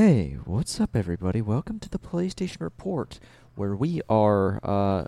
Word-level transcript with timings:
Hey, 0.00 0.36
what's 0.44 0.80
up, 0.80 0.94
everybody? 0.94 1.42
Welcome 1.42 1.80
to 1.80 1.88
the 1.88 1.98
PlayStation 1.98 2.60
Report, 2.60 3.18
where 3.56 3.74
we 3.74 4.00
are 4.08 4.60
uh, 4.62 5.06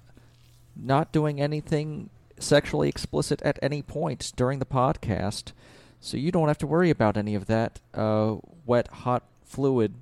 not 0.75 1.13
doing 1.13 1.41
anything 1.41 2.11
sexually 2.41 2.89
explicit 2.89 3.41
at 3.43 3.57
any 3.63 3.83
point 3.83 4.33
during 4.35 4.59
the 4.59 4.67
podcast, 4.67 5.53
so 6.01 6.17
you 6.17 6.33
don't 6.33 6.49
have 6.49 6.59
to 6.59 6.67
worry 6.67 6.91
about 6.91 7.17
any 7.17 7.37
of 7.37 7.47
that 7.47 7.79
uh, 7.95 8.39
wet, 8.67 8.89
hot 8.89 9.23
fluid 9.45 9.95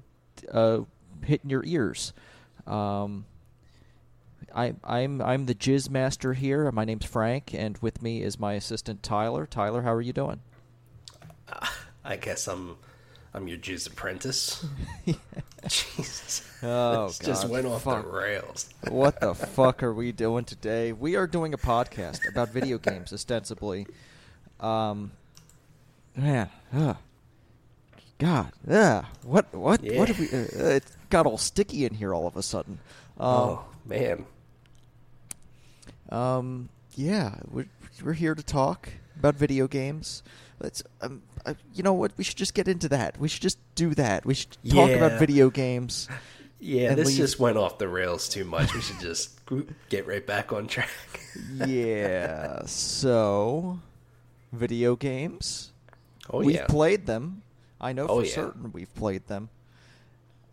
uh, 0.50 0.78
hitting 1.22 1.50
your 1.50 1.66
ears. 1.66 2.14
Um, 2.66 3.26
I, 4.54 4.72
I'm 4.82 5.20
I'm 5.20 5.44
the 5.44 5.54
jizz 5.54 5.90
master 5.90 6.32
here. 6.32 6.72
My 6.72 6.86
name's 6.86 7.04
Frank, 7.04 7.52
and 7.52 7.76
with 7.82 8.00
me 8.00 8.22
is 8.22 8.40
my 8.40 8.54
assistant 8.54 9.02
Tyler. 9.02 9.44
Tyler, 9.44 9.82
how 9.82 9.92
are 9.92 10.00
you 10.00 10.14
doing? 10.14 10.40
I 12.02 12.16
guess 12.16 12.48
I'm 12.48 12.78
I'm 13.34 13.46
your 13.46 13.58
Jizz 13.58 13.88
apprentice. 13.90 14.64
Jesus. 15.68 16.44
Oh, 16.60 17.06
this 17.06 17.20
just 17.20 17.48
went 17.48 17.66
off 17.66 17.84
fuck. 17.84 18.02
the 18.02 18.10
rails. 18.10 18.68
what 18.88 19.20
the 19.20 19.32
fuck 19.54 19.84
are 19.84 19.94
we 19.94 20.10
doing 20.10 20.44
today? 20.44 20.92
We 20.92 21.14
are 21.14 21.28
doing 21.28 21.54
a 21.54 21.56
podcast 21.56 22.28
about 22.28 22.48
video 22.48 22.78
games, 22.78 23.12
ostensibly. 23.12 23.86
Um, 24.58 25.12
man, 26.16 26.50
ugh. 26.74 26.96
God, 28.18 28.50
ugh. 28.68 29.04
what, 29.22 29.54
what, 29.54 29.80
what 29.82 30.08
did 30.08 30.18
we? 30.18 30.26
Uh, 30.26 30.66
it 30.78 30.84
got 31.10 31.26
all 31.26 31.38
sticky 31.38 31.84
in 31.84 31.94
here 31.94 32.12
all 32.12 32.26
of 32.26 32.36
a 32.36 32.42
sudden. 32.42 32.80
Um, 33.20 33.26
oh 33.28 33.64
man. 33.84 34.26
um, 36.08 36.68
yeah, 36.96 37.36
we're 37.48 37.68
we're 38.02 38.14
here 38.14 38.34
to 38.34 38.42
talk 38.42 38.88
about 39.16 39.36
video 39.36 39.68
games. 39.68 40.24
Let's, 40.60 40.82
um, 41.00 41.22
uh, 41.46 41.54
you 41.72 41.82
know 41.82 41.92
what? 41.92 42.12
We 42.16 42.24
should 42.24 42.36
just 42.36 42.54
get 42.54 42.66
into 42.68 42.88
that. 42.88 43.18
We 43.20 43.28
should 43.28 43.42
just 43.42 43.58
do 43.74 43.94
that. 43.94 44.26
We 44.26 44.34
should 44.34 44.56
talk 44.68 44.90
about 44.90 45.18
video 45.18 45.50
games. 45.50 46.08
Yeah, 46.60 46.94
this 46.96 47.06
leave- 47.06 47.16
just 47.18 47.38
went 47.38 47.56
off 47.56 47.78
the 47.78 47.86
rails 47.86 48.28
too 48.28 48.44
much. 48.44 48.74
We 48.74 48.80
should 48.80 48.98
just 48.98 49.38
get 49.90 50.08
right 50.08 50.26
back 50.26 50.52
on 50.52 50.66
track. 50.66 50.90
yeah. 51.64 52.62
So, 52.66 53.78
video 54.52 54.96
games. 54.96 55.70
Oh 56.28 56.40
yeah. 56.40 56.46
we've 56.46 56.56
yeah. 56.56 56.66
played 56.66 57.06
them. 57.06 57.42
I 57.80 57.92
know 57.92 58.08
Oh, 58.08 58.18
for 58.22 58.26
yeah. 58.26 58.34
certain 58.34 58.72
we've 58.72 58.92
played 58.96 59.28
them. 59.28 59.50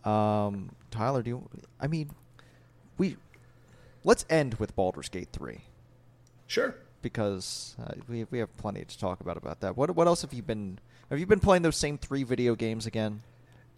Um, 0.04 0.70
Tyler, 0.92 1.24
do 1.24 1.30
you? 1.32 1.50
I 1.82 1.88
mean, 1.88 2.12
we 3.00 3.18
let's 4.04 4.28
end 4.30 4.54
with 4.56 4.76
Baldur's 4.76 5.10
Gate 5.10 5.30
three 5.34 5.62
Sure. 6.46 6.76
Because 7.06 7.76
uh, 7.80 7.92
we 8.10 8.26
we 8.32 8.40
have 8.40 8.58
plenty 8.58 8.84
to 8.84 8.98
talk 8.98 9.20
about 9.22 9.38
about 9.38 9.60
that. 9.60 9.78
What 9.78 9.96
what 9.96 10.08
else 10.08 10.24
have 10.24 10.34
you 10.34 10.42
been? 10.42 10.80
Have 11.12 11.20
you 11.20 11.28
been 11.28 11.40
playing 11.40 11.62
those 11.62 11.78
same 11.78 12.00
three 12.00 12.24
video 12.24 12.56
games 12.56 12.88
again? 12.88 13.22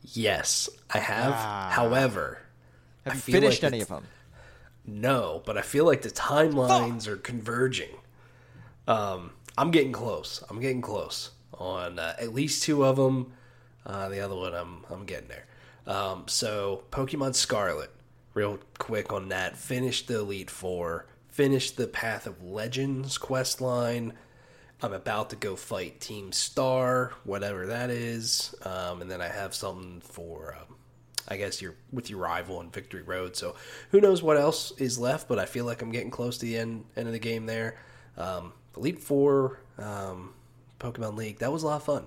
Yes, 0.01 0.69
I 0.93 0.99
have. 0.99 1.33
Ah. 1.35 1.69
However, 1.73 2.39
Have 3.03 3.13
I 3.13 3.15
you 3.17 3.21
feel 3.21 3.33
finished 3.41 3.63
like 3.63 3.73
any 3.73 3.79
the- 3.79 3.83
of 3.83 3.89
them? 3.89 4.05
No, 4.85 5.43
but 5.45 5.57
I 5.57 5.61
feel 5.61 5.85
like 5.85 6.03
the 6.03 6.09
timelines 6.09 7.05
are 7.07 7.17
converging. 7.17 7.89
Um, 8.87 9.31
I'm 9.57 9.71
getting 9.71 9.91
close. 9.91 10.41
I'm 10.49 10.61
getting 10.61 10.79
close 10.81 11.31
on 11.53 11.99
uh, 11.99 12.15
at 12.17 12.33
least 12.33 12.63
two 12.63 12.85
of 12.85 12.95
them. 12.95 13.33
Uh, 13.85 14.07
the 14.07 14.21
other 14.21 14.35
one, 14.35 14.53
I'm 14.53 14.85
I'm 14.89 15.03
getting 15.05 15.27
there. 15.27 15.45
Um, 15.85 16.23
so 16.27 16.83
Pokemon 16.91 17.35
Scarlet, 17.35 17.89
real 18.33 18.59
quick 18.77 19.11
on 19.11 19.27
that. 19.29 19.57
Finished 19.57 20.07
the 20.07 20.19
Elite 20.19 20.49
Four. 20.49 21.05
Finished 21.37 21.77
the 21.77 21.85
Path 21.85 22.25
of 22.25 22.43
Legends 22.43 23.19
quest 23.19 23.61
line. 23.61 24.13
I'm 24.81 24.91
about 24.91 25.29
to 25.29 25.35
go 25.35 25.55
fight 25.55 26.01
Team 26.01 26.31
Star, 26.31 27.13
whatever 27.25 27.67
that 27.67 27.91
is, 27.91 28.55
um, 28.65 29.03
and 29.03 29.11
then 29.11 29.21
I 29.21 29.27
have 29.27 29.53
something 29.53 30.01
for, 30.01 30.57
um, 30.59 30.77
I 31.27 31.37
guess 31.37 31.61
you're 31.61 31.75
with 31.91 32.09
your 32.09 32.17
rival 32.17 32.59
in 32.61 32.71
Victory 32.71 33.03
Road. 33.03 33.35
So 33.35 33.53
who 33.91 34.01
knows 34.01 34.23
what 34.23 34.35
else 34.35 34.71
is 34.79 34.97
left? 34.97 35.27
But 35.27 35.37
I 35.37 35.45
feel 35.45 35.63
like 35.63 35.83
I'm 35.83 35.91
getting 35.91 36.09
close 36.09 36.39
to 36.39 36.45
the 36.47 36.57
end 36.57 36.85
end 36.95 37.05
of 37.05 37.13
the 37.13 37.19
game 37.19 37.45
there. 37.45 37.77
Um, 38.17 38.53
Elite 38.75 38.97
Four, 38.97 39.59
um, 39.77 40.33
Pokemon 40.79 41.17
League, 41.17 41.37
that 41.37 41.51
was 41.51 41.61
a 41.61 41.67
lot 41.67 41.75
of 41.75 41.83
fun. 41.83 42.05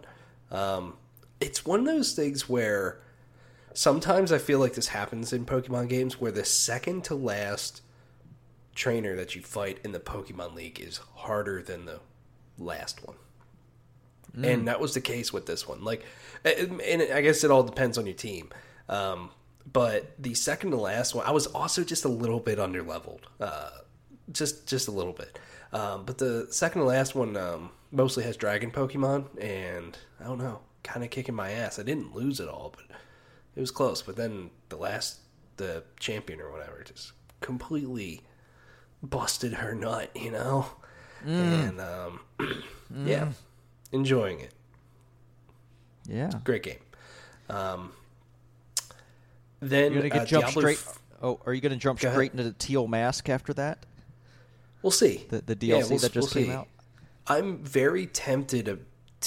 Um, 0.51 0.97
it's 1.41 1.65
one 1.65 1.79
of 1.79 1.87
those 1.87 2.15
things 2.15 2.49
where 2.49 2.99
sometimes 3.75 4.33
I 4.33 4.39
feel 4.39 4.59
like 4.59 4.75
this 4.75 4.89
happens 4.89 5.33
in 5.33 5.47
Pokemon 5.47 5.89
games 5.89 6.21
where 6.21 6.33
the 6.33 6.45
second 6.45 7.05
to 7.05 7.15
last 7.15 7.83
trainer 8.75 9.17
that 9.17 9.35
you 9.35 9.43
fight 9.43 9.79
in 9.85 9.93
the 9.93 10.01
Pokemon 10.01 10.55
League 10.55 10.81
is 10.81 10.99
harder 11.17 11.63
than 11.63 11.87
the 11.87 12.01
last 12.59 13.07
one. 13.07 13.17
And 14.45 14.69
that 14.69 14.81
was 14.81 14.95
the 14.95 15.01
case 15.01 15.33
with 15.33 15.47
this 15.47 15.67
one. 15.67 15.83
Like, 15.83 16.05
and 16.45 16.81
and 16.81 17.13
I 17.13 17.21
guess 17.21 17.43
it 17.43 17.51
all 17.51 17.65
depends 17.65 17.99
on 17.99 18.07
your 18.07 18.15
team. 18.15 18.51
Um, 18.89 19.31
but 19.71 20.13
the 20.19 20.35
second 20.35 20.71
to 20.71 20.77
last 20.77 21.15
one, 21.15 21.27
I 21.27 21.33
was 21.33 21.47
also 21.49 21.83
just 21.83 22.05
a 22.05 22.09
little 22.09 22.41
bit 22.41 22.59
under 22.61 22.83
leveled, 22.83 23.27
uh, 23.41 23.71
just 24.33 24.69
just 24.69 24.89
a 24.89 24.93
little 24.93 25.13
bit. 25.13 25.39
Um, 25.73 26.05
but 26.05 26.19
the 26.19 26.47
second 26.51 26.83
to 26.83 26.87
last 26.87 27.15
one 27.15 27.37
um, 27.37 27.71
mostly 27.91 28.25
has 28.25 28.37
dragon 28.37 28.71
Pokemon, 28.71 29.27
and 29.43 29.97
I 30.21 30.25
don't 30.25 30.39
know, 30.39 30.61
kind 30.83 31.05
of 31.05 31.11
kicking 31.11 31.35
my 31.35 31.51
ass. 31.51 31.79
I 31.79 31.83
didn't 31.83 32.15
lose 32.15 32.41
it 32.41 32.49
all, 32.49 32.75
but 32.75 32.97
it 33.57 33.61
was 33.61 33.71
close. 33.71 34.03
But 34.03 34.17
then 34.17 34.51
the 34.69 34.77
last, 34.77 35.21
the 35.57 35.85
champion 35.99 36.41
or 36.41 36.51
whatever, 36.51 36.83
just 36.85 37.13
completely 37.41 38.23
busted 39.03 39.55
her 39.55 39.75
nut, 39.75 40.11
you 40.15 40.31
know. 40.31 40.67
And 41.27 41.81
um, 41.81 42.21
yeah, 43.05 43.33
enjoying 43.93 44.41
it. 44.41 44.53
Yeah. 46.09 46.31
Great 46.45 46.63
game. 46.63 46.79
Um, 47.49 47.93
then 49.61 49.93
You're 49.93 50.03
gonna 50.03 50.11
get 50.15 50.23
uh, 50.23 50.27
jump 50.27 50.45
Diablo 50.47 50.63
straight. 50.63 50.79
f- 50.79 50.97
Oh, 51.23 51.39
are 51.45 51.53
you 51.53 51.61
gonna 51.61 51.77
jump 51.77 52.01
Go 52.01 52.09
ahead. 52.09 52.17
straight 52.17 52.31
into 52.33 52.45
the 52.45 52.53
Teal 52.53 52.87
Mask 52.87 53.29
after 53.29 53.53
that? 53.55 53.85
We'll 54.83 54.91
see. 54.91 55.27
The 55.29 55.43
the 55.43 55.55
DLC 55.57 55.69
Yeah, 55.69 55.77
we'll- 55.89 55.99
that 55.99 56.13
just 56.13 56.35
we'll 56.35 56.45
came 56.45 56.47
see. 56.47 56.57
out. 56.57 56.69
I'm 57.27 57.59
very 57.59 58.07
tempted 58.07 58.65
to, 58.67 58.79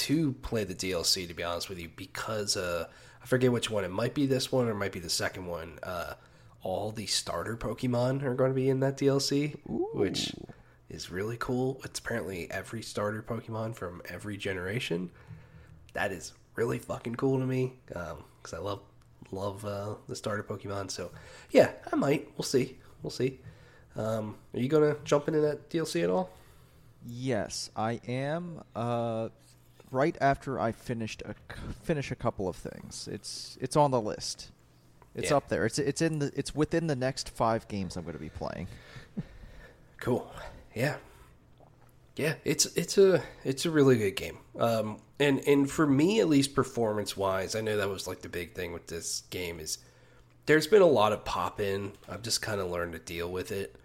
to 0.07 0.33
play 0.33 0.63
the 0.63 0.73
DLC 0.73 1.27
to 1.27 1.33
be 1.35 1.43
honest 1.43 1.69
with 1.69 1.79
you 1.79 1.89
because 1.95 2.57
uh, 2.57 2.87
I 3.21 3.25
forget 3.27 3.51
which 3.51 3.69
one. 3.69 3.83
It 3.83 3.91
might 3.91 4.15
be 4.15 4.25
this 4.25 4.51
one 4.51 4.67
or 4.67 4.71
it 4.71 4.75
might 4.75 4.91
be 4.91 4.99
the 4.99 5.09
second 5.11 5.45
one. 5.45 5.77
Uh, 5.83 6.15
all 6.63 6.91
the 6.91 7.05
starter 7.05 7.57
Pokemon 7.57 8.23
are 8.23 8.33
going 8.33 8.51
to 8.51 8.55
be 8.55 8.69
in 8.69 8.79
that 8.79 8.97
DLC, 8.97 9.57
which 9.65 10.33
is 10.89 11.11
really 11.11 11.37
cool. 11.37 11.81
It's 11.83 11.99
apparently 11.99 12.49
every 12.49 12.81
starter 12.81 13.21
Pokemon 13.21 13.75
from 13.75 14.01
every 14.07 14.37
generation. 14.37 15.11
That 15.93 16.11
is 16.11 16.33
really 16.55 16.79
fucking 16.79 17.15
cool 17.15 17.39
to 17.39 17.45
me 17.45 17.73
because 17.87 18.53
I 18.53 18.59
love 18.59 18.81
love 19.31 19.65
uh, 19.65 19.95
the 20.07 20.15
starter 20.15 20.43
Pokemon. 20.43 20.89
So 20.89 21.11
yeah, 21.51 21.71
I 21.91 21.95
might. 21.95 22.29
We'll 22.37 22.43
see. 22.43 22.77
We'll 23.01 23.11
see. 23.11 23.39
Um, 23.95 24.37
are 24.53 24.59
you 24.59 24.69
gonna 24.69 24.95
jump 25.03 25.27
into 25.27 25.41
that 25.41 25.69
DLC 25.69 26.03
at 26.03 26.09
all? 26.09 26.31
Yes, 27.05 27.69
I 27.75 27.99
am. 28.07 28.63
Uh, 28.75 29.29
right 29.91 30.17
after 30.21 30.59
I 30.59 30.71
finished 30.71 31.21
a 31.25 31.35
finish 31.83 32.11
a 32.11 32.15
couple 32.15 32.47
of 32.47 32.55
things, 32.55 33.09
it's 33.11 33.57
it's 33.59 33.75
on 33.75 33.91
the 33.91 34.01
list. 34.01 34.51
It's 35.15 35.29
Yeah. 35.29 35.37
up 35.37 35.47
there. 35.49 35.65
It's 35.65 35.77
it's 35.79 36.01
in 36.01 36.19
the 36.19 36.31
it's 36.35 36.55
within 36.55 36.87
the 36.87 36.95
next 36.95 37.29
five 37.29 37.67
games 37.67 37.95
I'm 37.95 38.03
going 38.03 38.13
to 38.15 38.19
be 38.19 38.29
playing. 38.29 38.67
Cool. 39.99 40.31
Yeah. 40.73 40.95
Yeah, 42.15 42.35
it's 42.45 42.65
it's 42.75 42.97
a 42.97 43.23
it's 43.43 43.65
a 43.65 43.71
really 43.71 43.97
good 43.97 44.15
game. 44.15 44.37
Um 44.59 44.99
and 45.19 45.39
and 45.47 45.69
for 45.69 45.87
me 45.87 46.19
at 46.19 46.27
least 46.29 46.53
performance 46.53 47.17
wise, 47.17 47.55
I 47.55 47.61
know 47.61 47.77
that 47.77 47.89
was 47.89 48.07
like 48.07 48.21
the 48.21 48.29
big 48.29 48.53
thing 48.53 48.71
with 48.71 48.87
this 48.87 49.23
game 49.29 49.59
is 49.59 49.79
there's 50.45 50.67
been 50.67 50.81
a 50.81 50.87
lot 50.87 51.11
of 51.13 51.23
pop 51.25 51.59
in. 51.61 51.93
I've 52.09 52.21
just 52.21 52.41
kind 52.41 52.59
of 52.59 52.69
learned 52.69 52.93
to 52.93 52.99
deal 52.99 53.31
with 53.31 53.51
it. 53.51 53.75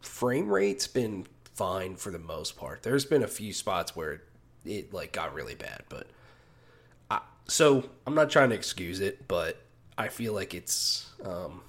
Frame 0.00 0.50
rate's 0.50 0.86
been 0.86 1.26
fine 1.54 1.96
for 1.96 2.10
the 2.10 2.18
most 2.18 2.56
part. 2.56 2.82
There's 2.82 3.04
been 3.04 3.22
a 3.22 3.28
few 3.28 3.52
spots 3.52 3.94
where 3.94 4.12
it, 4.12 4.20
it 4.64 4.92
like 4.92 5.12
got 5.12 5.32
really 5.32 5.54
bad, 5.54 5.82
but 5.88 6.08
I, 7.10 7.20
so 7.46 7.88
I'm 8.06 8.14
not 8.14 8.30
trying 8.30 8.48
to 8.50 8.56
excuse 8.56 9.00
it, 9.00 9.28
but 9.28 9.60
I 9.96 10.08
feel 10.08 10.32
like 10.32 10.54
it's 10.54 11.10
um 11.24 11.62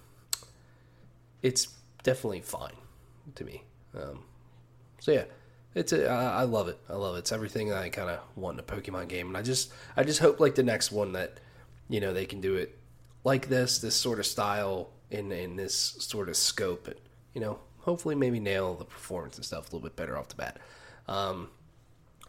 it's 1.42 1.68
definitely 2.04 2.42
fine 2.42 2.74
to 3.36 3.44
me. 3.44 3.64
Um, 3.96 4.24
so 5.00 5.12
yeah, 5.12 5.26
it's 5.76 5.92
a, 5.92 6.08
I, 6.08 6.42
I 6.42 6.44
love 6.44 6.68
it. 6.68 6.80
I 6.90 6.94
love 6.94 7.16
it. 7.16 7.20
It's 7.20 7.32
everything 7.32 7.74
I 7.74 7.90
kind 7.90 8.10
of 8.10 8.20
want 8.36 8.58
in 8.58 8.60
a 8.60 8.64
Pokemon 8.64 9.10
game, 9.10 9.28
and 9.28 9.38
I 9.38 9.42
just 9.42 9.72
I 9.98 10.04
just 10.04 10.20
hope 10.20 10.40
like 10.40 10.56
the 10.56 10.64
next 10.64 10.92
one 10.92 11.12
that 11.14 11.40
you 11.90 12.00
know 12.00 12.14
they 12.14 12.26
can 12.26 12.42
do 12.42 12.56
it 12.56 12.78
like 13.24 13.50
this, 13.50 13.80
this 13.80 13.96
sort 13.96 14.20
of 14.20 14.26
style 14.26 14.90
in 15.12 15.32
in 15.32 15.58
this 15.58 15.76
sort 15.76 16.30
of 16.30 16.38
scope, 16.38 16.88
and 16.88 17.00
you 17.34 17.42
know 17.42 17.60
hopefully 17.80 18.16
maybe 18.16 18.40
nail 18.40 18.76
the 18.76 18.86
performance 18.86 19.36
and 19.36 19.46
stuff 19.46 19.64
a 19.64 19.76
little 19.76 19.88
bit 19.88 19.96
better 19.96 20.18
off 20.18 20.30
the 20.30 20.36
bat. 20.36 20.60
Um, 21.08 21.50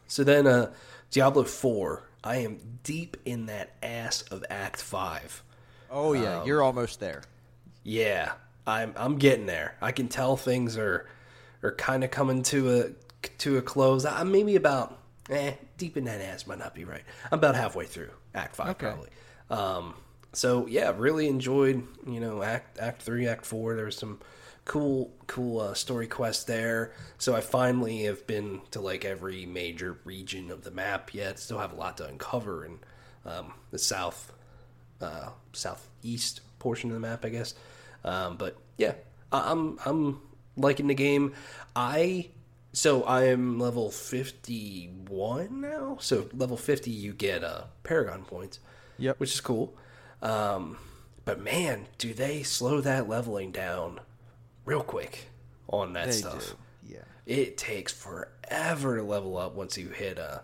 so 0.08 0.25
then 0.25 0.46
uh, 0.49 0.73
Diablo 1.11 1.44
Four, 1.44 2.08
I 2.25 2.38
am 2.38 2.79
deep 2.82 3.17
in 3.25 3.46
that 3.46 3.76
ass 3.82 4.23
of 4.23 4.44
Act 4.50 4.81
Five. 4.81 5.44
Oh 5.94 6.12
yeah, 6.12 6.41
Um, 6.41 6.46
you're 6.46 6.62
almost 6.62 7.00
there. 7.00 7.23
Yeah, 7.85 8.32
I'm 8.67 8.93
I'm 8.96 9.17
getting 9.19 9.46
there. 9.46 9.76
I 9.81 9.93
can 9.93 10.08
tell 10.08 10.37
things 10.37 10.76
are 10.76 11.06
are 11.62 11.73
kind 11.73 12.05
of 12.05 12.11
coming 12.11 12.43
to 12.44 12.73
a 12.81 13.29
to 13.38 13.58
a 13.58 13.62
close. 13.62 14.05
I'm 14.05 14.32
maybe 14.32 14.56
about 14.56 14.99
eh 15.31 15.55
deep 15.79 15.96
in 15.96 16.05
that 16.05 16.20
ass 16.20 16.46
might 16.46 16.58
not 16.58 16.75
be 16.75 16.85
right. 16.85 17.05
I'm 17.31 17.38
about 17.38 17.55
halfway 17.55 17.87
through 17.87 18.11
Act 18.35 18.56
Five 18.56 18.70
Okay. 18.70 18.87
probably. 18.88 19.08
Um, 19.50 19.94
so 20.32 20.67
yeah, 20.67 20.93
really 20.96 21.29
enjoyed 21.29 21.87
you 22.06 22.20
know 22.20 22.43
act 22.43 22.79
act 22.79 23.02
three, 23.02 23.29
act 23.29 23.46
four. 23.46 23.76
There 23.76 23.87
was 23.87 23.96
some 23.96 24.20
cool 24.64 25.12
cool 25.29 25.61
uh, 25.61 25.75
story 25.75 26.06
quests 26.08 26.44
there. 26.44 26.93
So 27.19 27.37
I 27.37 27.41
finally 27.41 28.02
have 28.05 28.26
been 28.26 28.62
to 28.73 28.81
like 28.81 29.05
every 29.05 29.46
major 29.46 29.99
region 30.05 30.50
of 30.50 30.64
the 30.64 30.70
map 30.73 31.14
yet. 31.14 31.38
Still 31.38 31.58
have 31.58 31.73
a 31.73 31.76
lot 31.76 31.99
to 31.99 32.06
uncover 32.06 32.64
in 32.64 32.79
um, 33.25 33.55
the 33.70 33.79
south 33.79 34.32
uh, 35.05 35.29
southeast 35.53 36.41
portion 36.59 36.91
of 36.91 36.95
the 36.95 37.01
map, 37.01 37.25
I 37.25 37.29
guess. 37.29 37.55
Um, 38.05 38.37
but 38.37 38.56
yeah, 38.79 38.95
I- 39.33 39.51
I'm 39.53 39.79
I'm 39.85 40.21
liking 40.56 40.87
the 40.89 40.95
game. 40.95 41.33
I 41.77 42.29
so 42.73 43.03
I 43.05 43.25
am 43.25 43.59
level 43.61 43.91
fifty 43.91 44.91
one 45.09 45.61
now. 45.61 45.99
So 46.01 46.29
level 46.35 46.56
fifty, 46.56 46.91
you 46.91 47.12
get 47.12 47.45
uh, 47.45 47.65
Paragon 47.83 48.25
points. 48.25 48.59
Yep. 48.99 49.19
which 49.19 49.35
is 49.35 49.41
cool. 49.41 49.75
Um, 50.23 50.79
but 51.25 51.41
man, 51.41 51.87
do 51.99 52.15
they 52.15 52.43
slow 52.45 52.81
that 52.81 53.09
leveling 53.09 53.51
down 53.51 54.01
real 54.65 54.83
quick 54.85 55.27
on 55.69 55.95
that 55.95 56.06
They 56.06 56.12
stuff? 56.12 56.55
do. 56.87 56.93
Yeah. 56.95 56.99
It 57.27 57.56
takes 57.59 57.93
forever 57.93 58.97
to 58.99 59.03
level 59.03 59.37
up 59.37 59.55
once 59.55 59.77
you 59.77 59.89
hit 59.89 60.19
uh 60.19 60.41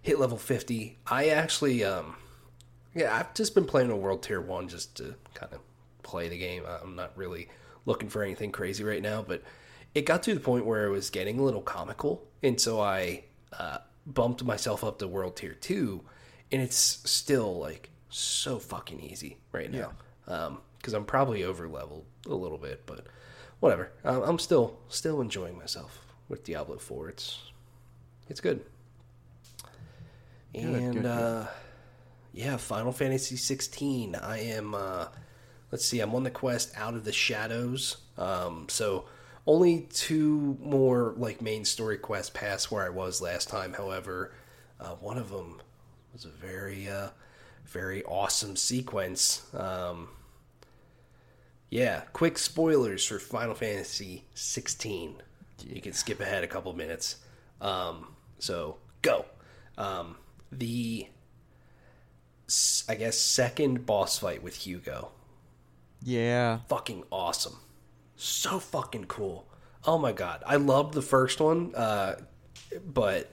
hit 0.00 0.20
level 0.20 0.38
50. 0.38 0.98
I 1.08 1.28
actually 1.30 1.82
um 1.82 2.14
yeah, 2.98 3.16
I've 3.16 3.32
just 3.34 3.54
been 3.54 3.64
playing 3.64 3.90
a 3.90 3.96
world 3.96 4.22
tier 4.22 4.40
1 4.40 4.68
just 4.68 4.96
to 4.96 5.14
kind 5.34 5.52
of 5.52 5.60
play 6.02 6.28
the 6.28 6.38
game. 6.38 6.64
I'm 6.82 6.96
not 6.96 7.16
really 7.16 7.48
looking 7.86 8.08
for 8.08 8.22
anything 8.22 8.52
crazy 8.52 8.84
right 8.84 9.02
now, 9.02 9.22
but 9.26 9.42
it 9.94 10.04
got 10.04 10.22
to 10.24 10.34
the 10.34 10.40
point 10.40 10.66
where 10.66 10.84
it 10.86 10.90
was 10.90 11.10
getting 11.10 11.38
a 11.38 11.42
little 11.42 11.62
comical, 11.62 12.26
and 12.42 12.60
so 12.60 12.80
I 12.80 13.24
uh, 13.58 13.78
bumped 14.06 14.42
myself 14.44 14.82
up 14.84 14.98
to 14.98 15.08
world 15.08 15.36
tier 15.36 15.54
2 15.54 16.02
and 16.50 16.62
it's 16.62 16.76
still 16.76 17.58
like 17.58 17.90
so 18.08 18.58
fucking 18.58 19.00
easy 19.00 19.36
right 19.52 19.70
now. 19.70 19.92
Um 20.26 20.60
cuz 20.82 20.94
I'm 20.94 21.04
probably 21.04 21.44
over 21.44 21.68
leveled 21.68 22.06
a 22.26 22.34
little 22.34 22.58
bit, 22.58 22.86
but 22.86 23.06
whatever. 23.60 23.90
Um, 24.04 24.22
I'm 24.22 24.38
still 24.38 24.78
still 24.88 25.20
enjoying 25.20 25.58
myself 25.58 26.06
with 26.28 26.44
Diablo 26.44 26.78
4. 26.78 27.10
It's 27.10 27.38
it's 28.28 28.40
good. 28.40 28.64
and 30.54 30.94
good, 30.94 31.02
good. 31.02 31.06
uh 31.06 31.46
yeah, 32.38 32.56
Final 32.56 32.92
Fantasy 32.92 33.34
16. 33.34 34.14
I 34.14 34.38
am 34.38 34.72
uh 34.72 35.06
let's 35.72 35.84
see, 35.84 35.98
I'm 35.98 36.14
on 36.14 36.22
the 36.22 36.30
quest 36.30 36.72
Out 36.76 36.94
of 36.94 37.04
the 37.04 37.12
Shadows. 37.12 37.96
Um 38.16 38.66
so 38.68 39.06
only 39.44 39.88
two 39.92 40.56
more 40.62 41.14
like 41.16 41.42
main 41.42 41.64
story 41.64 41.98
quests 41.98 42.30
past 42.30 42.70
where 42.70 42.84
I 42.86 42.90
was 42.90 43.20
last 43.20 43.48
time. 43.48 43.72
However, 43.72 44.32
uh, 44.78 44.94
one 45.00 45.18
of 45.18 45.30
them 45.30 45.60
was 46.12 46.24
a 46.24 46.28
very 46.28 46.88
uh 46.88 47.08
very 47.66 48.04
awesome 48.04 48.54
sequence. 48.54 49.42
Um 49.52 50.10
yeah, 51.70 52.02
quick 52.12 52.38
spoilers 52.38 53.04
for 53.04 53.18
Final 53.18 53.56
Fantasy 53.56 54.26
16. 54.34 55.16
You 55.66 55.80
can 55.82 55.92
skip 55.92 56.20
ahead 56.20 56.44
a 56.44 56.46
couple 56.46 56.72
minutes. 56.72 57.16
Um, 57.60 58.14
so 58.38 58.78
go. 59.02 59.26
Um, 59.76 60.16
the 60.50 61.08
I 62.88 62.94
guess 62.94 63.18
second 63.18 63.84
boss 63.84 64.18
fight 64.18 64.42
with 64.42 64.56
Hugo. 64.56 65.10
Yeah. 66.02 66.60
Fucking 66.68 67.04
awesome. 67.10 67.58
So 68.16 68.58
fucking 68.58 69.04
cool. 69.06 69.46
Oh 69.84 69.98
my 69.98 70.12
god. 70.12 70.42
I 70.46 70.56
loved 70.56 70.94
the 70.94 71.02
first 71.02 71.40
one, 71.40 71.74
uh, 71.74 72.16
but 72.84 73.32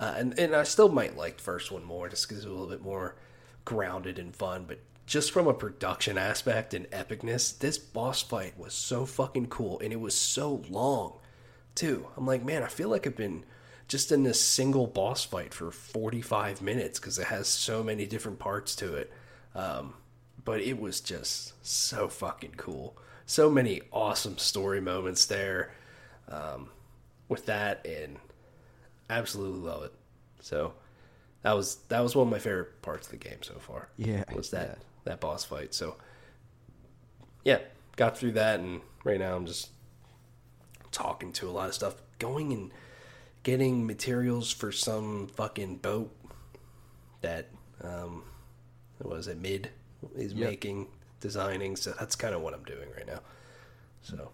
uh, 0.00 0.14
and 0.16 0.38
and 0.38 0.54
I 0.54 0.64
still 0.64 0.88
might 0.88 1.16
like 1.16 1.36
the 1.36 1.42
first 1.42 1.70
one 1.70 1.84
more 1.84 2.08
just 2.08 2.28
because 2.28 2.44
it 2.44 2.48
was 2.48 2.56
a 2.56 2.60
little 2.60 2.74
bit 2.74 2.82
more 2.82 3.16
grounded 3.64 4.18
and 4.18 4.34
fun. 4.34 4.64
But 4.66 4.80
just 5.06 5.30
from 5.30 5.46
a 5.46 5.54
production 5.54 6.18
aspect 6.18 6.74
and 6.74 6.90
epicness, 6.90 7.56
this 7.56 7.78
boss 7.78 8.22
fight 8.22 8.58
was 8.58 8.74
so 8.74 9.06
fucking 9.06 9.46
cool, 9.46 9.78
and 9.80 9.92
it 9.92 10.00
was 10.00 10.18
so 10.18 10.62
long, 10.68 11.18
too. 11.74 12.06
I'm 12.16 12.26
like, 12.26 12.44
man, 12.44 12.62
I 12.62 12.68
feel 12.68 12.88
like 12.88 13.06
I've 13.06 13.16
been 13.16 13.44
just 13.88 14.10
in 14.10 14.24
this 14.24 14.40
single 14.40 14.86
boss 14.86 15.24
fight 15.24 15.54
for 15.54 15.70
45 15.70 16.60
minutes 16.60 16.98
because 16.98 17.18
it 17.18 17.26
has 17.26 17.46
so 17.46 17.82
many 17.82 18.06
different 18.06 18.38
parts 18.38 18.74
to 18.76 18.94
it. 18.94 19.12
Um, 19.54 19.94
but 20.44 20.60
it 20.60 20.80
was 20.80 21.00
just 21.00 21.52
so 21.66 22.08
fucking 22.08 22.54
cool. 22.56 22.96
So 23.26 23.50
many 23.50 23.82
awesome 23.92 24.38
story 24.38 24.80
moments 24.80 25.26
there 25.26 25.72
um, 26.28 26.68
with 27.28 27.46
that, 27.46 27.84
and 27.84 28.16
absolutely 29.10 29.60
love 29.60 29.84
it. 29.84 29.92
So 30.40 30.74
that 31.42 31.56
was 31.56 31.76
that 31.88 32.00
was 32.00 32.14
one 32.14 32.28
of 32.28 32.32
my 32.32 32.38
favorite 32.38 32.82
parts 32.82 33.06
of 33.06 33.12
the 33.12 33.16
game 33.18 33.42
so 33.42 33.54
far. 33.54 33.88
Yeah, 33.96 34.22
was 34.34 34.50
that 34.50 34.68
yeah. 34.68 34.84
that 35.04 35.20
boss 35.20 35.44
fight. 35.44 35.74
So 35.74 35.96
yeah, 37.44 37.58
got 37.96 38.16
through 38.16 38.32
that, 38.32 38.60
and 38.60 38.80
right 39.04 39.18
now 39.18 39.34
I'm 39.34 39.46
just 39.46 39.70
talking 40.92 41.32
to 41.32 41.48
a 41.48 41.50
lot 41.50 41.68
of 41.68 41.74
stuff, 41.74 41.96
going 42.18 42.52
and 42.52 42.70
getting 43.46 43.86
materials 43.86 44.50
for 44.50 44.72
some 44.72 45.28
fucking 45.28 45.76
boat 45.76 46.10
that 47.20 47.46
um, 47.80 48.24
what 48.98 49.14
was 49.16 49.28
it 49.28 49.38
Mid 49.38 49.70
is 50.16 50.32
Yep. 50.32 50.50
making 50.50 50.88
designing. 51.20 51.76
So 51.76 51.94
that's 51.96 52.16
kind 52.16 52.34
of 52.34 52.40
what 52.42 52.54
I'm 52.54 52.64
doing 52.64 52.88
right 52.96 53.06
now. 53.06 53.20
So 54.02 54.32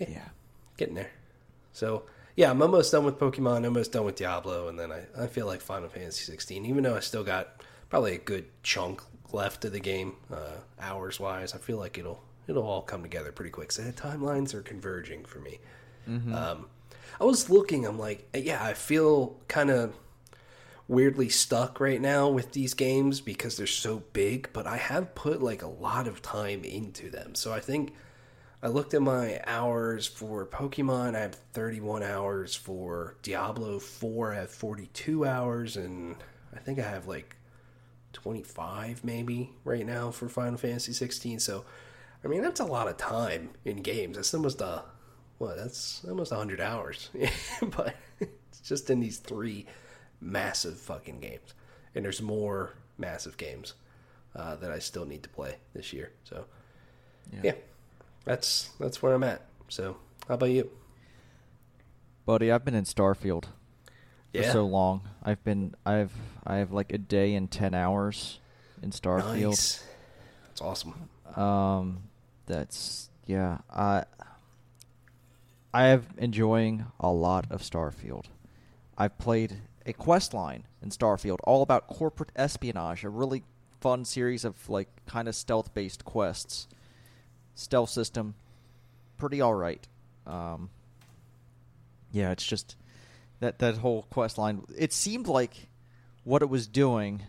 Yeah. 0.00 0.30
getting 0.76 0.96
there. 0.96 1.12
So 1.72 2.02
yeah, 2.34 2.50
I'm 2.50 2.60
almost 2.60 2.90
done 2.90 3.04
with 3.04 3.20
Pokemon, 3.20 3.64
almost 3.64 3.92
done 3.92 4.04
with 4.04 4.16
Diablo, 4.16 4.66
and 4.66 4.76
then 4.76 4.90
I, 4.90 5.02
I 5.16 5.26
feel 5.28 5.46
like 5.46 5.60
Final 5.60 5.88
Fantasy 5.88 6.24
16. 6.24 6.66
Even 6.66 6.82
though 6.82 6.96
I 6.96 7.00
still 7.00 7.22
got 7.22 7.62
probably 7.88 8.16
a 8.16 8.18
good 8.18 8.46
chunk 8.64 9.00
left 9.32 9.64
of 9.64 9.70
the 9.70 9.78
game, 9.78 10.16
uh, 10.32 10.56
hours 10.80 11.20
wise, 11.20 11.54
I 11.54 11.58
feel 11.58 11.78
like 11.78 11.98
it'll 11.98 12.20
it'll 12.48 12.64
all 12.66 12.82
come 12.82 13.02
together 13.02 13.30
pretty 13.30 13.52
quick. 13.52 13.70
So 13.70 13.82
the 13.82 13.92
timelines 13.92 14.54
are 14.54 14.62
converging 14.62 15.24
for 15.24 15.38
me. 15.38 15.60
Um, 16.34 16.66
I 17.18 17.24
was 17.24 17.48
looking, 17.50 17.86
I'm 17.86 17.98
like, 17.98 18.28
yeah, 18.34 18.62
I 18.62 18.74
feel 18.74 19.38
kind 19.48 19.70
of 19.70 19.94
weirdly 20.88 21.28
stuck 21.28 21.78
right 21.78 22.00
now 22.00 22.28
with 22.28 22.52
these 22.52 22.74
games 22.74 23.20
because 23.20 23.56
they're 23.56 23.66
so 23.66 24.02
big, 24.12 24.50
but 24.52 24.66
I 24.66 24.76
have 24.76 25.14
put 25.14 25.40
like 25.40 25.62
a 25.62 25.68
lot 25.68 26.08
of 26.08 26.20
time 26.20 26.64
into 26.64 27.10
them. 27.10 27.34
So 27.36 27.52
I 27.52 27.60
think 27.60 27.94
I 28.62 28.68
looked 28.68 28.92
at 28.92 29.00
my 29.00 29.40
hours 29.46 30.06
for 30.06 30.44
Pokemon. 30.44 31.14
I 31.14 31.20
have 31.20 31.36
31 31.52 32.02
hours 32.02 32.54
for 32.54 33.16
Diablo 33.22 33.78
4. 33.78 34.32
I 34.32 34.36
have 34.36 34.50
42 34.50 35.24
hours, 35.24 35.76
and 35.76 36.16
I 36.54 36.58
think 36.58 36.78
I 36.78 36.82
have 36.82 37.06
like 37.06 37.36
25 38.12 39.04
maybe 39.04 39.52
right 39.64 39.86
now 39.86 40.10
for 40.10 40.28
Final 40.28 40.58
Fantasy 40.58 40.92
16. 40.92 41.38
So, 41.38 41.64
I 42.24 42.28
mean, 42.28 42.42
that's 42.42 42.60
a 42.60 42.64
lot 42.64 42.88
of 42.88 42.98
time 42.98 43.50
in 43.64 43.76
games. 43.78 44.16
That's 44.16 44.34
almost 44.34 44.60
a 44.60 44.82
what? 45.40 45.56
That's 45.56 46.02
almost 46.06 46.32
100 46.32 46.60
hours, 46.60 47.08
but 47.76 47.94
it's 48.20 48.60
just 48.60 48.90
in 48.90 49.00
these 49.00 49.16
three 49.18 49.66
massive 50.20 50.78
fucking 50.78 51.20
games, 51.20 51.54
and 51.94 52.04
there's 52.04 52.20
more 52.20 52.74
massive 52.98 53.38
games 53.38 53.72
uh, 54.36 54.56
that 54.56 54.70
I 54.70 54.78
still 54.78 55.06
need 55.06 55.22
to 55.22 55.30
play 55.30 55.56
this 55.74 55.94
year. 55.94 56.12
So, 56.24 56.44
yeah, 57.42 57.52
that's 58.24 58.70
that's 58.78 59.02
where 59.02 59.14
I'm 59.14 59.24
at. 59.24 59.46
So, 59.68 59.96
how 60.28 60.34
about 60.34 60.50
you? 60.50 60.70
Buddy, 62.26 62.52
I've 62.52 62.64
been 62.64 62.74
in 62.74 62.84
Starfield 62.84 63.46
for 64.34 64.42
so 64.42 64.66
long. 64.66 65.00
I've 65.22 65.42
been 65.42 65.74
I've 65.86 66.12
I 66.46 66.56
have 66.56 66.70
like 66.70 66.92
a 66.92 66.98
day 66.98 67.34
and 67.34 67.50
10 67.50 67.72
hours 67.72 68.40
in 68.82 68.90
Starfield. 68.90 69.48
Nice. 69.50 69.84
That's 70.48 70.60
awesome. 70.60 71.08
Um, 71.34 72.02
that's 72.46 73.08
yeah. 73.26 73.58
I 73.70 74.04
I 75.72 75.86
am 75.86 76.06
enjoying 76.18 76.86
a 76.98 77.10
lot 77.12 77.46
of 77.50 77.62
Starfield. 77.62 78.26
I've 78.98 79.18
played 79.18 79.58
a 79.86 79.92
quest 79.92 80.34
line 80.34 80.64
in 80.82 80.90
Starfield 80.90 81.38
all 81.44 81.62
about 81.62 81.86
corporate 81.86 82.32
espionage, 82.36 83.04
a 83.04 83.08
really 83.08 83.44
fun 83.80 84.04
series 84.04 84.44
of 84.44 84.68
like 84.68 84.88
kind 85.06 85.28
of 85.28 85.34
stealth 85.34 85.72
based 85.72 86.04
quests. 86.04 86.66
Stealth 87.54 87.90
system, 87.90 88.34
pretty 89.16 89.40
all 89.40 89.54
right. 89.54 89.86
Um, 90.26 90.70
yeah, 92.10 92.30
it's 92.30 92.44
just 92.44 92.76
that 93.40 93.58
that 93.58 93.78
whole 93.78 94.04
quest 94.10 94.38
line. 94.38 94.62
It 94.76 94.92
seemed 94.92 95.28
like 95.28 95.68
what 96.24 96.42
it 96.42 96.48
was 96.48 96.66
doing 96.66 97.22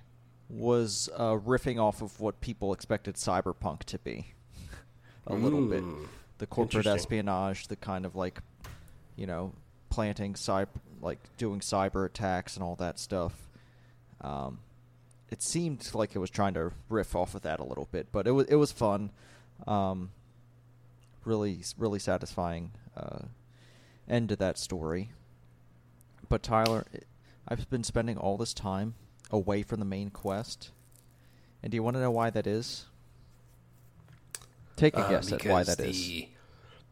was 0.49 1.09
uh, 1.15 1.33
riffing 1.33 1.79
off 1.79 2.01
of 2.01 2.19
what 2.19 2.41
people 2.41 2.73
expected 2.73 3.15
cyberpunk 3.15 3.83
to 3.85 3.99
be 3.99 4.33
a 5.27 5.33
little 5.33 5.61
bit 5.61 5.83
Mm, 5.83 6.07
the 6.41 6.47
corporate 6.47 6.87
espionage 6.87 7.67
the 7.67 7.75
kind 7.75 8.03
of 8.03 8.15
like 8.15 8.39
you 9.15 9.27
know 9.27 9.53
planting 9.91 10.33
cyber 10.33 10.67
like 10.99 11.19
doing 11.37 11.59
cyber 11.59 12.05
attacks 12.05 12.55
and 12.55 12.63
all 12.63 12.75
that 12.75 12.99
stuff. 12.99 13.33
Um, 14.21 14.59
it 15.29 15.41
seemed 15.41 15.87
like 15.93 16.15
it 16.15 16.19
was 16.19 16.31
trying 16.31 16.55
to 16.55 16.71
riff 16.89 17.15
off 17.15 17.35
of 17.35 17.43
that 17.43 17.59
a 17.59 17.63
little 17.63 17.87
bit 17.91 18.07
but 18.11 18.27
it 18.27 18.31
was 18.31 18.47
it 18.47 18.55
was 18.55 18.71
fun. 18.71 19.11
Um, 19.67 20.09
really 21.23 21.61
really 21.77 21.99
satisfying 21.99 22.71
uh, 22.97 23.25
end 24.09 24.29
to 24.29 24.35
that 24.37 24.57
story. 24.57 25.11
But 26.27 26.41
Tyler, 26.41 26.85
I've 27.47 27.69
been 27.69 27.83
spending 27.83 28.17
all 28.17 28.37
this 28.37 28.53
time 28.53 28.95
away 29.29 29.61
from 29.61 29.79
the 29.79 29.85
main 29.85 30.09
quest, 30.09 30.71
And 31.61 31.71
do 31.71 31.75
you 31.75 31.83
want 31.83 31.97
to 31.97 32.01
know 32.01 32.11
why 32.11 32.31
that 32.31 32.47
is? 32.47 32.85
Take 34.81 34.95
a 34.97 35.01
Uh, 35.05 35.09
guess 35.11 35.31
at 35.31 35.45
why 35.45 35.61
that 35.63 35.79
is. 35.79 36.07
the, 36.07 36.27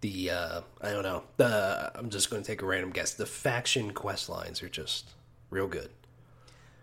The 0.02 0.30
uh, 0.30 0.62
I 0.80 0.92
don't 0.92 1.02
know. 1.02 1.24
The 1.38 1.92
I'm 1.96 2.12
just 2.12 2.30
going 2.30 2.44
to 2.44 2.48
take 2.48 2.62
a 2.62 2.66
random 2.68 2.92
guess. 2.92 3.14
The 3.16 3.26
faction 3.26 3.94
quest 3.94 4.30
lines 4.30 4.62
are 4.62 4.70
just 4.70 5.10
real 5.50 5.66
good. 5.68 5.90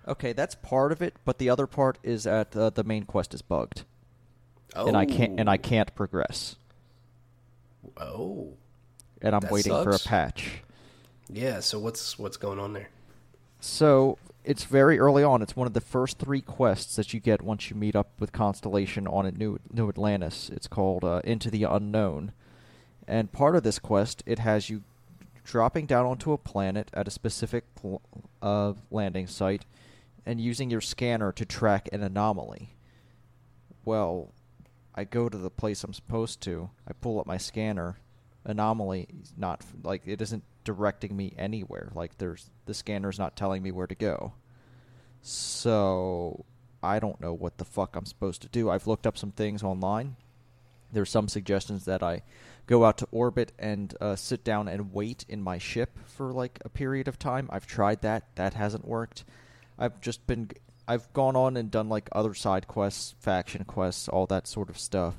Okay, 0.09 0.33
that's 0.33 0.57
part 0.57 0.91
of 0.91 1.01
it, 1.03 1.15
but 1.25 1.39
the 1.39 1.49
other 1.49 1.69
part 1.69 1.99
is 2.03 2.25
that 2.25 2.57
uh, 2.57 2.71
the 2.71 2.83
main 2.83 3.05
quest 3.05 3.35
is 3.35 3.41
bugged, 3.43 3.85
Oh, 4.75 4.89
and 4.89 4.97
I 4.97 5.05
can't 5.07 5.39
and 5.39 5.49
I 5.49 5.57
can't 5.59 5.95
progress, 5.95 6.57
Oh, 7.97 8.55
and 9.23 9.35
I'm 9.35 9.41
That 9.43 9.51
waiting 9.53 9.73
for 9.73 9.91
a 9.91 9.99
patch. 10.01 10.63
yeah. 11.29 11.61
So 11.61 11.79
what's 11.79 12.19
what's 12.19 12.37
going 12.37 12.59
on 12.59 12.73
there? 12.73 12.89
So 13.61 14.19
it's 14.47 14.65
very 14.65 14.99
early 14.99 15.25
on. 15.25 15.43
It's 15.43 15.57
one 15.57 15.67
of 15.67 15.75
the 15.75 15.81
first 15.81 16.19
three 16.19 16.41
quests 16.41 16.97
that 16.97 17.12
you 17.12 17.19
get 17.19 17.43
once 17.43 17.69
you 17.69 17.76
meet 17.76 17.97
up 17.97 18.12
with 18.21 18.33
Constellation 18.33 19.07
on 19.09 19.26
a 19.26 19.33
new 19.33 19.59
New 19.73 19.88
Atlantis. 19.88 20.49
It's 20.50 20.69
called 20.69 21.05
uh, 21.05 21.21
Into 21.25 21.50
the 21.50 21.65
Unknown, 21.65 22.33
and 23.09 23.33
part 23.33 23.57
of 23.57 23.65
this 23.65 23.81
quest 23.81 24.23
it 24.25 24.38
has 24.38 24.71
you 24.71 24.85
dropping 25.45 25.87
down 25.87 26.07
onto 26.07 26.33
a 26.33 26.38
planet 26.38 26.91
at 26.95 27.09
a 27.09 27.11
specific 27.11 27.65
uh, 28.41 28.73
landing 28.91 29.26
site 29.26 29.65
and 30.25 30.41
using 30.41 30.71
your 30.71 30.81
scanner 30.81 31.33
to 31.33 31.45
track 31.45 31.88
an 31.93 32.03
anomaly. 32.03 32.75
Well, 33.85 34.33
I 34.95 35.05
go 35.05 35.29
to 35.29 35.38
the 35.38 35.50
place 35.50 35.85
I'm 35.85 35.93
supposed 35.93 36.41
to. 36.43 36.71
I 36.88 36.93
pull 36.95 37.21
up 37.21 37.26
my 37.26 37.37
scanner. 37.37 37.99
Anomaly 38.47 39.09
not 39.37 39.62
like 39.83 40.03
it 40.07 40.23
isn't 40.23 40.45
directing 40.65 41.17
me 41.17 41.35
anywhere. 41.37 41.91
Like 41.95 42.17
there's 42.19 42.50
the 42.65 42.75
scanner's 42.75 43.19
not 43.19 43.37
telling 43.37 43.62
me 43.62 43.73
where 43.73 43.87
to 43.87 43.95
go. 43.95 44.33
So 45.23 46.45
I 46.83 47.00
don't 47.00 47.21
know 47.21 47.35
what 47.35 47.59
the 47.59 47.65
fuck 47.65 47.97
I'm 47.97 48.07
supposed 48.07 48.43
to 48.43 48.49
do. 48.49 48.71
I've 48.71 48.87
looked 48.87 49.07
up 49.07 49.19
some 49.19 49.33
things 49.33 49.62
online. 49.62 50.17
There's 50.93 51.11
some 51.11 51.29
suggestions 51.29 51.85
that 51.87 52.03
I 52.03 52.23
go 52.67 52.85
out 52.85 52.99
to 52.99 53.09
orbit 53.11 53.53
and 53.59 53.95
uh, 54.00 54.17
sit 54.17 54.45
down 54.45 54.69
and 54.69 54.93
wait 54.93 55.25
in 55.29 55.43
my 55.43 55.59
ship 55.59 55.99
for 56.07 56.33
like 56.33 56.61
a 56.65 56.69
period 56.69 57.09
of 57.09 57.19
time. 57.19 57.49
I've 57.50 57.67
tried 57.67 58.03
that. 58.03 58.25
That 58.37 58.55
hasn't 58.55 58.87
worked. 58.87 59.25
I've 59.79 60.00
just 60.00 60.26
been 60.26 60.50
I've 60.88 61.12
gone 61.12 61.35
on 61.35 61.57
and 61.57 61.71
done 61.71 61.88
like 61.88 62.09
other 62.12 62.35
side 62.35 62.69
quests, 62.69 63.15
faction 63.19 63.65
quests, 63.65 64.09
all 64.09 64.26
that 64.26 64.47
sort 64.47 64.71
of 64.71 64.79
stuff. 64.79 65.17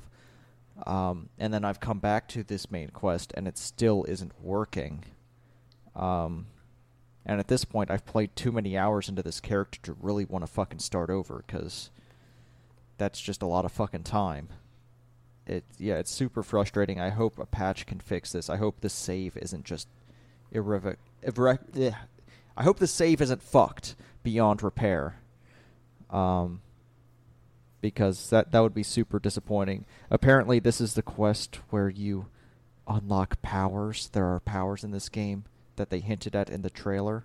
Um, 0.86 1.28
and 1.38 1.52
then 1.52 1.64
I've 1.64 1.80
come 1.80 1.98
back 1.98 2.28
to 2.28 2.42
this 2.42 2.70
main 2.70 2.90
quest 2.90 3.32
and 3.36 3.48
it 3.48 3.58
still 3.58 4.04
isn't 4.08 4.32
working. 4.40 5.04
Um, 5.96 6.46
and 7.26 7.40
at 7.40 7.48
this 7.48 7.64
point, 7.64 7.90
I've 7.90 8.06
played 8.06 8.34
too 8.36 8.52
many 8.52 8.76
hours 8.76 9.08
into 9.08 9.22
this 9.22 9.40
character 9.40 9.80
to 9.82 9.96
really 10.00 10.24
want 10.24 10.44
to 10.44 10.50
fucking 10.50 10.78
start 10.78 11.10
over 11.10 11.44
because 11.46 11.90
that's 12.96 13.20
just 13.20 13.42
a 13.42 13.46
lot 13.46 13.64
of 13.64 13.72
fucking 13.72 14.04
time. 14.04 14.48
It 15.46 15.64
yeah, 15.78 15.94
it's 15.94 16.10
super 16.10 16.42
frustrating. 16.42 17.00
I 17.00 17.10
hope 17.10 17.38
a 17.38 17.46
patch 17.46 17.86
can 17.86 18.00
fix 18.00 18.32
this. 18.32 18.50
I 18.50 18.56
hope 18.56 18.80
the 18.80 18.88
save 18.88 19.36
isn't 19.36 19.64
just 19.64 19.88
irrevoc. 20.52 20.96
Irre-. 21.24 21.94
I 22.56 22.62
hope 22.62 22.78
the 22.78 22.86
save 22.86 23.20
isn't 23.20 23.42
fucked 23.42 23.94
beyond 24.22 24.62
repair. 24.62 25.16
Um, 26.10 26.60
because 27.80 28.30
that 28.30 28.52
that 28.52 28.60
would 28.60 28.74
be 28.74 28.82
super 28.82 29.18
disappointing. 29.18 29.84
Apparently, 30.10 30.58
this 30.58 30.80
is 30.80 30.94
the 30.94 31.02
quest 31.02 31.56
where 31.70 31.88
you 31.88 32.26
unlock 32.86 33.40
powers. 33.42 34.08
There 34.12 34.26
are 34.26 34.40
powers 34.40 34.82
in 34.84 34.90
this 34.90 35.08
game 35.08 35.44
that 35.76 35.90
they 35.90 36.00
hinted 36.00 36.34
at 36.34 36.50
in 36.50 36.62
the 36.62 36.70
trailer. 36.70 37.24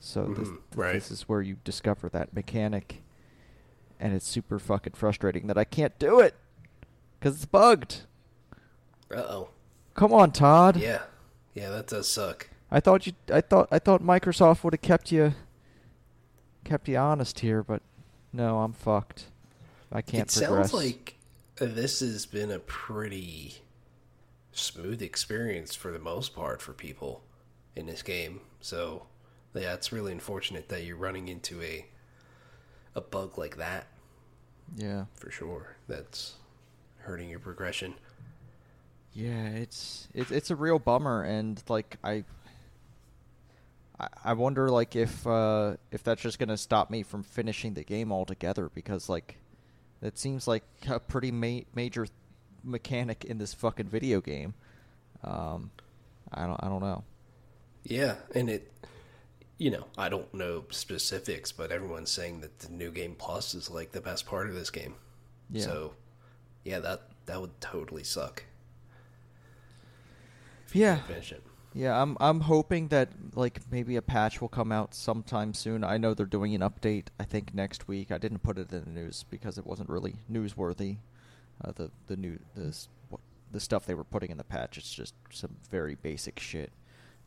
So 0.00 0.26
this, 0.26 0.48
Mhm, 0.48 0.58
right. 0.76 0.92
this 0.92 1.10
is 1.10 1.22
where 1.28 1.42
you 1.42 1.56
discover 1.64 2.08
that 2.10 2.32
mechanic, 2.32 3.02
and 3.98 4.12
it's 4.14 4.26
super 4.28 4.58
fucking 4.60 4.92
frustrating 4.92 5.48
that 5.48 5.58
I 5.58 5.64
can't 5.64 5.98
do 5.98 6.20
it 6.20 6.34
because 7.18 7.34
it's 7.36 7.44
bugged. 7.46 8.02
Uh 9.10 9.16
oh. 9.16 9.48
Come 9.94 10.12
on, 10.12 10.30
Todd. 10.30 10.76
Yeah, 10.76 11.02
yeah. 11.54 11.70
That 11.70 11.88
does 11.88 12.08
suck. 12.08 12.48
I 12.70 12.78
thought 12.78 13.06
you. 13.08 13.14
I 13.32 13.40
thought. 13.40 13.66
I 13.72 13.78
thought 13.80 14.02
Microsoft 14.02 14.62
would 14.62 14.74
have 14.74 14.82
kept 14.82 15.10
you. 15.10 15.32
Kept 16.62 16.86
you 16.86 16.96
honest 16.98 17.40
here, 17.40 17.62
but 17.64 17.82
no, 18.32 18.58
I'm 18.60 18.72
fucked. 18.72 19.26
I 19.92 20.02
can't 20.02 20.30
it 20.30 20.36
progress. 20.36 20.70
sounds 20.70 20.74
like 20.74 21.16
this 21.56 22.00
has 22.00 22.26
been 22.26 22.50
a 22.50 22.58
pretty 22.58 23.56
smooth 24.52 25.02
experience 25.02 25.74
for 25.74 25.92
the 25.92 25.98
most 25.98 26.34
part 26.34 26.60
for 26.60 26.72
people 26.72 27.22
in 27.76 27.86
this 27.86 28.02
game. 28.02 28.40
So, 28.60 29.06
yeah, 29.54 29.74
it's 29.74 29.92
really 29.92 30.12
unfortunate 30.12 30.68
that 30.68 30.84
you're 30.84 30.96
running 30.96 31.28
into 31.28 31.62
a 31.62 31.86
a 32.94 33.00
bug 33.00 33.38
like 33.38 33.56
that 33.56 33.86
yeah, 34.76 35.04
for 35.14 35.30
sure. 35.30 35.76
That's 35.88 36.34
hurting 36.98 37.30
your 37.30 37.38
progression. 37.38 37.94
yeah. 39.12 39.48
It's 39.48 40.08
it's 40.14 40.30
it's 40.30 40.50
a 40.50 40.56
real 40.56 40.78
bummer, 40.78 41.22
and 41.22 41.62
like 41.68 41.96
I. 42.04 42.24
I- 44.00 44.08
I 44.24 44.32
wonder, 44.34 44.68
like, 44.70 44.94
if 44.96 45.26
uh, 45.26 45.76
if 45.90 46.02
that's 46.04 46.22
just 46.22 46.38
gonna 46.38 46.56
stop 46.56 46.90
me 46.90 47.02
from 47.02 47.22
finishing 47.22 47.74
the 47.74 47.84
game 47.84 48.12
altogether, 48.12 48.70
because 48.74 49.08
like, 49.08 49.36
it 50.02 50.18
seems 50.18 50.46
like 50.46 50.64
a 50.88 51.00
pretty 51.00 51.32
ma- 51.32 51.64
major 51.74 52.06
mechanic 52.62 53.24
in 53.24 53.38
this 53.38 53.54
fucking 53.54 53.88
video 53.88 54.20
game. 54.20 54.54
Um, 55.24 55.70
I 56.32 56.46
don't, 56.46 56.62
I 56.62 56.68
don't 56.68 56.80
know. 56.80 57.04
Yeah, 57.84 58.16
and 58.34 58.48
it 58.50 58.72
you 59.56 59.70
know, 59.72 59.86
I 59.96 60.08
don't 60.08 60.32
know 60.32 60.64
specifics, 60.70 61.50
but 61.50 61.72
everyone's 61.72 62.10
saying 62.10 62.42
that 62.42 62.60
the 62.60 62.70
new 62.70 62.92
game 62.92 63.16
plus 63.18 63.54
is 63.54 63.68
like 63.68 63.90
the 63.90 64.00
best 64.00 64.24
part 64.24 64.48
of 64.48 64.54
this 64.54 64.70
game. 64.70 64.94
Yeah. 65.50 65.64
So, 65.64 65.94
yeah, 66.64 66.78
that 66.78 67.02
that 67.26 67.40
would 67.40 67.60
totally 67.60 68.04
suck. 68.04 68.44
Yeah. 70.72 70.96
finish 71.02 71.32
it. 71.32 71.42
Yeah, 71.74 72.00
I'm 72.00 72.16
I'm 72.20 72.40
hoping 72.40 72.88
that 72.88 73.10
like 73.34 73.60
maybe 73.70 73.96
a 73.96 74.02
patch 74.02 74.40
will 74.40 74.48
come 74.48 74.72
out 74.72 74.94
sometime 74.94 75.54
soon. 75.54 75.84
I 75.84 75.98
know 75.98 76.14
they're 76.14 76.26
doing 76.26 76.54
an 76.54 76.62
update. 76.62 77.06
I 77.20 77.24
think 77.24 77.54
next 77.54 77.86
week. 77.86 78.10
I 78.10 78.18
didn't 78.18 78.42
put 78.42 78.58
it 78.58 78.72
in 78.72 78.84
the 78.84 78.90
news 78.90 79.24
because 79.30 79.58
it 79.58 79.66
wasn't 79.66 79.88
really 79.90 80.16
newsworthy. 80.30 80.96
Uh, 81.62 81.72
the 81.74 81.90
the 82.06 82.16
new 82.16 82.38
the 82.54 82.74
what 83.10 83.20
the 83.52 83.60
stuff 83.60 83.86
they 83.86 83.94
were 83.94 84.04
putting 84.04 84.30
in 84.30 84.38
the 84.38 84.44
patch. 84.44 84.78
It's 84.78 84.92
just 84.92 85.14
some 85.30 85.56
very 85.70 85.94
basic 85.94 86.40
shit. 86.40 86.72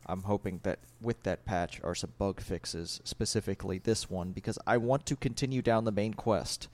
I'm 0.06 0.22
hoping 0.22 0.60
that 0.64 0.80
with 1.00 1.22
that 1.22 1.44
patch 1.44 1.80
are 1.84 1.94
some 1.94 2.12
bug 2.18 2.40
fixes, 2.40 3.00
specifically 3.04 3.78
this 3.78 4.10
one, 4.10 4.32
because 4.32 4.58
I 4.66 4.76
want 4.76 5.06
to 5.06 5.16
continue 5.16 5.62
down 5.62 5.84
the 5.84 5.92
main 5.92 6.14
quest. 6.14 6.68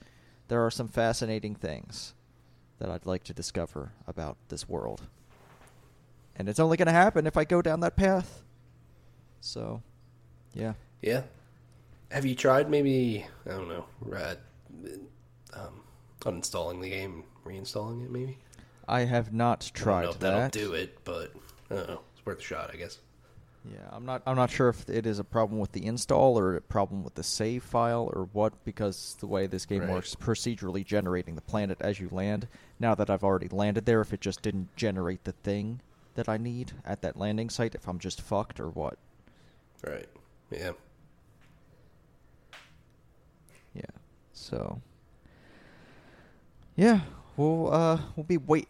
There 0.47 0.65
are 0.65 0.71
some 0.71 0.87
fascinating 0.87 1.53
things 1.53 2.15
that 2.79 2.89
I'd 2.89 3.05
like 3.05 3.23
to 3.25 3.33
discover 3.33 3.91
about 4.07 4.37
this 4.47 4.67
world. 4.67 5.03
And 6.39 6.47
it's 6.47 6.59
only 6.59 6.77
going 6.77 6.87
to 6.87 6.91
happen 6.93 7.27
if 7.27 7.35
I 7.37 7.43
go 7.43 7.61
down 7.61 7.81
that 7.81 7.97
path. 7.97 8.43
So, 9.41 9.83
yeah. 10.53 10.73
Yeah. 11.01 11.23
Have 12.11 12.25
you 12.25 12.33
tried 12.33 12.69
maybe 12.69 13.25
I 13.45 13.49
don't 13.51 13.67
know, 13.69 13.85
uh, 14.11 14.35
um, 15.53 15.81
uninstalling 16.21 16.81
the 16.81 16.89
game, 16.89 17.23
reinstalling 17.45 18.03
it 18.05 18.09
maybe? 18.09 18.37
I 18.87 19.01
have 19.01 19.31
not 19.33 19.69
I 19.75 19.77
don't 19.77 19.83
tried 19.83 20.03
know 20.05 20.11
that. 20.13 20.19
that'll 20.53 20.67
do 20.69 20.73
it, 20.73 20.97
but 21.03 21.33
I 21.69 21.75
don't 21.75 21.87
know. 21.89 22.01
It's 22.15 22.25
worth 22.25 22.39
a 22.39 22.41
shot, 22.41 22.71
I 22.73 22.77
guess. 22.77 22.97
Yeah, 23.69 23.77
I'm 23.91 24.05
not. 24.05 24.23
I'm 24.25 24.37
not 24.37 24.49
sure 24.49 24.69
if 24.69 24.89
it 24.89 25.05
is 25.05 25.19
a 25.19 25.23
problem 25.23 25.59
with 25.59 25.73
the 25.73 25.85
install 25.85 26.39
or 26.39 26.55
a 26.55 26.61
problem 26.61 27.03
with 27.03 27.15
the 27.15 27.23
save 27.23 27.61
file 27.63 28.09
or 28.13 28.29
what, 28.31 28.63
because 28.63 29.17
the 29.19 29.27
way 29.27 29.45
this 29.47 29.65
game 29.65 29.81
Right. 29.81 29.89
works, 29.91 30.15
procedurally 30.15 30.83
generating 30.85 31.35
the 31.35 31.41
planet 31.41 31.77
as 31.81 31.99
you 31.99 32.07
land. 32.09 32.47
Now 32.79 32.95
that 32.95 33.09
I've 33.09 33.23
already 33.23 33.49
landed 33.49 33.85
there, 33.85 33.99
if 34.01 34.13
it 34.13 34.21
just 34.21 34.41
didn't 34.41 34.75
generate 34.77 35.25
the 35.25 35.33
thing 35.33 35.81
that 36.15 36.27
I 36.29 36.37
need 36.37 36.73
at 36.85 37.01
that 37.01 37.17
landing 37.17 37.49
site, 37.49 37.75
if 37.75 37.87
I'm 37.87 37.99
just 37.99 38.21
fucked 38.21 38.59
or 38.59 38.69
what. 38.69 38.97
Right. 39.85 40.07
Yeah. 40.51 40.71
Yeah. 43.73 43.83
So. 44.33 44.81
Yeah, 46.75 47.01
we'll 47.35 47.73
uh 47.73 47.99
we'll 48.15 48.23
be 48.23 48.37
wait. 48.37 48.67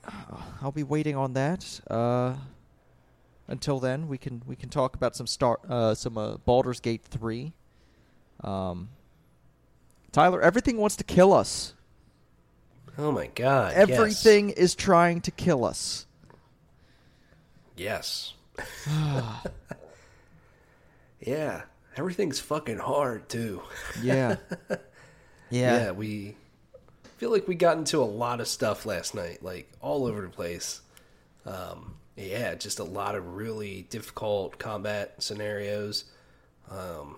I'll 0.62 0.72
be 0.72 0.84
waiting 0.84 1.15
on 1.15 1.34
that. 1.34 1.81
Uh. 1.89 2.36
Until 3.48 3.79
then, 3.79 4.08
we 4.08 4.17
can 4.19 4.43
we 4.46 4.55
can 4.55 4.69
talk 4.69 4.96
about 4.96 5.15
some 5.15 5.25
star 5.25 5.60
uh 5.67 5.96
some 5.96 6.17
uh, 6.17 6.38
Baldur's 6.38 6.79
Gate 6.79 7.03
three. 7.03 7.53
Um. 8.43 8.89
Tyler, 10.12 10.41
everything 10.41 10.77
wants 10.77 10.96
to 10.98 11.03
kill 11.03 11.34
us. 11.34 11.74
Oh 12.98 13.12
my 13.12 13.27
god. 13.27 13.74
yes. 13.77 13.89
Everything 13.89 14.50
is 14.50 14.75
trying 14.75 15.22
to 15.22 15.31
kill 15.31 15.63
us. 15.63 16.08
Yes. 17.79 18.33
yeah. 21.21 21.62
Everything's 21.95 22.39
fucking 22.39 22.77
hard 22.79 23.29
too. 23.29 23.62
Yeah. 24.03 24.36
Yeah, 25.50 25.91
we 25.91 26.36
feel 27.17 27.31
like 27.31 27.48
we 27.48 27.55
got 27.55 27.77
into 27.77 28.00
a 28.00 28.05
lot 28.05 28.41
of 28.41 28.48
stuff 28.48 28.86
last 28.86 29.15
night, 29.15 29.41
like 29.41 29.71
all 29.81 30.05
over 30.05 30.21
the 30.21 30.27
place. 30.27 30.81
Um, 31.45 31.95
yeah, 32.15 32.53
just 32.55 32.79
a 32.79 32.83
lot 32.83 33.15
of 33.15 33.36
really 33.36 33.88
difficult 33.89 34.59
combat 34.59 35.15
scenarios. 35.19 36.03
Um, 36.69 37.15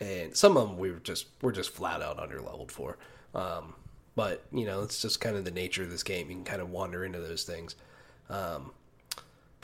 and 0.00 0.34
some 0.36 0.56
of 0.56 0.68
them 0.68 0.78
we 0.78 0.92
were 0.92 1.00
just 1.00 1.26
we're 1.42 1.52
just 1.52 1.70
flat 1.70 2.02
out 2.02 2.18
under 2.20 2.40
leveled 2.40 2.72
for. 2.72 2.98
Um, 3.34 3.74
but 4.14 4.44
you 4.52 4.64
know, 4.64 4.82
it's 4.82 5.02
just 5.02 5.20
kind 5.20 5.36
of 5.36 5.44
the 5.44 5.50
nature 5.50 5.82
of 5.82 5.90
this 5.90 6.04
game. 6.04 6.30
You 6.30 6.36
can 6.36 6.44
kind 6.44 6.62
of 6.62 6.70
wander 6.70 7.04
into 7.04 7.20
those 7.20 7.42
things. 7.42 7.74
Um, 8.30 8.70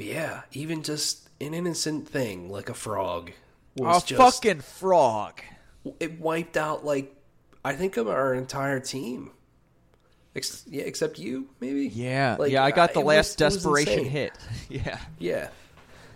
but 0.00 0.06
yeah, 0.06 0.40
even 0.52 0.82
just 0.82 1.28
an 1.42 1.52
innocent 1.52 2.08
thing 2.08 2.48
like 2.50 2.70
a 2.70 2.74
frog 2.74 3.32
was 3.76 4.02
a 4.02 4.06
just 4.06 4.18
fucking 4.36 4.60
frog. 4.62 5.42
it 6.00 6.18
wiped 6.18 6.56
out 6.56 6.86
like 6.86 7.14
I 7.62 7.74
think 7.74 7.98
of 7.98 8.08
our 8.08 8.32
entire 8.32 8.80
team. 8.80 9.32
Ex- 10.34 10.64
yeah, 10.66 10.84
except 10.84 11.18
you, 11.18 11.48
maybe. 11.60 11.88
Yeah, 11.88 12.36
Like, 12.38 12.52
yeah. 12.52 12.64
I 12.64 12.70
got 12.70 12.94
the 12.94 13.00
it 13.00 13.04
last 13.06 13.38
was- 13.40 13.56
desperation 13.56 14.04
hit. 14.06 14.32
yeah, 14.70 14.98
Yeah, 15.18 15.48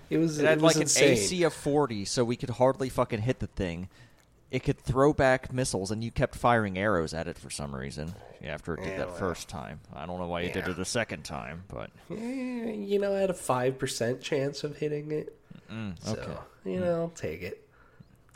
it 0.09 0.17
was. 0.19 0.39
it 0.39 0.47
had 0.47 0.63
was 0.63 0.75
like 0.77 0.83
insane. 0.83 1.09
an 1.09 1.19
AC 1.19 1.43
of 1.43 1.53
forty, 1.53 2.05
so 2.07 2.25
we 2.25 2.37
could 2.37 2.51
hardly 2.51 2.89
fucking 2.89 3.21
hit 3.21 3.41
the 3.41 3.49
thing. 3.49 3.89
It 4.55 4.63
could 4.63 4.79
throw 4.79 5.13
back 5.13 5.53
missiles, 5.53 5.91
and 5.91 6.05
you 6.05 6.13
kept 6.13 6.37
firing 6.37 6.79
arrows 6.79 7.13
at 7.13 7.27
it 7.27 7.37
for 7.37 7.51
some 7.51 7.75
reason. 7.75 8.15
After 8.45 8.75
it 8.75 8.83
did 8.83 8.91
Yeah, 8.91 8.99
that 8.99 9.09
well. 9.09 9.17
first 9.17 9.49
time, 9.49 9.81
I 9.93 10.07
don't 10.07 10.21
know 10.21 10.29
why 10.29 10.43
you 10.43 10.53
did 10.53 10.69
it 10.69 10.79
a 10.79 10.85
second 10.85 11.25
time, 11.25 11.65
but 11.67 11.91
Eh, 12.11 12.71
you 12.73 13.01
know, 13.01 13.15
I 13.17 13.19
had 13.19 13.31
a 13.31 13.35
five 13.35 13.79
percent 13.79 14.21
chance 14.21 14.63
of 14.63 14.77
hitting 14.77 15.11
it. 15.11 15.37
mm, 15.73 15.95
So 16.05 16.13
okay. 16.13 16.37
you 16.71 16.79
know, 16.79 17.01
I'll 17.03 17.09
take 17.09 17.43
it. 17.43 17.69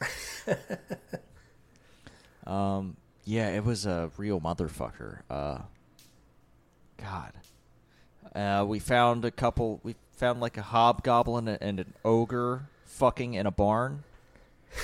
Um, 2.47 2.97
yeah, 3.25 3.51
it 3.51 3.65
was 3.65 3.85
a 3.87 4.11
real 4.17 4.41
motherfucker. 4.41 5.19
Uh, 5.29 5.59
God, 6.97 7.33
uh, 8.35 8.65
we 8.67 8.79
found 8.79 9.25
a 9.27 9.31
couple. 9.31 9.81
We 9.83 9.97
found 10.13 10.41
like 10.41 10.57
a 10.57 10.63
hobgoblin 10.63 11.47
and 11.49 11.79
an 11.81 11.93
ogre 12.05 12.69
fucking 12.87 13.35
in 13.35 13.47
a 13.47 13.51
barn. 13.51 14.05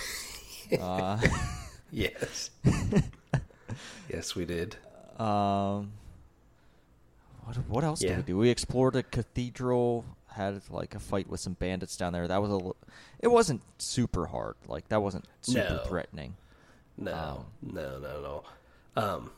uh, 0.81 1.21
Yes. 1.93 2.51
yes, 4.09 4.35
we 4.35 4.45
did. 4.45 4.77
um, 5.19 5.93
what 7.45 7.57
what 7.69 7.85
else 7.85 8.03
Yeah. 8.03 8.11
did 8.11 8.17
we 8.19 8.23
do? 8.25 8.39
We 8.39 8.51
explored 8.51 8.97
a 8.97 9.03
cathedral. 9.03 10.05
Had 10.29 10.63
like 10.69 10.97
a 10.97 10.99
fight 10.99 11.29
with 11.29 11.39
some 11.39 11.53
bandits 11.53 11.97
down 11.97 12.13
there. 12.13 12.27
That 12.27 12.43
was 12.43 12.51
a. 12.51 12.71
It 13.21 13.29
wasn't 13.29 13.63
super 13.79 14.27
hard. 14.27 14.57
Like 14.67 14.89
that 14.89 15.01
wasn't 15.01 15.27
super 15.43 15.75
No. 15.75 15.83
threatening. 15.87 16.35
No, 16.99 17.15
Um, 17.15 17.45
no, 17.63 17.99
no, 18.01 18.21
no. 18.21 19.01
Um, 19.01 19.31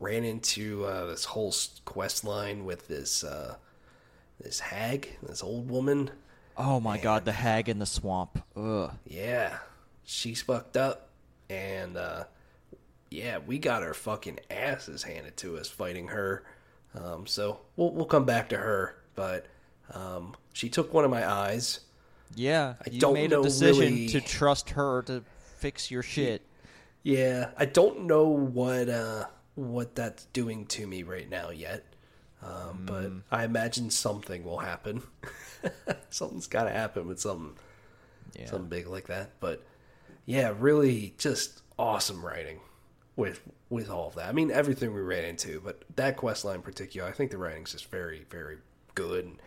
ran 0.00 0.24
into 0.24 0.84
uh, 0.86 1.06
this 1.06 1.24
whole 1.26 1.54
quest 1.84 2.24
line 2.24 2.64
with 2.64 2.88
this 2.88 3.22
uh, 3.22 3.54
this 4.40 4.58
hag, 4.58 5.18
this 5.22 5.40
old 5.44 5.70
woman. 5.70 6.10
Oh 6.56 6.80
my 6.80 6.98
god, 6.98 7.24
the 7.24 7.32
hag 7.32 7.68
in 7.68 7.78
the 7.78 7.86
swamp. 7.86 8.42
Ugh. 8.56 8.90
Yeah, 9.06 9.58
she's 10.10 10.42
fucked 10.42 10.76
up, 10.76 11.08
and 11.48 11.96
uh, 11.96 12.24
yeah, 13.10 13.38
we 13.46 13.58
got 13.58 13.82
our 13.82 13.94
fucking 13.94 14.40
asses 14.50 15.04
handed 15.04 15.36
to 15.38 15.56
us 15.56 15.68
fighting 15.68 16.08
her. 16.08 16.44
Um, 16.94 17.26
so 17.26 17.60
we'll 17.76 17.92
we'll 17.92 18.04
come 18.06 18.24
back 18.24 18.48
to 18.50 18.56
her, 18.56 18.96
but 19.14 19.46
um, 19.94 20.34
she 20.52 20.68
took 20.68 20.92
one 20.92 21.04
of 21.04 21.10
my 21.10 21.28
eyes. 21.28 21.80
Yeah, 22.34 22.74
I 22.84 22.90
you 22.90 23.00
don't 23.00 23.14
made 23.14 23.30
know 23.30 23.40
a 23.40 23.44
decision 23.44 23.80
really- 23.94 24.08
to 24.08 24.20
trust 24.20 24.70
her 24.70 25.02
to 25.02 25.22
fix 25.58 25.90
your 25.90 26.02
shit. 26.02 26.42
Yeah, 27.02 27.50
I 27.56 27.64
don't 27.64 28.02
know 28.04 28.28
what 28.28 28.88
uh, 28.88 29.26
what 29.54 29.94
that's 29.94 30.24
doing 30.26 30.66
to 30.66 30.86
me 30.86 31.02
right 31.02 31.28
now 31.30 31.50
yet, 31.50 31.84
um, 32.42 32.82
but 32.84 33.10
I 33.30 33.44
imagine 33.44 33.90
something 33.90 34.44
will 34.44 34.58
happen. 34.58 35.02
Something's 36.10 36.46
got 36.46 36.64
to 36.64 36.70
happen 36.70 37.06
with 37.06 37.20
something 37.20 37.54
Yeah. 38.38 38.46
something 38.46 38.68
big 38.68 38.86
like 38.88 39.06
that. 39.08 39.30
But 39.40 39.64
yeah, 40.30 40.54
really, 40.56 41.12
just 41.18 41.60
awesome 41.76 42.24
writing 42.24 42.60
with 43.16 43.40
with 43.68 43.90
all 43.90 44.06
of 44.06 44.14
that. 44.14 44.28
I 44.28 44.32
mean, 44.32 44.52
everything 44.52 44.94
we 44.94 45.00
ran 45.00 45.24
into, 45.24 45.60
but 45.60 45.82
that 45.96 46.16
quest 46.16 46.44
line 46.44 46.56
in 46.56 46.62
particular, 46.62 47.08
I 47.08 47.10
think 47.10 47.32
the 47.32 47.38
writing's 47.38 47.72
just 47.72 47.90
very, 47.90 48.26
very 48.30 48.58
good. 48.94 49.24
And 49.24 49.42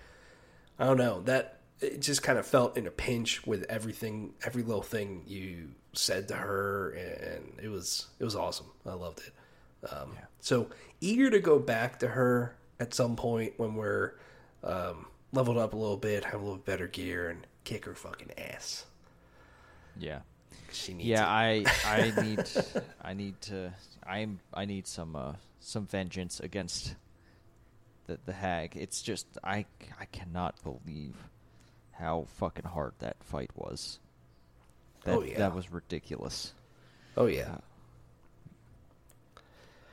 I 0.78 0.86
don't 0.86 0.98
know 0.98 1.22
that 1.22 1.60
it 1.80 2.02
just 2.02 2.22
kind 2.22 2.38
of 2.38 2.46
felt 2.46 2.76
in 2.78 2.86
a 2.86 2.92
pinch 2.92 3.48
with 3.48 3.64
everything, 3.70 4.34
every 4.46 4.62
little 4.62 4.82
thing 4.82 5.24
you 5.26 5.70
said 5.94 6.28
to 6.28 6.36
her, 6.36 6.90
and 6.92 7.60
it 7.64 7.70
was 7.70 8.08
it 8.20 8.26
was 8.26 8.36
awesome. 8.36 8.68
I 8.86 8.94
loved 8.94 9.20
it. 9.20 9.90
Um, 9.90 10.18
So 10.42 10.68
eager 11.00 11.30
to 11.30 11.40
go 11.40 11.60
back 11.60 12.00
to 12.00 12.10
her 12.10 12.58
at 12.82 12.94
some 12.94 13.16
point 13.16 13.54
when 13.56 13.76
we're 13.76 14.16
um, 14.66 15.06
leveled 15.32 15.58
up 15.58 15.72
a 15.72 15.78
little 15.78 15.96
bit, 15.96 16.26
have 16.26 16.42
a 16.42 16.44
little 16.44 16.58
better 16.58 16.88
gear, 16.88 17.30
and 17.30 17.48
kick 17.64 17.86
her 17.86 17.96
fucking 17.96 18.32
ass. 18.38 18.86
Yeah. 19.98 20.20
She 20.74 20.94
needs 20.94 21.08
Yeah, 21.08 21.24
it. 21.24 21.68
I 21.68 22.06
I 22.16 22.22
need 22.24 22.44
I 23.02 23.14
need 23.14 23.40
to 23.42 23.74
I'm 24.06 24.40
I 24.54 24.66
need 24.66 24.88
some 24.88 25.16
uh 25.16 25.34
some 25.60 25.86
vengeance 25.86 26.40
against 26.40 26.96
the 28.08 28.18
the 28.26 28.34
hag. 28.34 28.76
It's 28.76 29.02
just 29.02 29.28
I 29.44 29.66
I 30.00 30.06
cannot 30.06 30.56
believe 30.64 31.16
how 31.92 32.26
fucking 32.38 32.66
hard 32.66 32.94
that 33.00 33.18
fight 33.24 33.52
was. 33.56 34.00
That, 35.04 35.16
Oh, 35.16 35.22
yeah. 35.24 35.38
that 35.38 35.54
was 35.54 35.72
ridiculous. 35.72 36.54
Oh 37.16 37.28
yeah. 37.28 37.58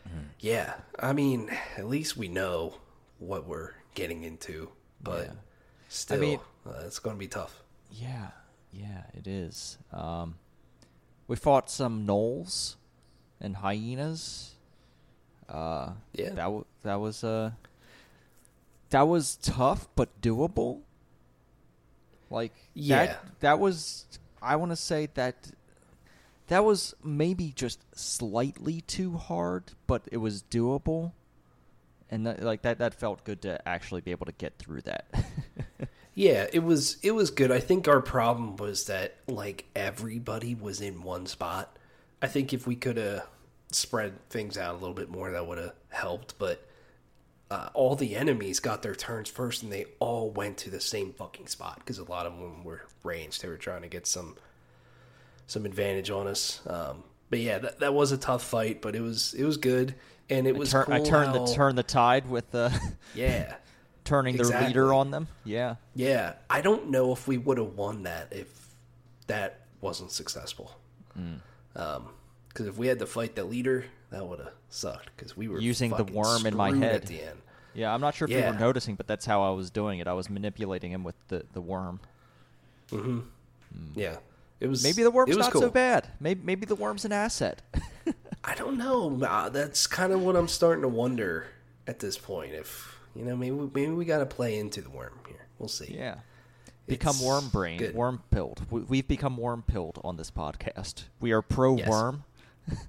Mm-hmm. 0.09 0.19
Yeah, 0.41 0.75
I 0.99 1.13
mean, 1.13 1.51
at 1.77 1.87
least 1.87 2.17
we 2.17 2.29
know 2.29 2.75
what 3.19 3.47
we're 3.47 3.73
getting 3.95 4.25
into, 4.25 4.71
but 5.03 5.27
Yeah. 5.27 5.33
still, 5.89 6.21
mean- 6.21 6.41
uh, 6.67 6.83
it's 6.87 6.99
going 6.99 7.17
to 7.17 7.19
be 7.21 7.29
tough. 7.29 7.63
Yeah, 7.93 8.31
yeah, 8.73 9.03
it 9.15 9.27
is. 9.27 9.77
Um, 9.93 10.37
we 11.31 11.37
fought 11.37 11.71
some 11.71 12.05
gnolls 12.05 12.75
and 13.41 13.57
hyenas. 13.59 14.55
Uh, 15.49 15.93
Yeah. 16.13 16.31
that 16.31 16.51
w- 16.51 16.65
that 16.83 16.97
was 16.97 17.23
uh, 17.23 17.53
that 18.91 19.03
was 19.03 19.37
tough 19.37 19.87
but 19.95 20.09
doable. 20.21 20.81
Like 22.31 22.53
Yeah. 22.75 23.07
that 23.07 23.25
that 23.41 23.59
was 23.61 24.07
I 24.43 24.57
want 24.57 24.73
to 24.73 24.77
say 24.77 25.07
that 25.15 25.53
that 26.49 26.65
was 26.65 26.97
maybe 27.05 27.53
just 27.55 27.79
slightly 27.97 28.81
too 28.81 29.17
hard, 29.17 29.71
but 29.87 30.03
it 30.11 30.17
was 30.17 30.43
doable. 30.43 31.13
And 32.11 32.27
that, 32.27 32.43
like 32.43 32.63
that 32.63 32.79
that 32.79 32.93
felt 32.93 33.23
good 33.23 33.41
to 33.43 33.69
actually 33.69 34.01
be 34.01 34.11
able 34.11 34.27
to 34.27 34.33
get 34.33 34.59
through 34.59 34.81
that. 34.83 35.05
Yeah, 36.15 36.47
it 36.53 36.61
was 36.65 36.97
it 37.03 37.13
was 37.13 37.31
good. 37.31 37.51
I 37.53 37.61
think 37.61 37.89
our 37.89 38.01
problem 38.01 38.57
was 38.57 38.85
that 38.87 39.15
like 39.27 39.67
everybody 39.77 40.55
was 40.55 40.81
in 40.81 41.03
one 41.03 41.27
spot. 41.27 41.77
I 42.21 42.27
think 42.27 42.53
if 42.53 42.67
we 42.67 42.75
could 42.77 42.97
have 42.97 43.27
spread 43.73 44.29
things 44.29 44.59
out 44.59 44.75
a 44.75 44.79
little 44.79 44.95
bit 44.95 45.09
more, 45.09 45.31
that 45.31 45.47
would 45.47 45.59
have 45.59 45.73
helped. 45.91 46.39
But 46.39 46.67
uh, 47.51 47.69
all 47.75 47.97
the 47.97 48.17
enemies 48.17 48.61
got 48.61 48.83
their 48.83 48.95
turns 48.95 49.29
first, 49.29 49.63
and 49.63 49.73
they 49.73 49.87
all 49.99 50.31
went 50.31 50.57
to 50.59 50.71
the 50.71 50.81
same 50.81 51.13
fucking 51.13 51.47
spot 51.47 51.77
because 51.79 51.99
a 51.99 52.05
lot 52.05 52.27
of 52.27 52.37
them 52.39 52.65
were 52.65 52.83
ranged. 53.03 53.43
They 53.43 53.49
were 53.49 53.57
trying 53.57 53.83
to 53.83 53.89
get 53.89 54.07
some 54.07 54.37
some 55.47 55.65
advantage 55.65 56.11
on 56.11 56.27
us. 56.27 56.61
Um, 56.67 57.05
but 57.31 57.39
yeah, 57.39 57.59
that, 57.59 57.81
that 57.81 57.95
was 57.95 58.13
a 58.13 58.19
tough 58.19 58.43
fight, 58.43 58.83
but 58.83 58.95
it 58.97 59.01
was 59.01 59.33
it 59.35 59.45
was 59.45 59.57
good, 59.57 59.95
and 60.29 60.47
it 60.47 60.57
I, 60.57 60.59
was 60.59 60.73
tur- 60.73 60.85
cool 60.85 60.95
I 60.95 61.01
turned 61.01 61.29
how- 61.37 61.47
the 61.47 61.55
turn 61.55 61.77
the 61.77 61.83
tide 61.85 62.29
with 62.29 62.51
the 62.51 62.79
Yeah, 63.15 63.55
turning 64.05 64.37
their 64.37 64.67
leader 64.67 64.93
on 64.95 65.11
them. 65.11 65.29
Yeah. 65.45 65.77
Yeah, 65.95 66.35
I 66.49 66.61
don't 66.61 66.91
know 66.91 67.13
if 67.13 67.27
we 67.29 67.39
would 67.39 67.59
have 67.59 67.75
won 67.75 68.05
that 68.05 68.29
if 68.33 68.49
that 69.27 69.61
wasn't 69.81 70.13
successful. 70.13 70.77
Mm. 71.19 71.41
Um, 71.77 72.09
because 72.49 72.67
if 72.67 72.77
we 72.77 72.89
had 72.89 72.99
to 72.99 73.07
fight 73.07 73.37
the 73.37 73.45
leader, 73.45 73.85
that 74.11 74.27
would 74.27 74.41
have 74.41 74.53
sucked. 74.69 75.11
Because 75.17 75.37
we 75.37 75.49
were 75.49 75.61
Using 75.61 75.91
the 75.91 76.05
worm 76.05 76.47
in 76.47 76.57
my 76.57 76.75
head. 76.75 76.97
at 76.97 77.07
the 77.07 77.23
end. 77.23 77.39
Yeah, 77.75 77.95
I'm 77.95 78.01
not 78.01 78.15
sure 78.15 78.27
if 78.29 78.35
you 78.35 78.43
were 78.43 78.59
noticing, 78.59 78.97
but 78.97 79.07
that's 79.07 79.25
how 79.25 79.43
I 79.43 79.51
was 79.51 79.71
doing 79.71 80.01
it. 80.01 80.09
I 80.09 80.13
was 80.13 80.29
manipulating 80.29 80.91
him 80.91 81.05
with 81.05 81.15
the, 81.29 81.45
the 81.53 81.61
worm. 81.61 82.01
Mm-hmm. 82.91 83.21
Mm. 83.21 83.91
Yeah, 83.95 84.17
it 84.59 84.67
was. 84.67 84.83
Maybe 84.83 85.05
the 85.05 85.11
worm's 85.11 85.37
not 85.37 85.53
cool. 85.53 85.63
so 85.63 85.71
bad. 85.71 86.09
Maybe 86.19 86.41
maybe 86.43 86.67
the 86.67 86.75
worm's 86.75 87.05
an 87.05 87.13
asset. 87.13 87.63
I 88.45 88.55
don't 88.57 88.77
know. 88.77 89.21
Uh, 89.23 89.49
That's 89.49 89.87
kind 89.87 90.13
of 90.13 90.23
what 90.23 90.35
I'm 90.35 90.49
starting 90.49 90.83
to 90.83 90.89
wonder 90.89 91.47
at 91.87 92.01
this 92.01 92.19
point. 92.19 92.53
If 92.55 92.99
you 93.15 93.25
know, 93.25 93.37
maybe 93.37 93.57
maybe 93.75 93.93
we 93.93 94.05
got 94.05 94.19
to 94.19 94.27
play 94.27 94.59
into 94.59 94.81
the 94.83 94.91
worm 94.91 95.19
here. 95.29 95.47
We'll 95.59 95.69
see. 95.69 95.95
yeah. 95.97 96.17
Become 96.87 97.17
It's 97.17 97.23
worm 97.25 97.49
brain, 97.51 97.93
worm 97.95 98.23
pilled. 98.31 98.63
We, 98.71 98.81
we've 98.81 99.07
become 99.09 99.37
worm 99.37 99.63
pilled 99.67 100.01
on 100.03 100.17
this 100.17 100.31
podcast. 100.31 101.05
We 101.21 101.31
are 101.33 101.43
pro 101.43 101.77
Yes. 101.77 101.89
worm. 101.89 102.25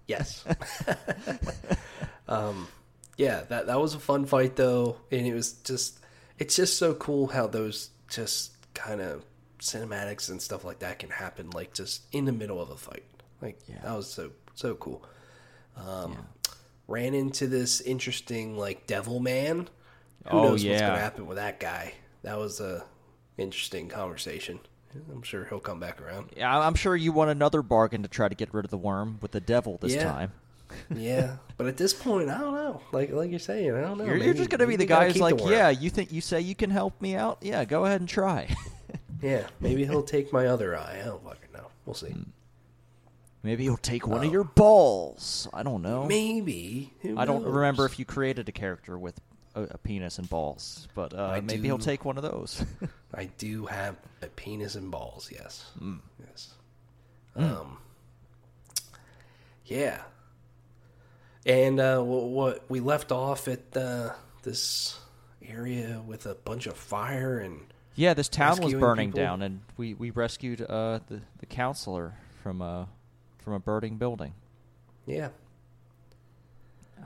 Yes. 0.08 0.44
um, 2.28 2.68
yeah, 3.18 3.42
that 3.50 3.68
that 3.68 3.80
was 3.80 3.94
a 3.94 4.00
fun 4.00 4.26
fight 4.26 4.56
though, 4.56 4.98
and 5.12 5.26
it 5.28 5.34
was 5.34 5.54
just 5.54 6.00
it's 6.40 6.56
just 6.56 6.78
so 6.78 6.94
cool 6.96 7.28
how 7.28 7.48
those 7.48 7.90
just 8.10 8.52
kind 8.74 9.02
of 9.02 9.24
cinematics 9.60 10.30
and 10.30 10.42
stuff 10.42 10.64
like 10.66 10.80
that 10.80 10.98
can 10.98 11.10
happen 11.12 11.50
like 11.52 11.72
just 11.74 12.02
in 12.12 12.26
the 12.26 12.32
middle 12.32 12.60
of 12.60 12.70
a 12.72 12.78
fight. 12.78 13.04
Like 13.42 13.60
Yeah. 13.68 13.82
that 13.84 13.96
was 13.96 14.12
so 14.12 14.32
so 14.56 14.76
cool. 14.76 15.04
Um, 15.78 16.14
Yeah. 16.14 16.18
Ran 16.88 17.14
into 17.14 17.48
this 17.48 17.80
interesting 17.82 18.58
like 18.58 18.88
devil 18.88 19.20
man. 19.20 19.70
Who 20.30 20.38
Oh, 20.38 20.44
knows 20.44 20.64
what's 20.66 20.82
gonna 20.82 21.00
happen 21.00 21.26
with 21.28 21.38
that 21.38 21.60
guy? 21.60 21.94
That 22.24 22.38
was 22.38 22.60
a 22.60 22.84
interesting 23.38 23.88
conversation. 23.90 24.60
I'm 25.12 25.24
sure 25.24 25.46
he'll 25.46 25.60
come 25.62 25.80
back 25.80 26.02
around. 26.02 26.32
Yeah, 26.36 26.60
I'm 26.60 26.76
sure 26.76 26.96
you 26.96 27.12
want 27.14 27.32
another 27.32 27.62
bargain 27.62 28.04
to 28.04 28.10
try 28.10 28.28
to 28.28 28.36
get 28.36 28.54
rid 28.54 28.66
of 28.66 28.72
the 28.72 28.78
worm 28.78 29.20
with 29.22 29.32
the 29.32 29.40
devil 29.40 29.78
this 29.82 29.96
Yeah. 29.96 30.04
time. 30.04 30.32
yeah, 30.96 31.38
but 31.58 31.68
at 31.68 31.76
this 31.78 31.94
point, 31.94 32.30
I 32.30 32.38
don't 32.40 32.54
know. 32.54 32.82
Like 32.92 33.12
like 33.12 33.30
you're 33.30 33.40
saying, 33.40 33.74
I 33.74 33.82
don't 33.82 33.98
know. 33.98 34.06
You're, 34.06 34.18
you're 34.18 34.34
just 34.34 34.50
gonna 34.50 34.68
be 34.68 34.76
the 34.76 34.86
guy 34.86 35.08
who's 35.08 35.20
like, 35.20 35.40
yeah, 35.46 35.70
you 35.70 35.90
think 35.90 36.12
you 36.12 36.22
say 36.22 36.40
you 36.42 36.56
can 36.56 36.70
help 36.70 37.02
me 37.02 37.16
out? 37.16 37.40
Yeah, 37.42 37.66
go 37.66 37.86
ahead 37.86 38.00
and 38.02 38.10
try. 38.10 38.54
yeah. 39.22 39.48
Maybe 39.60 39.86
he'll 39.86 40.04
take 40.04 40.32
my 40.32 40.48
other 40.48 40.78
eye. 40.78 41.00
I 41.02 41.06
don't 41.06 41.24
fucking 41.24 41.52
know. 41.54 41.68
We'll 41.86 41.94
see. 41.96 42.08
Hmm. 42.12 42.24
Maybe 43.44 43.64
he'll 43.64 43.76
take 43.78 44.06
one 44.08 44.20
Oh. 44.22 44.28
of 44.28 44.32
your 44.32 44.44
balls. 44.44 45.48
I 45.54 45.64
don't 45.64 45.82
know. 45.82 46.06
Maybe. 46.06 46.94
I 47.18 47.26
don't 47.26 47.44
knows? 47.44 47.54
remember 47.54 47.86
if 47.86 47.98
you 47.98 48.06
created 48.06 48.48
a 48.48 48.52
character 48.52 48.98
with 49.00 49.20
a, 49.56 49.64
a 49.64 49.78
penis 49.78 50.18
and 50.18 50.30
balls, 50.30 50.88
but 50.96 51.14
uh, 51.14 51.24
I 51.24 51.42
maybe 51.42 51.64
he'll 51.68 51.78
take 51.78 52.06
one 52.06 52.18
of 52.18 52.24
those. 52.24 52.64
I 53.14 53.26
do 53.26 53.66
have 53.66 53.96
a 54.22 54.28
penis 54.28 54.76
and 54.76 54.90
balls. 54.92 55.30
Yes. 55.34 55.70
Hmm. 55.78 55.96
Yes. 56.26 56.54
Um. 57.36 57.78
Yeah. 59.66 60.02
And 61.46 61.80
uh, 61.80 62.02
what, 62.02 62.24
what 62.30 62.70
we 62.70 62.80
left 62.82 63.12
off 63.12 63.48
at 63.48 63.76
uh, 63.76 64.12
this 64.44 65.00
area 65.48 66.02
with 66.06 66.26
a 66.28 66.36
bunch 66.36 66.68
of 66.68 66.78
fire 66.78 67.40
and 67.40 67.62
yeah, 67.96 68.14
this 68.14 68.30
town 68.30 68.52
was 68.52 68.60
Rescuing 68.60 68.80
burning 68.80 69.10
people? 69.10 69.22
down, 69.24 69.42
and 69.42 69.62
we, 69.76 69.94
we 69.96 70.12
rescued 70.12 70.62
uh, 70.62 71.00
the 71.08 71.20
the 71.40 71.46
counselor 71.46 72.14
from 72.42 72.62
a 72.62 72.88
from 73.40 73.54
a 73.54 73.60
burning 73.60 73.98
building. 73.98 74.34
yeah. 75.06 75.30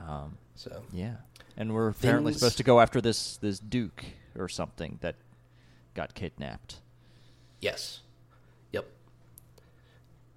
Um, 0.06 0.36
So 0.54 0.84
yeah, 0.92 1.16
and 1.56 1.74
we're 1.74 1.88
apparently 1.88 2.32
Things- 2.32 2.40
supposed 2.40 2.56
to 2.58 2.62
go 2.64 2.80
after 2.80 3.00
this 3.00 3.36
this 3.38 3.58
duke 3.58 4.04
or 4.38 4.48
something 4.48 4.98
that 5.00 5.14
got 5.94 6.14
kidnapped. 6.14 6.80
yes. 7.60 8.00
Yep. 8.72 8.86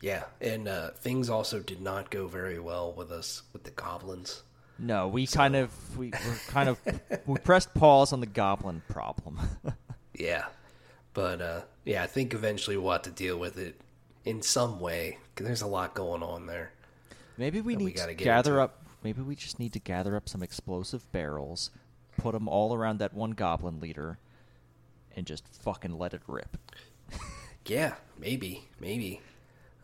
Yeah, 0.02 0.24
and 0.40 0.68
uh, 0.68 0.92
things 0.92 1.30
also 1.30 1.60
did 1.60 1.82
not 1.82 2.10
go 2.10 2.28
very 2.28 2.60
well 2.60 2.94
with 2.94 3.12
us 3.12 3.42
with 3.52 3.64
the 3.64 3.72
goblins. 3.72 4.44
No, 4.78 5.10
we 5.10 5.28
kind 5.28 5.58
of 5.58 5.98
we 5.98 6.12
were 6.12 6.36
kind 6.48 6.70
of 6.70 6.80
we 7.26 7.38
pressed 7.40 7.74
pause 7.74 8.14
on 8.14 8.22
the 8.22 8.26
goblin 8.28 8.82
problem. 8.90 9.40
Yeah, 10.14 10.48
but 11.14 11.42
uh, 11.42 11.62
yeah, 11.86 12.04
I 12.04 12.08
think 12.08 12.34
eventually 12.34 12.76
we'll 12.76 12.92
have 12.92 13.04
to 13.04 13.10
deal 13.10 13.38
with 13.38 13.58
it 13.58 13.80
in 14.26 14.42
some 14.42 14.82
way 14.82 15.18
because 15.34 15.46
there's 15.48 15.62
a 15.62 15.68
lot 15.68 15.94
going 15.96 16.22
on 16.24 16.46
there. 16.46 16.74
maybe 17.38 17.62
we 17.62 17.78
we 17.78 17.86
need 17.86 17.96
gotta 17.96 18.16
to 18.16 18.22
gather 18.22 18.60
up. 18.60 18.79
Maybe 19.04 19.22
we 19.22 19.36
just 19.36 19.60
need 19.60 19.74
to 19.74 19.80
gather 19.80 20.16
up 20.16 20.28
some 20.28 20.44
explosive 20.44 21.10
barrels, 21.12 21.72
put 22.18 22.34
them 22.34 22.48
all 22.48 22.74
around 22.74 23.00
that 23.00 23.14
one 23.14 23.32
goblin 23.32 23.80
leader, 23.80 24.18
and 25.16 25.26
just 25.26 25.48
fucking 25.48 25.98
let 25.98 26.14
it 26.14 26.22
rip. 26.28 26.58
Yeah, 27.66 27.96
maybe, 28.18 28.68
maybe. 28.80 29.22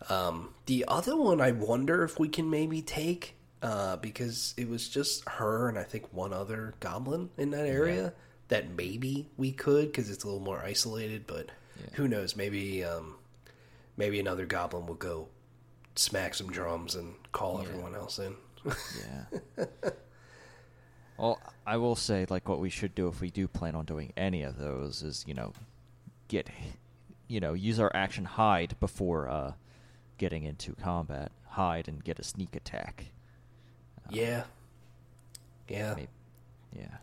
Um, 0.09 0.55
the 0.65 0.85
other 0.87 1.15
one, 1.15 1.39
I 1.39 1.51
wonder 1.51 2.03
if 2.03 2.19
we 2.19 2.29
can 2.29 2.49
maybe 2.49 2.81
take 2.81 3.35
uh, 3.61 3.97
because 3.97 4.55
it 4.57 4.67
was 4.67 4.89
just 4.89 5.27
her 5.29 5.69
and 5.69 5.77
I 5.77 5.83
think 5.83 6.11
one 6.11 6.33
other 6.33 6.73
goblin 6.79 7.29
in 7.37 7.51
that 7.51 7.67
area. 7.67 8.13
That 8.47 8.71
maybe 8.75 9.27
we 9.37 9.51
could 9.51 9.87
because 9.91 10.09
it's 10.09 10.23
a 10.23 10.27
little 10.27 10.41
more 10.41 10.59
isolated, 10.63 11.25
but 11.27 11.51
who 11.93 12.07
knows? 12.07 12.35
Maybe, 12.35 12.83
um, 12.83 13.15
maybe 13.97 14.19
another 14.19 14.45
goblin 14.45 14.85
will 14.87 14.95
go 14.95 15.27
smack 15.95 16.33
some 16.33 16.51
drums 16.51 16.95
and 16.95 17.13
call 17.31 17.61
everyone 17.61 17.95
else 17.95 18.19
in. 18.19 18.35
Yeah. 18.65 19.65
well, 21.17 21.39
I 21.65 21.77
will 21.77 21.95
say, 21.95 22.25
like, 22.29 22.47
what 22.49 22.59
we 22.59 22.69
should 22.69 22.95
do 22.95 23.07
if 23.07 23.21
we 23.21 23.29
do 23.29 23.47
plan 23.47 23.75
on 23.75 23.85
doing 23.85 24.13
any 24.17 24.43
of 24.43 24.57
those 24.57 25.01
is, 25.03 25.23
you 25.27 25.33
know, 25.33 25.53
get, 26.27 26.49
you 27.27 27.39
know, 27.39 27.53
use 27.53 27.79
our 27.79 27.91
action 27.95 28.25
hide 28.25 28.75
before 28.79 29.29
uh, 29.29 29.53
getting 30.17 30.43
into 30.43 30.73
combat. 30.75 31.31
Hide 31.47 31.87
and 31.87 32.03
get 32.03 32.19
a 32.19 32.23
sneak 32.23 32.55
attack. 32.55 33.05
yeah, 34.09 34.43
yeah, 35.69 35.93
Maybe, 35.95 36.07
yeah. 36.77 36.97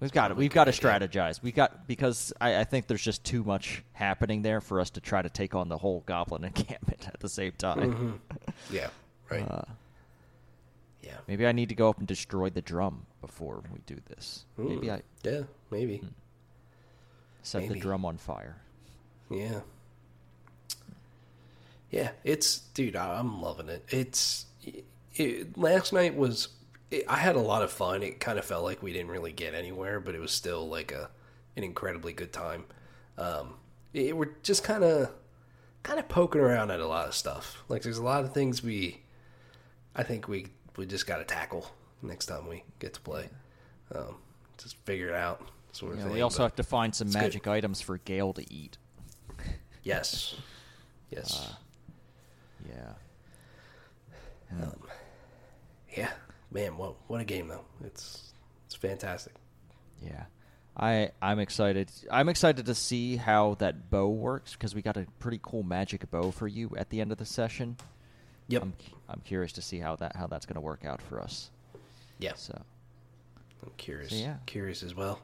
We've 0.00 0.12
got 0.12 0.28
to 0.28 0.34
we've 0.34 0.52
got 0.52 0.64
to 0.64 0.72
strategize. 0.72 1.40
We 1.40 1.52
got 1.52 1.86
because 1.86 2.32
I, 2.40 2.58
I 2.58 2.64
think 2.64 2.86
there's 2.88 3.00
just 3.02 3.24
too 3.24 3.42
much 3.44 3.82
happening 3.92 4.42
there 4.42 4.60
for 4.60 4.80
us 4.80 4.90
to 4.90 5.00
try 5.00 5.22
to 5.22 5.30
take 5.30 5.54
on 5.54 5.68
the 5.68 5.78
whole 5.78 6.02
goblin 6.04 6.44
encampment 6.54 7.06
at 7.08 7.20
the 7.20 7.28
same 7.28 7.52
time. 7.52 8.20
Mhm. 8.28 8.36
yeah, 8.70 8.88
right, 9.30 9.48
Uh, 9.50 9.62
yeah, 11.06 11.18
maybe 11.28 11.46
I 11.46 11.52
need 11.52 11.68
to 11.68 11.74
go 11.74 11.88
up 11.88 11.98
and 11.98 12.06
destroy 12.06 12.50
the 12.50 12.62
drum 12.62 13.06
before 13.20 13.62
we 13.72 13.78
do 13.86 13.96
this. 14.08 14.44
Maybe 14.56 14.88
Hmm. 14.88 14.94
I 14.94 15.02
yeah, 15.22 15.42
maybe, 15.70 16.02
set 17.42 17.68
the 17.68 17.78
drum 17.78 18.04
on 18.04 18.18
fire. 18.18 18.56
Yeah. 19.30 19.60
Yeah, 21.90 22.10
it's 22.24 22.58
dude, 22.58 22.96
I'm 22.96 23.40
loving 23.40 23.68
it. 23.68 23.84
It's 23.88 24.46
it, 25.14 25.56
last 25.56 25.92
night 25.92 26.16
was 26.16 26.48
it, 26.90 27.04
I 27.08 27.16
had 27.16 27.36
a 27.36 27.40
lot 27.40 27.62
of 27.62 27.70
fun. 27.70 28.02
It 28.02 28.20
kind 28.20 28.38
of 28.38 28.44
felt 28.44 28.64
like 28.64 28.82
we 28.82 28.92
didn't 28.92 29.08
really 29.10 29.32
get 29.32 29.54
anywhere, 29.54 30.00
but 30.00 30.14
it 30.14 30.20
was 30.20 30.32
still 30.32 30.68
like 30.68 30.92
a 30.92 31.10
an 31.56 31.64
incredibly 31.64 32.12
good 32.12 32.32
time. 32.32 32.64
Um, 33.16 33.54
it, 33.94 34.16
we're 34.16 34.34
just 34.42 34.62
kind 34.64 34.82
of 34.84 35.10
kind 35.84 35.98
of 36.00 36.08
poking 36.08 36.40
around 36.40 36.70
at 36.72 36.80
a 36.80 36.86
lot 36.86 37.06
of 37.06 37.14
stuff. 37.14 37.62
Like 37.68 37.82
there's 37.82 37.98
a 37.98 38.04
lot 38.04 38.24
of 38.24 38.34
things 38.34 38.62
we 38.62 39.02
I 39.94 40.02
think 40.02 40.26
we 40.28 40.48
we 40.76 40.86
just 40.86 41.06
got 41.06 41.18
to 41.18 41.24
tackle 41.24 41.70
next 42.02 42.26
time 42.26 42.48
we 42.48 42.64
get 42.78 42.94
to 42.94 43.00
play. 43.00 43.28
Um, 43.94 44.16
just 44.58 44.76
figure 44.84 45.08
it 45.08 45.14
out. 45.14 45.48
Sort 45.72 45.92
of 45.92 45.98
Yeah, 45.98 46.04
thing, 46.04 46.12
we 46.14 46.20
also 46.22 46.42
have 46.42 46.56
to 46.56 46.62
find 46.62 46.94
some 46.94 47.08
it's 47.08 47.16
good. 47.16 47.22
magic 47.22 47.46
items 47.46 47.80
for 47.80 47.98
Gale 47.98 48.32
to 48.34 48.52
eat. 48.52 48.78
Yes. 49.82 50.34
Yes. 51.10 51.48
Uh, 51.48 51.54
Yeah. 52.68 52.92
Um, 54.62 54.72
yeah, 55.96 56.10
man, 56.50 56.76
what 56.76 56.94
what 57.06 57.20
a 57.20 57.24
game 57.24 57.46
though! 57.48 57.64
It's 57.84 58.32
it's 58.66 58.74
fantastic. 58.74 59.32
Yeah. 60.02 60.24
I 60.76 61.10
I'm 61.22 61.38
excited. 61.38 61.90
I'm 62.10 62.28
excited 62.28 62.66
to 62.66 62.74
see 62.74 63.16
how 63.16 63.54
that 63.60 63.88
bow 63.90 64.08
works 64.08 64.52
because 64.52 64.74
we 64.74 64.82
got 64.82 64.96
a 64.96 65.06
pretty 65.20 65.38
cool 65.42 65.62
magic 65.62 66.10
bow 66.10 66.32
for 66.32 66.46
you 66.48 66.70
at 66.76 66.90
the 66.90 67.00
end 67.00 67.12
of 67.12 67.18
the 67.18 67.24
session. 67.24 67.76
Yep. 68.48 68.62
I'm 68.62 68.72
I'm 69.08 69.20
curious 69.24 69.52
to 69.52 69.62
see 69.62 69.78
how 69.78 69.96
that 69.96 70.16
how 70.16 70.26
that's 70.26 70.46
going 70.46 70.54
to 70.56 70.60
work 70.60 70.84
out 70.84 71.00
for 71.00 71.20
us. 71.20 71.50
yeah, 72.18 72.34
So, 72.34 72.60
I'm 73.62 73.70
curious. 73.76 74.10
So, 74.10 74.16
yeah. 74.16 74.36
curious 74.46 74.82
as 74.82 74.94
well. 74.94 75.20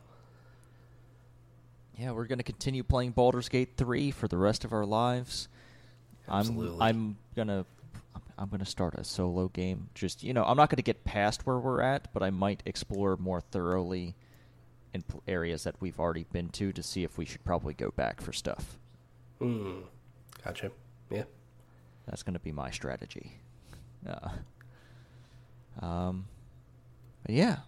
yeah, 1.99 2.12
we're 2.12 2.27
going 2.27 2.38
to 2.38 2.45
continue 2.45 2.83
playing 2.83 3.11
Baldur's 3.12 3.49
Gate 3.49 3.71
3 3.77 4.11
for 4.11 4.29
the 4.29 4.37
rest 4.38 4.64
of 4.64 4.73
our 4.73 4.87
lives. 4.87 5.49
Absolutely. 6.29 6.79
I'm 6.81 6.97
I'm 6.97 7.16
going 7.37 7.49
to 7.49 7.64
I'm 8.38 8.49
going 8.49 8.61
to 8.61 8.66
start 8.66 8.95
a 8.95 9.05
solo 9.05 9.49
game. 9.49 9.88
Just, 9.95 10.23
you 10.23 10.33
know, 10.33 10.42
I'm 10.45 10.57
not 10.57 10.68
going 10.71 10.77
to 10.79 10.83
get 10.83 11.05
past 11.05 11.47
where 11.47 11.59
we're 11.59 11.81
at, 11.83 12.12
but 12.12 12.23
I 12.23 12.31
might 12.31 12.62
explore 12.66 13.16
more 13.16 13.40
thoroughly 13.40 14.14
in 14.95 15.03
pl- 15.03 15.23
areas 15.29 15.64
that 15.64 15.77
we've 15.81 16.01
already 16.01 16.25
been 16.33 16.49
to 16.51 16.73
to 16.73 16.83
see 16.83 17.05
if 17.05 17.16
we 17.18 17.25
should 17.25 17.45
probably 17.45 17.75
go 17.75 17.90
back 17.90 18.21
for 18.21 18.33
stuff. 18.33 18.79
Hmm. 19.38 19.81
Gotcha. 20.45 20.71
Yeah. 21.11 21.25
That's 22.07 22.23
going 22.23 22.35
to 22.35 22.40
be 22.40 22.53
my 22.53 22.71
strategy. 22.71 23.33
Uh, 24.08 25.84
um, 25.84 26.26
yeah. 27.28 27.58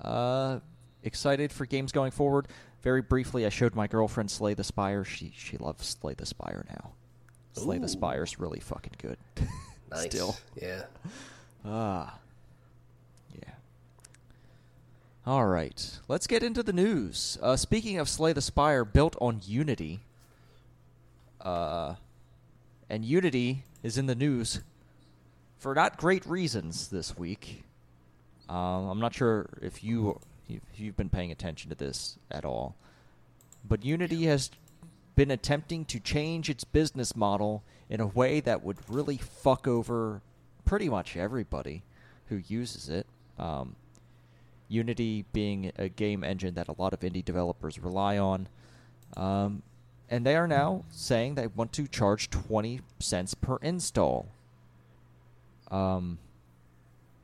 Uh, 0.00 0.60
excited 1.02 1.52
for 1.52 1.66
games 1.66 1.92
going 1.92 2.10
forward. 2.10 2.48
Very 2.82 3.02
briefly, 3.02 3.44
I 3.44 3.48
showed 3.48 3.74
my 3.74 3.86
girlfriend 3.86 4.30
Slay 4.30 4.54
the 4.54 4.64
Spire. 4.64 5.04
She 5.04 5.32
she 5.36 5.56
loves 5.56 5.96
Slay 6.00 6.14
the 6.14 6.26
Spire 6.26 6.64
now. 6.68 6.92
Slay 7.54 7.76
Ooh. 7.76 7.80
the 7.80 7.88
Spire's 7.88 8.38
really 8.38 8.60
fucking 8.60 8.94
good. 8.98 9.18
Nice. 9.90 10.10
Still. 10.10 10.36
Yeah. 10.60 10.82
Ah. 11.64 12.18
Yeah. 13.42 13.52
All 15.26 15.46
right. 15.46 15.98
Let's 16.08 16.26
get 16.26 16.42
into 16.42 16.62
the 16.62 16.74
news. 16.74 17.38
Uh, 17.40 17.56
speaking 17.56 17.98
of 17.98 18.06
Slay 18.06 18.34
the 18.34 18.42
Spire, 18.42 18.84
built 18.84 19.16
on 19.18 19.40
Unity. 19.46 20.00
Uh, 21.40 21.94
and 22.90 23.02
Unity 23.02 23.64
is 23.82 23.96
in 23.96 24.04
the 24.04 24.14
news 24.14 24.60
for 25.58 25.74
not 25.74 25.96
great 25.96 26.24
reasons 26.26 26.88
this 26.88 27.16
week. 27.16 27.64
Um, 28.48 28.88
I'm 28.88 29.00
not 29.00 29.14
sure 29.14 29.46
if 29.60 29.84
you 29.84 30.20
if 30.48 30.80
you've 30.80 30.96
been 30.96 31.10
paying 31.10 31.30
attention 31.30 31.68
to 31.68 31.76
this 31.76 32.16
at 32.30 32.44
all, 32.44 32.74
but 33.68 33.84
Unity 33.84 34.24
has 34.24 34.50
been 35.14 35.30
attempting 35.30 35.84
to 35.84 36.00
change 36.00 36.48
its 36.48 36.64
business 36.64 37.14
model 37.14 37.62
in 37.90 38.00
a 38.00 38.06
way 38.06 38.40
that 38.40 38.62
would 38.62 38.78
really 38.88 39.16
fuck 39.16 39.66
over 39.66 40.22
pretty 40.64 40.88
much 40.88 41.16
everybody 41.16 41.82
who 42.28 42.42
uses 42.48 42.88
it. 42.88 43.06
Um, 43.38 43.74
Unity 44.68 45.24
being 45.32 45.72
a 45.76 45.88
game 45.88 46.22
engine 46.22 46.54
that 46.54 46.68
a 46.68 46.74
lot 46.78 46.92
of 46.92 47.00
indie 47.00 47.24
developers 47.24 47.78
rely 47.78 48.18
on. 48.18 48.48
Um, 49.16 49.62
and 50.10 50.24
they 50.24 50.36
are 50.36 50.46
now 50.46 50.84
saying 50.90 51.34
they 51.34 51.46
want 51.46 51.72
to 51.72 51.86
charge 51.86 52.30
20 52.30 52.80
cents 52.98 53.34
per 53.34 53.56
install. 53.56 54.28
Um, 55.70 56.18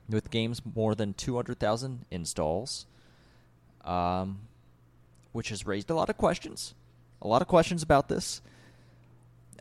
with 0.09 0.31
games 0.31 0.61
more 0.75 0.95
than 0.95 1.15
200,000 1.15 2.05
installs, 2.11 2.87
um, 3.85 4.41
which 5.33 5.49
has 5.49 5.67
raised 5.67 5.91
a 5.91 5.95
lot 5.95 6.11
of 6.11 6.17
questions. 6.17 6.75
A 7.23 7.29
lot 7.29 7.43
of 7.43 7.49
questions 7.49 7.83
about 7.83 8.09
this. 8.09 8.43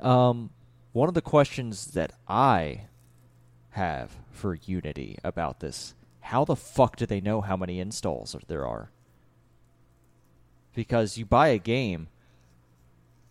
Um, 0.02 0.50
one 0.92 1.08
of 1.08 1.16
the 1.16 1.22
questions 1.22 1.88
that 1.88 2.14
I 2.28 2.82
have 3.72 4.12
for 4.32 4.56
Unity 4.66 5.18
about 5.24 5.60
this: 5.60 5.94
How 6.22 6.46
the 6.46 6.56
fuck 6.56 6.98
do 6.98 7.06
they 7.06 7.22
know 7.22 7.42
how 7.42 7.56
many 7.56 7.80
installs 7.80 8.36
there 8.48 8.68
are? 8.68 8.92
Because 10.76 11.18
you 11.18 11.26
buy 11.26 11.50
a 11.50 11.58
game, 11.58 12.10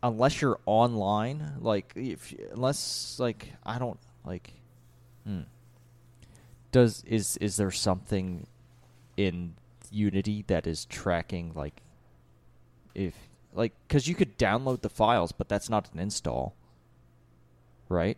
unless 0.02 0.40
you're 0.40 0.60
online, 0.66 1.54
like 1.60 1.92
if 1.94 2.34
unless 2.52 3.18
like 3.18 3.52
I 3.64 3.78
don't 3.78 3.98
like, 4.24 4.52
hmm. 5.24 5.40
Does 6.70 7.04
is 7.06 7.36
is 7.38 7.56
there 7.56 7.70
something 7.70 8.46
in 9.16 9.54
Unity 9.90 10.42
that 10.46 10.66
is 10.66 10.86
tracking 10.86 11.52
like 11.54 11.82
if 12.94 13.14
like 13.52 13.72
because 13.86 14.08
you 14.08 14.14
could 14.14 14.38
download 14.38 14.80
the 14.80 14.88
files, 14.88 15.32
but 15.32 15.48
that's 15.48 15.68
not 15.68 15.92
an 15.92 15.98
install, 15.98 16.54
right? 17.90 18.16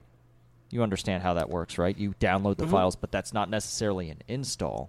You 0.71 0.83
understand 0.83 1.23
how 1.25 1.35
that 1.35 1.51
works, 1.51 1.79
right? 1.79 1.97
You 1.97 2.15
download 2.21 2.57
the 2.59 2.67
Mhm. 2.67 2.71
files, 2.71 2.97
but 2.97 3.11
that's 3.11 3.33
not 3.33 3.51
necessarily 3.51 4.09
an 4.11 4.23
install. 4.29 4.89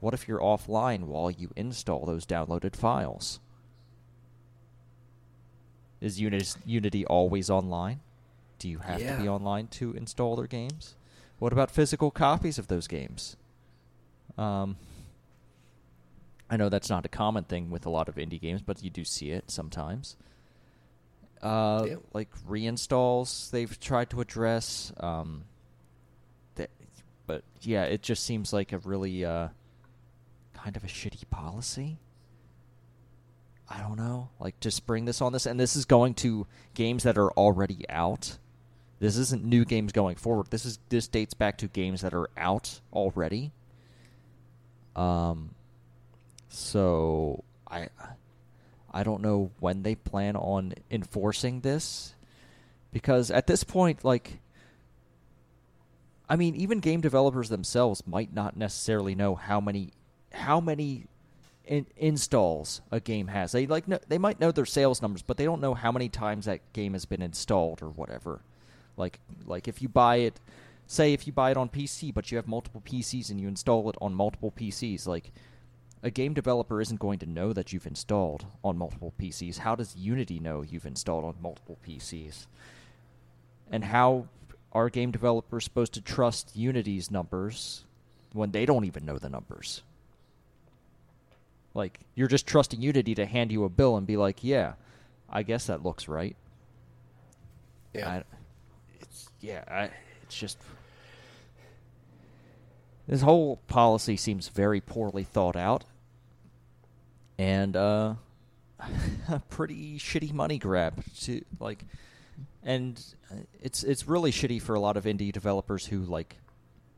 What 0.00 0.14
if 0.14 0.28
you're 0.28 0.38
offline 0.40 1.04
while 1.04 1.30
you 1.30 1.50
install 1.56 2.04
those 2.06 2.24
downloaded 2.26 2.76
files? 2.76 3.40
Is 6.00 6.20
Unity, 6.20 6.60
Unity 6.64 7.04
always 7.06 7.50
online? 7.50 8.00
Do 8.58 8.68
you 8.68 8.78
have 8.78 9.00
to 9.16 9.22
be 9.22 9.28
online 9.28 9.66
to 9.68 9.92
install 9.94 10.36
their 10.36 10.46
games? 10.46 10.94
What 11.38 11.52
about 11.52 11.70
physical 11.70 12.10
copies 12.10 12.58
of 12.58 12.66
those 12.68 12.86
games? 12.86 13.36
Um, 14.36 14.76
I 16.50 16.56
know 16.56 16.68
that's 16.68 16.88
not 16.90 17.04
a 17.04 17.08
common 17.08 17.44
thing 17.44 17.70
with 17.70 17.86
a 17.86 17.90
lot 17.90 18.08
of 18.08 18.16
indie 18.16 18.40
games, 18.40 18.62
but 18.62 18.82
you 18.82 18.90
do 18.90 19.04
see 19.04 19.30
it 19.30 19.50
sometimes. 19.50 20.16
Uh, 21.42 21.84
Yeah. 21.88 21.96
Like 22.12 22.28
reinstalls, 22.48 23.50
they've 23.50 23.78
tried 23.78 24.10
to 24.10 24.20
address. 24.20 24.92
Um, 24.98 25.44
that, 26.56 26.70
but 27.26 27.44
yeah, 27.60 27.84
it 27.84 28.02
just 28.02 28.24
seems 28.24 28.52
like 28.52 28.72
a 28.72 28.78
really 28.78 29.24
uh, 29.24 29.48
kind 30.54 30.76
of 30.76 30.82
a 30.84 30.88
shitty 30.88 31.28
policy. 31.30 31.98
I 33.68 33.80
don't 33.80 33.96
know. 33.98 34.30
Like 34.40 34.58
to 34.60 34.70
spring 34.70 35.04
this 35.04 35.20
on 35.20 35.32
this, 35.32 35.44
and 35.46 35.60
this 35.60 35.76
is 35.76 35.84
going 35.84 36.14
to 36.14 36.46
games 36.74 37.02
that 37.02 37.18
are 37.18 37.30
already 37.32 37.84
out. 37.90 38.38
This 39.00 39.16
isn't 39.16 39.44
new 39.44 39.64
games 39.64 39.92
going 39.92 40.16
forward. 40.16 40.48
This 40.50 40.64
is 40.64 40.78
this 40.88 41.06
dates 41.06 41.34
back 41.34 41.58
to 41.58 41.68
games 41.68 42.00
that 42.00 42.14
are 42.14 42.28
out 42.36 42.80
already. 42.92 43.52
Um, 44.96 45.50
so 46.48 47.44
I 47.70 47.88
I 48.90 49.04
don't 49.04 49.22
know 49.22 49.50
when 49.60 49.82
they 49.82 49.94
plan 49.94 50.34
on 50.36 50.74
enforcing 50.90 51.60
this 51.60 52.14
because 52.92 53.30
at 53.30 53.46
this 53.46 53.62
point 53.62 54.04
like 54.04 54.40
I 56.28 56.36
mean 56.36 56.56
even 56.56 56.80
game 56.80 57.00
developers 57.00 57.48
themselves 57.48 58.02
might 58.06 58.32
not 58.32 58.56
necessarily 58.56 59.14
know 59.14 59.36
how 59.36 59.60
many 59.60 59.92
how 60.32 60.60
many 60.60 61.06
in- 61.64 61.86
installs 61.96 62.80
a 62.90 62.98
game 62.98 63.28
has. 63.28 63.52
They 63.52 63.66
like 63.66 63.86
know, 63.86 64.00
they 64.08 64.18
might 64.18 64.40
know 64.40 64.50
their 64.50 64.66
sales 64.66 65.00
numbers, 65.00 65.22
but 65.22 65.36
they 65.36 65.44
don't 65.44 65.60
know 65.60 65.74
how 65.74 65.92
many 65.92 66.08
times 66.08 66.46
that 66.46 66.72
game 66.72 66.94
has 66.94 67.04
been 67.04 67.22
installed 67.22 67.82
or 67.82 67.90
whatever. 67.90 68.40
Like 68.98 69.20
like 69.46 69.68
if 69.68 69.80
you 69.80 69.88
buy 69.88 70.16
it 70.16 70.40
say 70.86 71.12
if 71.12 71.26
you 71.26 71.32
buy 71.32 71.50
it 71.50 71.56
on 71.56 71.68
PC 71.68 72.12
but 72.12 72.30
you 72.30 72.36
have 72.36 72.46
multiple 72.46 72.82
PCs 72.84 73.30
and 73.30 73.40
you 73.40 73.48
install 73.48 73.88
it 73.88 73.96
on 74.00 74.14
multiple 74.14 74.52
PCs 74.52 75.06
like 75.06 75.32
a 76.02 76.10
game 76.10 76.34
developer 76.34 76.80
isn't 76.80 77.00
going 77.00 77.18
to 77.18 77.26
know 77.26 77.52
that 77.52 77.72
you've 77.72 77.86
installed 77.86 78.46
on 78.62 78.78
multiple 78.78 79.12
PCs. 79.20 79.58
How 79.58 79.74
does 79.74 79.96
Unity 79.96 80.38
know 80.38 80.62
you've 80.62 80.86
installed 80.86 81.24
on 81.24 81.34
multiple 81.40 81.78
PCs? 81.86 82.46
And 83.70 83.84
how 83.84 84.28
are 84.72 84.88
game 84.90 85.10
developers 85.10 85.64
supposed 85.64 85.94
to 85.94 86.00
trust 86.00 86.56
Unity's 86.56 87.10
numbers 87.10 87.84
when 88.32 88.52
they 88.52 88.64
don't 88.64 88.84
even 88.84 89.04
know 89.04 89.18
the 89.18 89.28
numbers? 89.28 89.82
Like, 91.74 92.00
you're 92.14 92.28
just 92.28 92.46
trusting 92.46 92.80
Unity 92.80 93.14
to 93.16 93.26
hand 93.26 93.52
you 93.52 93.64
a 93.64 93.68
bill 93.68 93.96
and 93.96 94.06
be 94.06 94.16
like, 94.16 94.42
yeah, 94.42 94.74
I 95.28 95.42
guess 95.42 95.66
that 95.66 95.82
looks 95.82 96.08
right. 96.08 96.36
Yeah. 97.92 98.08
I, 98.08 98.22
yeah, 99.40 99.64
I, 99.68 99.90
it's 100.22 100.36
just 100.36 100.58
this 103.06 103.22
whole 103.22 103.56
policy 103.68 104.16
seems 104.16 104.48
very 104.48 104.80
poorly 104.80 105.24
thought 105.24 105.56
out, 105.56 105.84
and 107.38 107.76
uh, 107.76 108.14
a 109.28 109.38
pretty 109.48 109.98
shitty 109.98 110.32
money 110.32 110.58
grab 110.58 111.02
to 111.20 111.42
like, 111.60 111.84
and 112.62 113.02
uh, 113.30 113.36
it's 113.60 113.82
it's 113.82 114.06
really 114.06 114.32
shitty 114.32 114.60
for 114.60 114.74
a 114.74 114.80
lot 114.80 114.96
of 114.96 115.04
indie 115.04 115.32
developers 115.32 115.86
who 115.86 116.00
like, 116.00 116.36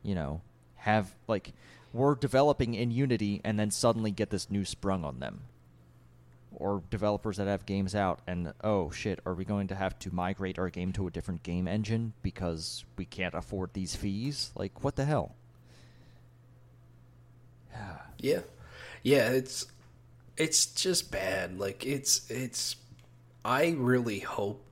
you 0.02 0.14
know, 0.14 0.40
have 0.76 1.14
like 1.28 1.52
were 1.92 2.14
developing 2.14 2.74
in 2.74 2.90
Unity 2.90 3.40
and 3.44 3.58
then 3.58 3.70
suddenly 3.70 4.10
get 4.10 4.30
this 4.30 4.50
new 4.50 4.64
sprung 4.64 5.04
on 5.04 5.18
them 5.18 5.42
or 6.52 6.82
developers 6.90 7.36
that 7.36 7.46
have 7.46 7.64
games 7.66 7.94
out 7.94 8.20
and 8.26 8.52
oh 8.62 8.90
shit 8.90 9.20
are 9.24 9.34
we 9.34 9.44
going 9.44 9.68
to 9.68 9.74
have 9.74 9.98
to 9.98 10.12
migrate 10.14 10.58
our 10.58 10.68
game 10.68 10.92
to 10.92 11.06
a 11.06 11.10
different 11.10 11.42
game 11.42 11.68
engine 11.68 12.12
because 12.22 12.84
we 12.96 13.04
can't 13.04 13.34
afford 13.34 13.72
these 13.72 13.94
fees 13.94 14.50
like 14.56 14.82
what 14.82 14.96
the 14.96 15.04
hell 15.04 15.34
Yeah, 18.18 18.40
yeah. 19.02 19.30
It's 19.30 19.66
it's 20.36 20.66
just 20.66 21.10
bad. 21.10 21.58
Like 21.58 21.84
it's 21.86 22.30
it's. 22.30 22.76
I 23.44 23.74
really 23.78 24.18
hope 24.18 24.62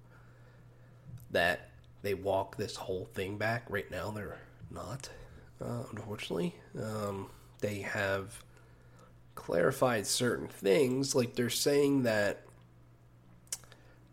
that 1.30 1.70
they 2.02 2.14
walk 2.14 2.56
this 2.56 2.76
whole 2.76 3.06
thing 3.06 3.38
back. 3.38 3.64
Right 3.68 3.90
now, 3.90 4.10
they're 4.10 4.38
not. 4.70 5.08
Uh, 5.60 5.84
unfortunately, 5.90 6.54
um, 6.80 7.30
they 7.60 7.80
have 7.80 8.42
clarified 9.38 10.04
certain 10.04 10.48
things. 10.48 11.14
Like 11.14 11.36
they're 11.36 11.48
saying 11.48 12.02
that 12.02 12.42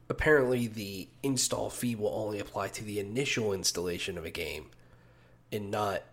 apparently 0.08 0.68
the 0.68 1.08
install 1.24 1.72
fee 1.72 1.96
will 1.96 2.14
only 2.14 2.40
apply 2.40 2.68
to 2.68 2.84
the 2.84 3.00
initial 3.00 3.52
installation 3.52 4.20
of 4.20 4.26
a 4.26 4.30
game 4.30 4.68
and 5.52 5.72
not 5.72 6.04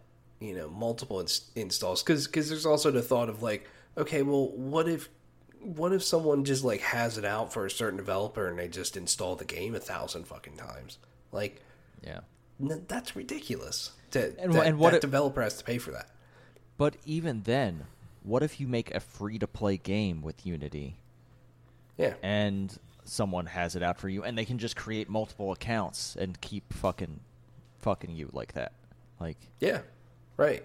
you 0.40 0.55
know 0.55 0.70
multiple 0.70 1.20
ins- 1.20 1.51
installs. 1.55 2.03
Because 2.03 2.27
because 2.27 2.48
there's 2.48 2.64
also 2.64 2.90
the 2.90 3.03
thought 3.03 3.29
of 3.29 3.42
like 3.42 3.68
okay 3.98 4.22
well 4.22 4.48
what 4.48 4.88
if 4.88 5.11
what 5.61 5.92
if 5.92 6.03
someone 6.03 6.42
just 6.44 6.64
like 6.64 6.81
has 6.81 7.18
it 7.18 7.25
out 7.27 7.53
for 7.53 7.66
a 7.66 7.70
certain 7.70 7.98
developer 7.98 8.48
and 8.48 8.59
they 8.59 8.66
just 8.66 8.96
install 8.96 9.37
the 9.37 9.44
game 9.44 9.75
a 9.75 9.79
thousand 9.79 10.27
fucking 10.27 10.57
times? 10.57 10.96
Like 11.33 11.61
yeah. 12.03 12.20
n- 12.59 12.87
that's 12.88 13.14
ridiculous 13.14 13.92
to, 14.12 14.35
And 14.40 14.55
that, 14.55 14.66
and 14.66 14.79
what 14.79 14.92
that 14.92 15.03
developer 15.03 15.42
has 15.42 15.59
to 15.59 15.64
pay 15.64 15.77
for 15.77 15.90
that. 15.90 16.09
But 16.79 16.96
even 17.05 17.42
then 17.42 17.85
what 18.24 18.42
if 18.42 18.61
you 18.61 18.66
make 18.66 18.94
a 18.94 19.00
free 19.00 19.38
to 19.38 19.46
play 19.46 19.76
game 19.76 20.22
with 20.22 20.46
unity 20.46 20.96
yeah 21.96 22.14
and 22.22 22.78
someone 23.04 23.46
has 23.46 23.74
it 23.74 23.82
out 23.82 23.98
for 23.98 24.08
you 24.08 24.22
and 24.22 24.38
they 24.38 24.44
can 24.44 24.58
just 24.58 24.76
create 24.76 25.08
multiple 25.08 25.52
accounts 25.52 26.16
and 26.16 26.40
keep 26.40 26.72
fucking 26.72 27.20
fucking 27.80 28.14
you 28.14 28.28
like 28.32 28.52
that 28.52 28.72
like 29.22 29.38
Yeah, 29.61 29.80
right. 30.37 30.64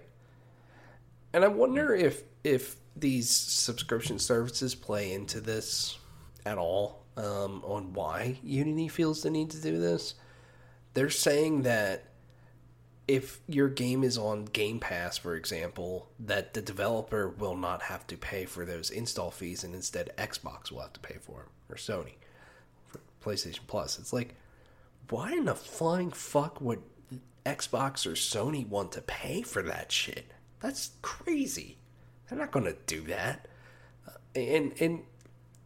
And 1.32 1.46
I 1.46 1.48
wonder 1.48 1.94
if 1.94 2.24
if 2.44 2.76
these 2.96 3.30
subscription 3.30 4.18
services 4.18 4.74
play 4.74 5.14
into 5.14 5.40
this 5.40 6.00
at 6.46 6.58
all 6.58 7.06
um, 7.16 7.62
on 7.64 7.94
why 7.94 8.40
Unity 8.44 8.88
feels 8.88 9.22
the 9.22 9.30
need 9.30 9.52
to 9.52 9.62
do 9.62 9.78
this. 9.78 10.16
They're 10.96 11.12
saying 11.12 11.62
that 11.62 12.06
if 13.08 13.40
your 13.48 13.70
game 13.70 14.04
is 14.04 14.18
on 14.18 14.46
Game 14.46 14.80
Pass, 14.80 15.18
for 15.18 15.36
example, 15.36 16.10
that 16.20 16.54
the 16.54 16.62
developer 16.62 17.30
will 17.30 17.56
not 17.56 17.84
have 17.84 18.06
to 18.08 18.18
pay 18.18 18.46
for 18.46 18.66
those 18.66 18.90
install 18.90 19.32
fees, 19.32 19.64
and 19.64 19.74
instead 19.74 20.12
Xbox 20.18 20.72
will 20.72 20.82
have 20.82 20.94
to 20.94 21.00
pay 21.00 21.18
for 21.22 21.38
them 21.42 21.50
or 21.70 21.76
Sony 21.76 22.16
for 22.88 23.00
PlayStation 23.24 23.62
Plus. 23.68 23.98
It's 23.98 24.14
like, 24.14 24.36
why 25.10 25.32
in 25.32 25.46
the 25.46 25.56
flying 25.56 26.12
fuck 26.12 26.60
would 26.60 26.82
Xbox 27.46 28.06
or 28.06 28.12
Sony 28.12 28.68
want 28.68 28.92
to 28.94 29.02
pay 29.02 29.42
for 29.42 29.62
that 29.64 29.92
shit? 29.92 30.32
That's 30.60 30.92
crazy. 31.02 31.78
They're 32.30 32.40
not 32.40 32.52
going 32.52 32.66
to 32.66 32.76
do 32.88 33.02
that. 33.02 33.48
Uh, 34.08 34.12
And 34.36 34.74
and 34.82 35.04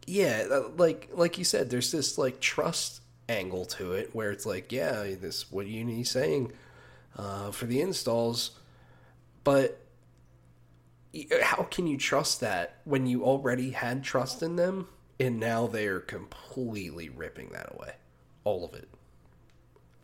yeah, 0.06 0.46
uh, 0.50 0.68
like 0.76 1.10
like 1.12 1.38
you 1.38 1.44
said, 1.44 1.70
there's 1.70 1.90
this 1.90 2.18
like 2.18 2.40
trust 2.40 3.00
angle 3.28 3.64
to 3.64 3.92
it 3.92 4.14
where 4.14 4.30
it's 4.30 4.46
like, 4.46 4.70
yeah, 4.70 5.02
this 5.20 5.50
what 5.50 5.66
Unity's 5.66 6.10
saying 6.10 6.52
uh, 7.16 7.50
for 7.50 7.66
the 7.66 7.80
installs, 7.80 8.52
but 9.44 9.78
how 11.42 11.64
can 11.64 11.86
you 11.86 11.98
trust 11.98 12.40
that 12.40 12.76
when 12.84 13.06
you 13.06 13.24
already 13.24 13.70
had 13.70 14.02
trust 14.02 14.42
in 14.42 14.56
them 14.56 14.88
and 15.20 15.38
now 15.38 15.66
they're 15.66 16.00
completely 16.00 17.08
ripping 17.08 17.50
that 17.50 17.72
away, 17.74 17.94
all 18.44 18.64
of 18.64 18.74
it. 18.74 18.88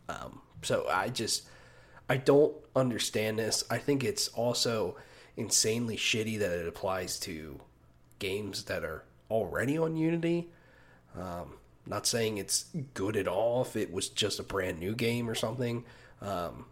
Um, 0.07 0.41
so 0.61 0.87
I 0.89 1.09
just 1.09 1.47
I 2.09 2.17
don't 2.17 2.55
understand 2.75 3.39
this. 3.39 3.63
I 3.69 3.77
think 3.77 4.03
it's 4.03 4.29
also 4.29 4.97
insanely 5.37 5.97
shitty 5.97 6.39
that 6.39 6.51
it 6.51 6.67
applies 6.67 7.19
to 7.21 7.59
games 8.17 8.63
that 8.63 8.83
are 8.83 9.03
already 9.29 9.77
on 9.77 9.95
Unity. 9.95 10.49
Um, 11.17 11.55
not 11.85 12.05
saying 12.05 12.37
it's 12.37 12.65
good 12.93 13.15
at 13.15 13.27
all 13.27 13.61
if 13.61 13.75
it 13.75 13.91
was 13.91 14.09
just 14.09 14.39
a 14.39 14.43
brand 14.43 14.79
new 14.79 14.95
game 14.95 15.29
or 15.29 15.35
something. 15.35 15.85
Um, 16.21 16.65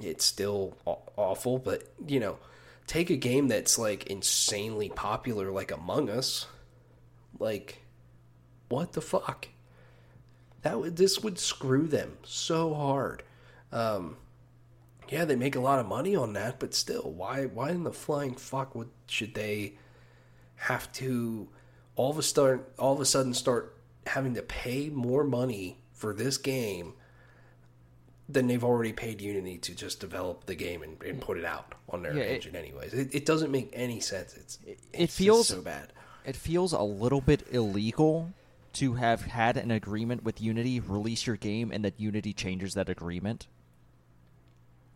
it's 0.00 0.24
still 0.24 0.76
awful, 1.16 1.58
but 1.58 1.84
you 2.06 2.20
know, 2.20 2.38
take 2.86 3.10
a 3.10 3.16
game 3.16 3.48
that's 3.48 3.78
like 3.78 4.06
insanely 4.06 4.88
popular, 4.88 5.50
like 5.50 5.70
Among 5.70 6.08
Us. 6.10 6.46
Like, 7.38 7.82
what 8.68 8.92
the 8.92 9.00
fuck? 9.00 9.48
That 10.62 10.78
would 10.80 10.96
this 10.96 11.20
would 11.20 11.38
screw 11.38 11.86
them 11.86 12.18
so 12.22 12.74
hard. 12.74 13.22
Um, 13.72 14.16
yeah, 15.08 15.24
they 15.24 15.36
make 15.36 15.56
a 15.56 15.60
lot 15.60 15.78
of 15.78 15.86
money 15.86 16.14
on 16.16 16.32
that, 16.34 16.60
but 16.60 16.74
still, 16.74 17.10
why 17.10 17.46
why 17.46 17.70
in 17.70 17.84
the 17.84 17.92
flying 17.92 18.34
fuck 18.34 18.74
would 18.74 18.90
should 19.06 19.34
they 19.34 19.74
have 20.56 20.90
to 20.92 21.48
all 21.96 22.10
of 22.10 22.18
a 22.18 22.22
start 22.22 22.72
all 22.78 22.94
of 22.94 23.00
a 23.00 23.04
sudden 23.04 23.34
start 23.34 23.76
having 24.06 24.34
to 24.34 24.42
pay 24.42 24.88
more 24.88 25.24
money 25.24 25.78
for 25.92 26.14
this 26.14 26.36
game 26.36 26.94
than 28.32 28.46
they've 28.46 28.64
already 28.64 28.92
paid 28.92 29.20
Unity 29.20 29.58
to 29.58 29.74
just 29.74 30.00
develop 30.00 30.46
the 30.46 30.54
game 30.54 30.82
and, 30.82 31.00
and 31.02 31.20
put 31.20 31.38
it 31.38 31.44
out 31.44 31.74
on 31.88 32.02
their 32.02 32.16
yeah, 32.16 32.24
engine, 32.24 32.54
it, 32.54 32.58
anyways. 32.58 32.92
It, 32.94 33.14
it, 33.14 33.26
doesn't 33.26 33.50
make 33.50 33.70
any 33.72 34.00
sense. 34.00 34.34
It's, 34.36 34.58
it's 34.66 34.86
it 34.92 35.10
feels 35.10 35.48
so 35.48 35.60
bad. 35.60 35.92
It 36.24 36.36
feels 36.36 36.72
a 36.72 36.82
little 36.82 37.20
bit 37.20 37.46
illegal 37.50 38.32
to 38.74 38.94
have 38.94 39.22
had 39.22 39.56
an 39.56 39.70
agreement 39.70 40.24
with 40.24 40.40
Unity, 40.40 40.80
release 40.80 41.26
your 41.26 41.36
game, 41.36 41.70
and 41.72 41.84
that 41.84 41.98
Unity 41.98 42.32
changes 42.32 42.74
that 42.74 42.88
agreement. 42.88 43.46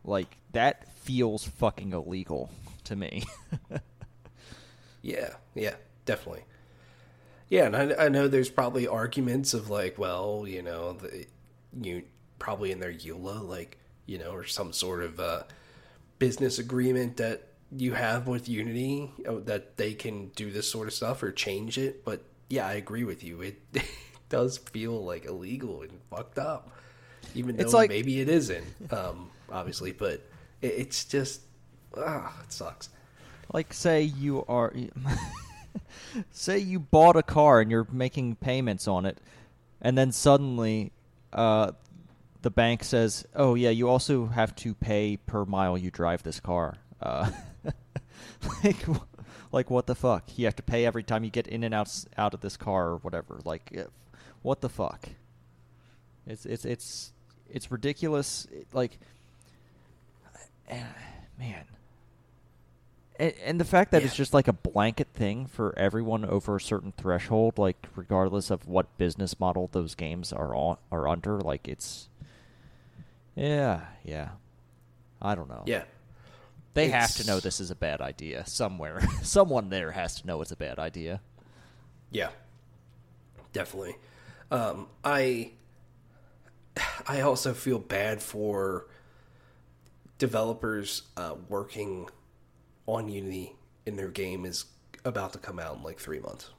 Like 0.04 0.36
that 0.52 0.92
feels 0.98 1.44
fucking 1.44 1.92
illegal 1.92 2.50
to 2.84 2.96
me. 2.96 3.24
yeah, 5.02 5.34
yeah, 5.54 5.74
definitely. 6.04 6.44
Yeah, 7.48 7.66
and 7.66 7.76
I, 7.76 8.06
I, 8.06 8.08
know 8.08 8.26
there's 8.26 8.50
probably 8.50 8.88
arguments 8.88 9.54
of 9.54 9.70
like, 9.70 9.98
well, 9.98 10.46
you 10.48 10.62
know, 10.62 10.94
the, 10.94 11.26
you 11.80 12.02
probably 12.38 12.72
in 12.72 12.80
their 12.80 12.92
EULA, 12.92 13.46
like, 13.46 13.78
you 14.06 14.18
know, 14.18 14.30
or 14.30 14.44
some 14.44 14.72
sort 14.72 15.02
of 15.02 15.20
uh, 15.20 15.42
business 16.18 16.58
agreement 16.58 17.16
that 17.16 17.48
you 17.72 17.94
have 17.94 18.26
with 18.26 18.48
Unity 18.48 19.10
uh, 19.28 19.36
that 19.44 19.76
they 19.76 19.94
can 19.94 20.28
do 20.28 20.50
this 20.50 20.70
sort 20.70 20.86
of 20.86 20.94
stuff 20.94 21.22
or 21.22 21.32
change 21.32 21.78
it. 21.78 22.04
But 22.04 22.22
yeah, 22.48 22.66
I 22.66 22.74
agree 22.74 23.04
with 23.04 23.24
you. 23.24 23.40
It, 23.42 23.60
it 23.74 23.84
does 24.28 24.58
feel 24.58 25.04
like 25.04 25.26
illegal 25.26 25.82
and 25.82 25.98
fucked 26.10 26.38
up, 26.38 26.70
even 27.34 27.56
though 27.56 27.68
like, 27.68 27.90
maybe 27.90 28.20
it 28.20 28.28
isn't, 28.28 28.66
um, 28.90 29.30
obviously. 29.50 29.92
But 29.92 30.22
it, 30.62 30.74
it's 30.78 31.04
just, 31.04 31.40
ah, 31.96 32.34
it 32.42 32.52
sucks. 32.52 32.88
Like, 33.52 33.72
say 33.72 34.02
you 34.02 34.44
are. 34.48 34.72
say 36.30 36.58
you 36.58 36.80
bought 36.80 37.16
a 37.16 37.22
car 37.22 37.60
and 37.60 37.70
you're 37.70 37.86
making 37.92 38.36
payments 38.36 38.88
on 38.88 39.06
it, 39.06 39.18
and 39.80 39.96
then 39.96 40.12
suddenly 40.12 40.92
uh, 41.32 41.72
the 42.46 42.50
bank 42.50 42.84
says, 42.84 43.26
"Oh 43.34 43.56
yeah, 43.56 43.70
you 43.70 43.88
also 43.88 44.26
have 44.26 44.54
to 44.56 44.72
pay 44.72 45.16
per 45.16 45.44
mile 45.44 45.76
you 45.76 45.90
drive 45.90 46.22
this 46.22 46.38
car." 46.38 46.76
Uh, 47.02 47.32
like, 48.62 48.86
like 49.50 49.68
what 49.68 49.88
the 49.88 49.96
fuck? 49.96 50.38
You 50.38 50.44
have 50.44 50.54
to 50.54 50.62
pay 50.62 50.86
every 50.86 51.02
time 51.02 51.24
you 51.24 51.30
get 51.30 51.48
in 51.48 51.64
and 51.64 51.74
out 51.74 52.04
out 52.16 52.34
of 52.34 52.42
this 52.42 52.56
car 52.56 52.90
or 52.90 52.96
whatever. 52.98 53.40
Like, 53.44 53.76
what 54.42 54.60
the 54.60 54.68
fuck? 54.68 55.08
It's 56.24 56.46
it's 56.46 56.64
it's 56.64 57.12
it's 57.50 57.72
ridiculous. 57.72 58.46
like, 58.72 58.96
eh, 60.68 60.84
man, 61.40 61.64
and, 63.18 63.34
and 63.44 63.60
the 63.60 63.64
fact 63.64 63.90
that 63.90 64.02
yeah. 64.02 64.06
it's 64.06 64.14
just 64.14 64.32
like 64.32 64.46
a 64.46 64.52
blanket 64.52 65.08
thing 65.14 65.46
for 65.46 65.76
everyone 65.76 66.24
over 66.24 66.54
a 66.54 66.60
certain 66.60 66.92
threshold, 66.92 67.58
like 67.58 67.88
regardless 67.96 68.52
of 68.52 68.68
what 68.68 68.96
business 68.98 69.40
model 69.40 69.68
those 69.72 69.96
games 69.96 70.32
are 70.32 70.54
on 70.54 70.76
are 70.92 71.08
under, 71.08 71.40
like 71.40 71.66
it's 71.66 72.08
yeah, 73.36 73.82
yeah. 74.04 74.30
I 75.22 75.34
don't 75.34 75.48
know. 75.48 75.62
Yeah. 75.66 75.84
They 76.74 76.86
it's... 76.86 76.94
have 76.94 77.14
to 77.16 77.26
know 77.26 77.40
this 77.40 77.60
is 77.60 77.70
a 77.70 77.74
bad 77.76 78.00
idea 78.00 78.44
somewhere. 78.46 79.00
Someone 79.22 79.70
there 79.70 79.92
has 79.92 80.20
to 80.20 80.26
know 80.26 80.42
it's 80.42 80.50
a 80.50 80.56
bad 80.56 80.78
idea. 80.78 81.20
Yeah. 82.10 82.30
Definitely. 83.52 83.96
Um, 84.50 84.88
I 85.04 85.52
I 87.06 87.20
also 87.20 87.54
feel 87.54 87.78
bad 87.78 88.22
for 88.22 88.86
developers 90.18 91.02
uh, 91.16 91.34
working 91.48 92.08
on 92.86 93.08
Unity 93.08 93.54
in 93.84 93.96
their 93.96 94.08
game 94.08 94.44
is 94.44 94.66
about 95.04 95.32
to 95.32 95.38
come 95.38 95.58
out 95.58 95.76
in 95.76 95.82
like 95.82 95.98
three 95.98 96.18
months 96.18 96.50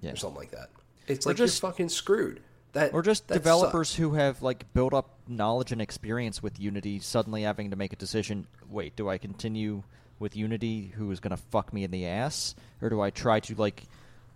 yeah. 0.00 0.12
or 0.12 0.16
something 0.16 0.38
like 0.38 0.50
that. 0.52 0.70
It's 1.06 1.26
like 1.26 1.36
just, 1.36 1.62
you're 1.62 1.70
fucking 1.70 1.88
screwed. 1.88 2.40
That 2.72 2.94
or 2.94 3.02
just 3.02 3.26
developers 3.26 3.90
sucks. 3.90 3.98
who 3.98 4.14
have 4.14 4.40
like 4.40 4.72
built 4.72 4.94
up 4.94 5.18
knowledge 5.28 5.72
and 5.72 5.82
experience 5.82 6.42
with 6.42 6.58
Unity 6.58 7.00
suddenly 7.00 7.42
having 7.42 7.70
to 7.70 7.76
make 7.76 7.92
a 7.92 7.96
decision. 7.96 8.46
Wait, 8.70 8.96
do 8.96 9.08
I 9.08 9.18
continue 9.18 9.82
with 10.18 10.36
Unity, 10.36 10.92
who 10.96 11.10
is 11.10 11.20
going 11.20 11.36
to 11.36 11.42
fuck 11.50 11.72
me 11.72 11.84
in 11.84 11.90
the 11.90 12.06
ass, 12.06 12.54
or 12.80 12.88
do 12.88 13.00
I 13.00 13.10
try 13.10 13.40
to 13.40 13.54
like 13.56 13.82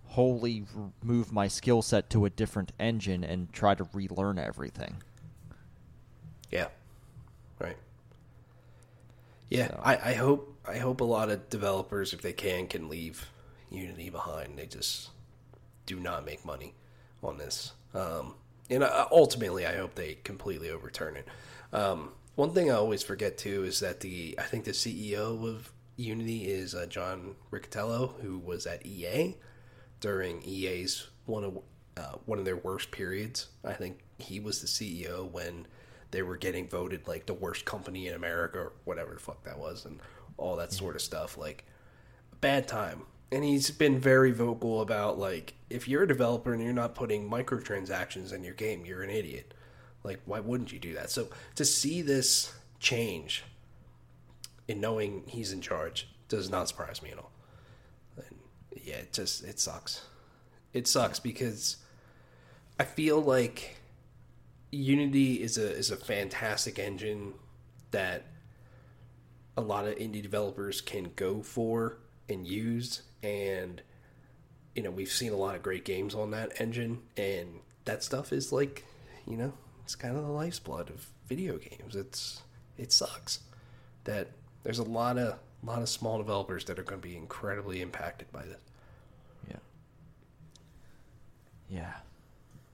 wholly 0.05 0.65
move 1.01 1.31
my 1.31 1.47
skill 1.47 1.81
set 1.81 2.09
to 2.11 2.25
a 2.25 2.29
different 2.29 2.71
engine 2.79 3.23
and 3.23 3.51
try 3.51 3.73
to 3.73 3.87
relearn 3.93 4.37
everything? 4.37 4.97
Yeah, 6.51 6.67
right. 7.59 7.77
Yeah, 9.49 9.69
so. 9.69 9.81
I, 9.83 10.09
I 10.09 10.13
hope 10.13 10.57
I 10.67 10.77
hope 10.77 11.01
a 11.01 11.05
lot 11.05 11.29
of 11.29 11.49
developers, 11.49 12.13
if 12.13 12.21
they 12.21 12.33
can, 12.33 12.67
can 12.67 12.89
leave 12.89 13.29
Unity 13.71 14.09
behind. 14.09 14.57
They 14.57 14.65
just 14.65 15.09
do 15.85 15.99
not 15.99 16.25
make 16.25 16.45
money 16.45 16.73
on 17.23 17.37
this, 17.37 17.71
um, 17.93 18.35
and 18.69 18.83
ultimately, 19.11 19.65
I 19.65 19.75
hope 19.75 19.95
they 19.95 20.15
completely 20.23 20.69
overturn 20.69 21.15
it. 21.15 21.27
Um, 21.71 22.11
one 22.35 22.53
thing 22.53 22.69
I 22.69 22.75
always 22.75 23.03
forget 23.03 23.37
too 23.37 23.63
is 23.63 23.79
that 23.79 24.01
the 24.01 24.35
I 24.37 24.43
think 24.43 24.65
the 24.65 24.71
CEO 24.71 25.47
of 25.47 25.71
Unity 25.95 26.45
is 26.47 26.75
uh, 26.75 26.85
John 26.85 27.35
Riccitiello, 27.51 28.21
who 28.21 28.37
was 28.37 28.67
at 28.67 28.85
EA 28.85 29.35
during 29.99 30.43
EA's 30.43 31.07
one 31.25 31.43
of 31.43 31.57
uh, 31.97 32.17
one 32.25 32.37
of 32.37 32.45
their 32.45 32.57
worst 32.57 32.91
periods. 32.91 33.47
I 33.65 33.73
think 33.73 33.99
he 34.19 34.39
was 34.39 34.61
the 34.61 34.67
CEO 34.67 35.29
when 35.29 35.65
they 36.11 36.21
were 36.21 36.37
getting 36.37 36.69
voted 36.69 37.07
like 37.07 37.25
the 37.25 37.33
worst 37.33 37.65
company 37.65 38.07
in 38.07 38.13
America 38.13 38.59
or 38.59 38.73
whatever 38.85 39.13
the 39.13 39.19
fuck 39.19 39.43
that 39.43 39.57
was, 39.57 39.85
and 39.85 39.99
all 40.37 40.55
that 40.57 40.71
sort 40.71 40.95
of 40.95 41.01
stuff. 41.01 41.37
Like, 41.37 41.65
bad 42.39 42.67
time. 42.67 43.03
And 43.31 43.43
he's 43.43 43.71
been 43.71 43.99
very 43.99 44.31
vocal 44.31 44.81
about 44.81 45.19
like, 45.19 45.55
if 45.69 45.87
you're 45.87 46.03
a 46.03 46.07
developer 46.07 46.53
and 46.53 46.63
you're 46.63 46.73
not 46.73 46.95
putting 46.95 47.29
microtransactions 47.29 48.31
in 48.31 48.43
your 48.43 48.53
game, 48.53 48.85
you're 48.85 49.03
an 49.03 49.09
idiot. 49.09 49.53
Like, 50.03 50.21
why 50.25 50.39
wouldn't 50.39 50.71
you 50.71 50.79
do 50.79 50.93
that? 50.93 51.09
So 51.09 51.27
to 51.55 51.65
see 51.65 52.01
this 52.01 52.53
change 52.79 53.43
in 54.67 54.79
knowing 54.79 55.23
he's 55.27 55.51
in 55.51 55.61
charge 55.61 56.07
does 56.29 56.49
not 56.49 56.69
surprise 56.69 57.01
me 57.01 57.11
at 57.11 57.17
all. 57.17 57.31
And 58.17 58.39
yeah, 58.83 58.95
it 58.97 59.13
just 59.13 59.43
it 59.43 59.59
sucks. 59.59 60.05
It 60.73 60.87
sucks 60.87 61.19
because 61.19 61.77
I 62.79 62.83
feel 62.83 63.19
like 63.21 63.77
Unity 64.71 65.41
is 65.41 65.57
a 65.57 65.71
is 65.71 65.91
a 65.91 65.97
fantastic 65.97 66.77
engine 66.79 67.33
that 67.91 68.25
a 69.55 69.61
lot 69.61 69.87
of 69.87 69.95
indie 69.95 70.21
developers 70.21 70.81
can 70.81 71.11
go 71.15 71.41
for 71.41 71.97
and 72.29 72.45
use 72.45 73.01
and 73.23 73.81
you 74.75 74.83
know 74.83 74.91
we've 74.91 75.11
seen 75.11 75.31
a 75.31 75.37
lot 75.37 75.55
of 75.55 75.63
great 75.63 75.85
games 75.85 76.13
on 76.13 76.31
that 76.31 76.59
engine 76.61 77.01
and 77.15 77.59
that 77.85 78.03
stuff 78.03 78.31
is 78.31 78.51
like 78.51 78.85
you 79.25 79.37
know 79.37 79.53
it's 79.87 79.95
kind 79.95 80.17
of 80.17 80.23
the 80.23 80.29
lifeblood 80.29 80.89
of 80.89 81.07
video 81.27 81.57
games. 81.57 81.95
It's 81.95 82.41
it 82.77 82.91
sucks 82.91 83.39
that 84.03 84.27
there's 84.63 84.79
a 84.79 84.83
lot 84.83 85.17
of 85.17 85.39
a 85.63 85.65
lot 85.65 85.81
of 85.81 85.87
small 85.87 86.17
developers 86.17 86.65
that 86.65 86.77
are 86.77 86.83
going 86.83 87.01
to 87.01 87.07
be 87.07 87.15
incredibly 87.15 87.81
impacted 87.81 88.29
by 88.33 88.43
this. 88.43 88.59
Yeah. 89.49 89.55
Yeah. 91.69 91.93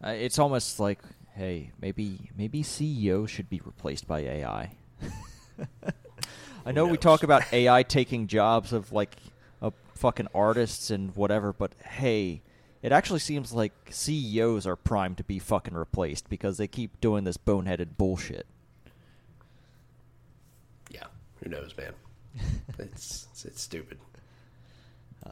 Uh, 0.03 0.13
it's 0.13 0.39
almost 0.39 0.79
like 0.79 0.99
hey 1.35 1.71
maybe 1.79 2.29
maybe 2.37 2.61
ceo 2.61 3.27
should 3.27 3.49
be 3.49 3.59
replaced 3.65 4.07
by 4.07 4.19
ai 4.19 4.71
I. 6.65 6.71
Know 6.71 6.85
we 6.85 6.97
talk 6.97 7.23
about 7.23 7.51
AI 7.51 7.83
taking 7.83 8.27
jobs 8.27 8.71
of 8.71 8.91
like 8.91 9.15
fucking 9.95 10.27
artists 10.33 10.89
and 10.89 11.15
whatever, 11.15 11.53
but 11.53 11.73
hey, 11.83 12.41
it 12.81 12.91
actually 12.91 13.19
seems 13.19 13.53
like 13.53 13.71
CEOs 13.89 14.67
are 14.67 14.75
primed 14.75 15.17
to 15.17 15.23
be 15.23 15.39
fucking 15.39 15.73
replaced 15.73 16.29
because 16.29 16.57
they 16.57 16.67
keep 16.67 16.99
doing 16.99 17.23
this 17.23 17.37
boneheaded 17.37 17.97
bullshit. 17.97 18.45
Yeah, 20.89 21.05
who 21.41 21.49
knows, 21.49 21.73
man? 21.77 21.93
it's, 22.79 23.27
it's, 23.31 23.45
it's 23.45 23.61
stupid. 23.61 23.99
Uh, 25.25 25.31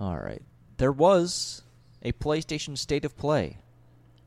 all 0.00 0.18
right, 0.18 0.42
there 0.76 0.92
was 0.92 1.62
a 2.02 2.12
PlayStation 2.12 2.76
State 2.76 3.04
of 3.04 3.16
Play. 3.16 3.58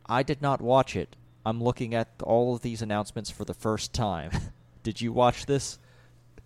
I 0.07 0.24
did 0.24 0.41
not 0.41 0.61
watch 0.61 0.95
it. 0.95 1.16
I'm 1.45 1.61
looking 1.61 1.93
at 1.93 2.09
all 2.24 2.55
of 2.55 2.61
these 2.61 2.82
announcements 2.82 3.30
for 3.30 3.45
the 3.45 3.53
first 3.53 3.93
time. 3.93 4.32
Did 4.84 5.01
you 5.01 5.11
watch 5.11 5.45
this? 5.45 5.78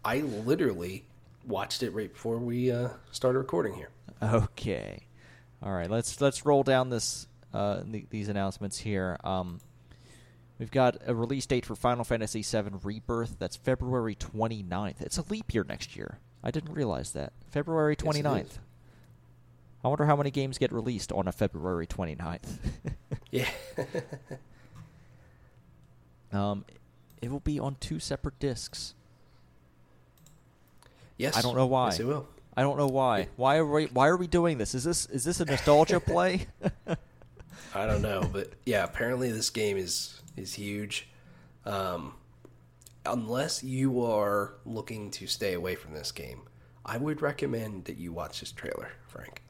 I 0.04 0.20
literally 0.20 1.06
watched 1.48 1.84
it 1.84 1.92
right 1.92 2.12
before 2.12 2.38
we 2.38 2.72
uh, 2.72 2.90
started 3.12 3.40
recording 3.40 3.74
here. 3.74 3.90
Okay. 4.22 5.08
All 5.64 5.72
right, 5.72 5.90
let's 5.90 6.22
let's 6.22 6.46
roll 6.46 6.64
down 6.64 6.90
this 6.90 7.28
uh, 7.54 7.82
the, 7.84 8.06
these 8.10 8.30
announcements 8.30 8.78
here. 8.78 9.18
Um, 9.24 9.60
we've 10.60 10.72
got 10.72 10.98
a 11.06 11.16
release 11.16 11.46
date 11.46 11.66
for 11.66 11.76
Final 11.76 12.04
Fantasy 12.04 12.44
VII 12.44 12.72
Rebirth. 12.84 13.38
That's 13.40 13.56
February 13.56 14.16
29th. 14.16 15.02
It's 15.02 15.18
a 15.18 15.24
leap 15.30 15.54
year 15.54 15.66
next 15.68 15.96
year. 15.96 16.20
I 16.44 16.52
didn't 16.52 16.74
realize 16.74 17.14
that. 17.14 17.34
February 17.50 17.96
29th. 17.96 18.46
is. 18.46 18.60
I 19.84 19.88
wonder 19.88 20.06
how 20.06 20.16
many 20.16 20.32
games 20.32 20.58
get 20.58 20.72
released 20.72 21.12
on 21.12 21.28
a 21.28 21.32
February 21.32 21.88
29th. 21.88 22.48
Yeah. 23.30 23.50
um, 26.32 26.64
it 27.22 27.30
will 27.30 27.42
be 27.42 27.60
on 27.60 27.76
two 27.80 28.00
separate 28.00 28.40
discs. 28.40 28.94
Yes. 31.18 31.36
I 31.38 31.42
don't 31.42 31.56
know 31.56 31.66
why. 31.68 31.88
Yes, 31.88 32.00
it 32.00 32.06
will. 32.06 32.28
I 32.56 32.62
don't 32.64 32.78
know 32.78 32.88
why. 32.88 33.28
Why 33.36 33.58
are 33.58 33.66
we 33.66 33.86
Why 33.86 34.08
are 34.08 34.18
we 34.18 34.28
doing 34.28 34.58
this? 34.58 34.74
Is 34.74 34.84
this 34.84 35.06
is 35.08 35.24
this 35.24 35.40
a 35.40 35.46
nostalgia 35.46 36.00
play? 36.14 36.48
I 37.76 37.86
don't 37.86 38.02
know, 38.02 38.28
but 38.32 38.54
yeah, 38.66 38.84
apparently 38.84 39.32
this 39.32 39.50
game 39.50 39.78
is 39.78 40.22
is 40.36 40.54
huge. 40.54 41.08
Um, 41.66 42.14
unless 43.06 43.64
you 43.64 44.04
are 44.06 44.54
looking 44.66 45.12
to 45.12 45.28
stay 45.28 45.54
away 45.54 45.76
from 45.76 45.94
this 45.94 46.12
game, 46.12 46.42
I 46.86 46.98
would 46.98 47.22
recommend 47.22 47.86
that 47.86 47.98
you 47.98 48.12
watch 48.14 48.40
this 48.40 48.52
trailer, 48.52 48.92
Frank. 49.08 49.42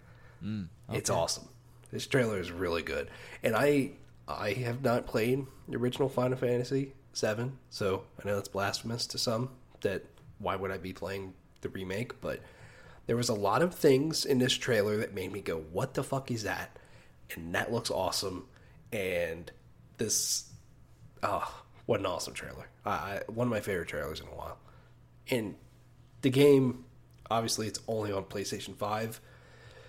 Mm, 0.43 0.68
It's 0.91 1.09
awesome. 1.09 1.47
This 1.91 2.05
trailer 2.07 2.39
is 2.39 2.51
really 2.51 2.82
good, 2.82 3.09
and 3.43 3.55
I 3.55 3.91
I 4.28 4.51
have 4.53 4.84
not 4.84 5.07
played 5.07 5.45
the 5.70 5.78
original 5.78 6.09
Final 6.09 6.38
Fantasy 6.38 6.93
VII, 7.15 7.51
so 7.70 8.03
I 8.22 8.28
know 8.28 8.38
it's 8.38 8.49
blasphemous 8.49 9.07
to 9.07 9.18
some 9.18 9.49
that 9.82 10.03
why 10.39 10.55
would 10.55 10.72
I 10.72 10.78
be 10.78 10.91
playing 10.91 11.34
the 11.61 11.69
remake? 11.69 12.19
But 12.21 12.41
there 13.05 13.15
was 13.15 13.29
a 13.29 13.33
lot 13.33 13.61
of 13.61 13.73
things 13.73 14.25
in 14.25 14.39
this 14.39 14.53
trailer 14.53 14.97
that 14.97 15.13
made 15.13 15.31
me 15.31 15.41
go, 15.41 15.57
"What 15.57 15.93
the 15.93 16.03
fuck 16.03 16.31
is 16.31 16.43
that?" 16.43 16.77
And 17.35 17.53
that 17.55 17.71
looks 17.71 17.91
awesome, 17.91 18.47
and 18.91 19.51
this 19.97 20.51
oh, 21.23 21.63
what 21.85 21.99
an 21.99 22.05
awesome 22.05 22.33
trailer! 22.33 22.69
I, 22.85 23.21
one 23.27 23.47
of 23.47 23.51
my 23.51 23.61
favorite 23.61 23.89
trailers 23.89 24.19
in 24.19 24.27
a 24.27 24.35
while, 24.35 24.57
and 25.29 25.55
the 26.21 26.29
game 26.29 26.85
obviously 27.29 27.67
it's 27.67 27.79
only 27.87 28.11
on 28.11 28.23
PlayStation 28.25 28.75
Five. 28.75 29.19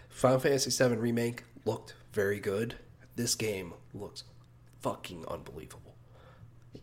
Final 0.08 0.40
Fantasy 0.40 0.70
VII 0.70 0.96
Remake 0.96 1.44
looked 1.64 1.94
very 2.12 2.40
good. 2.40 2.76
This 3.16 3.34
game 3.34 3.74
looks 3.94 4.24
fucking 4.80 5.24
unbelievable 5.28 5.94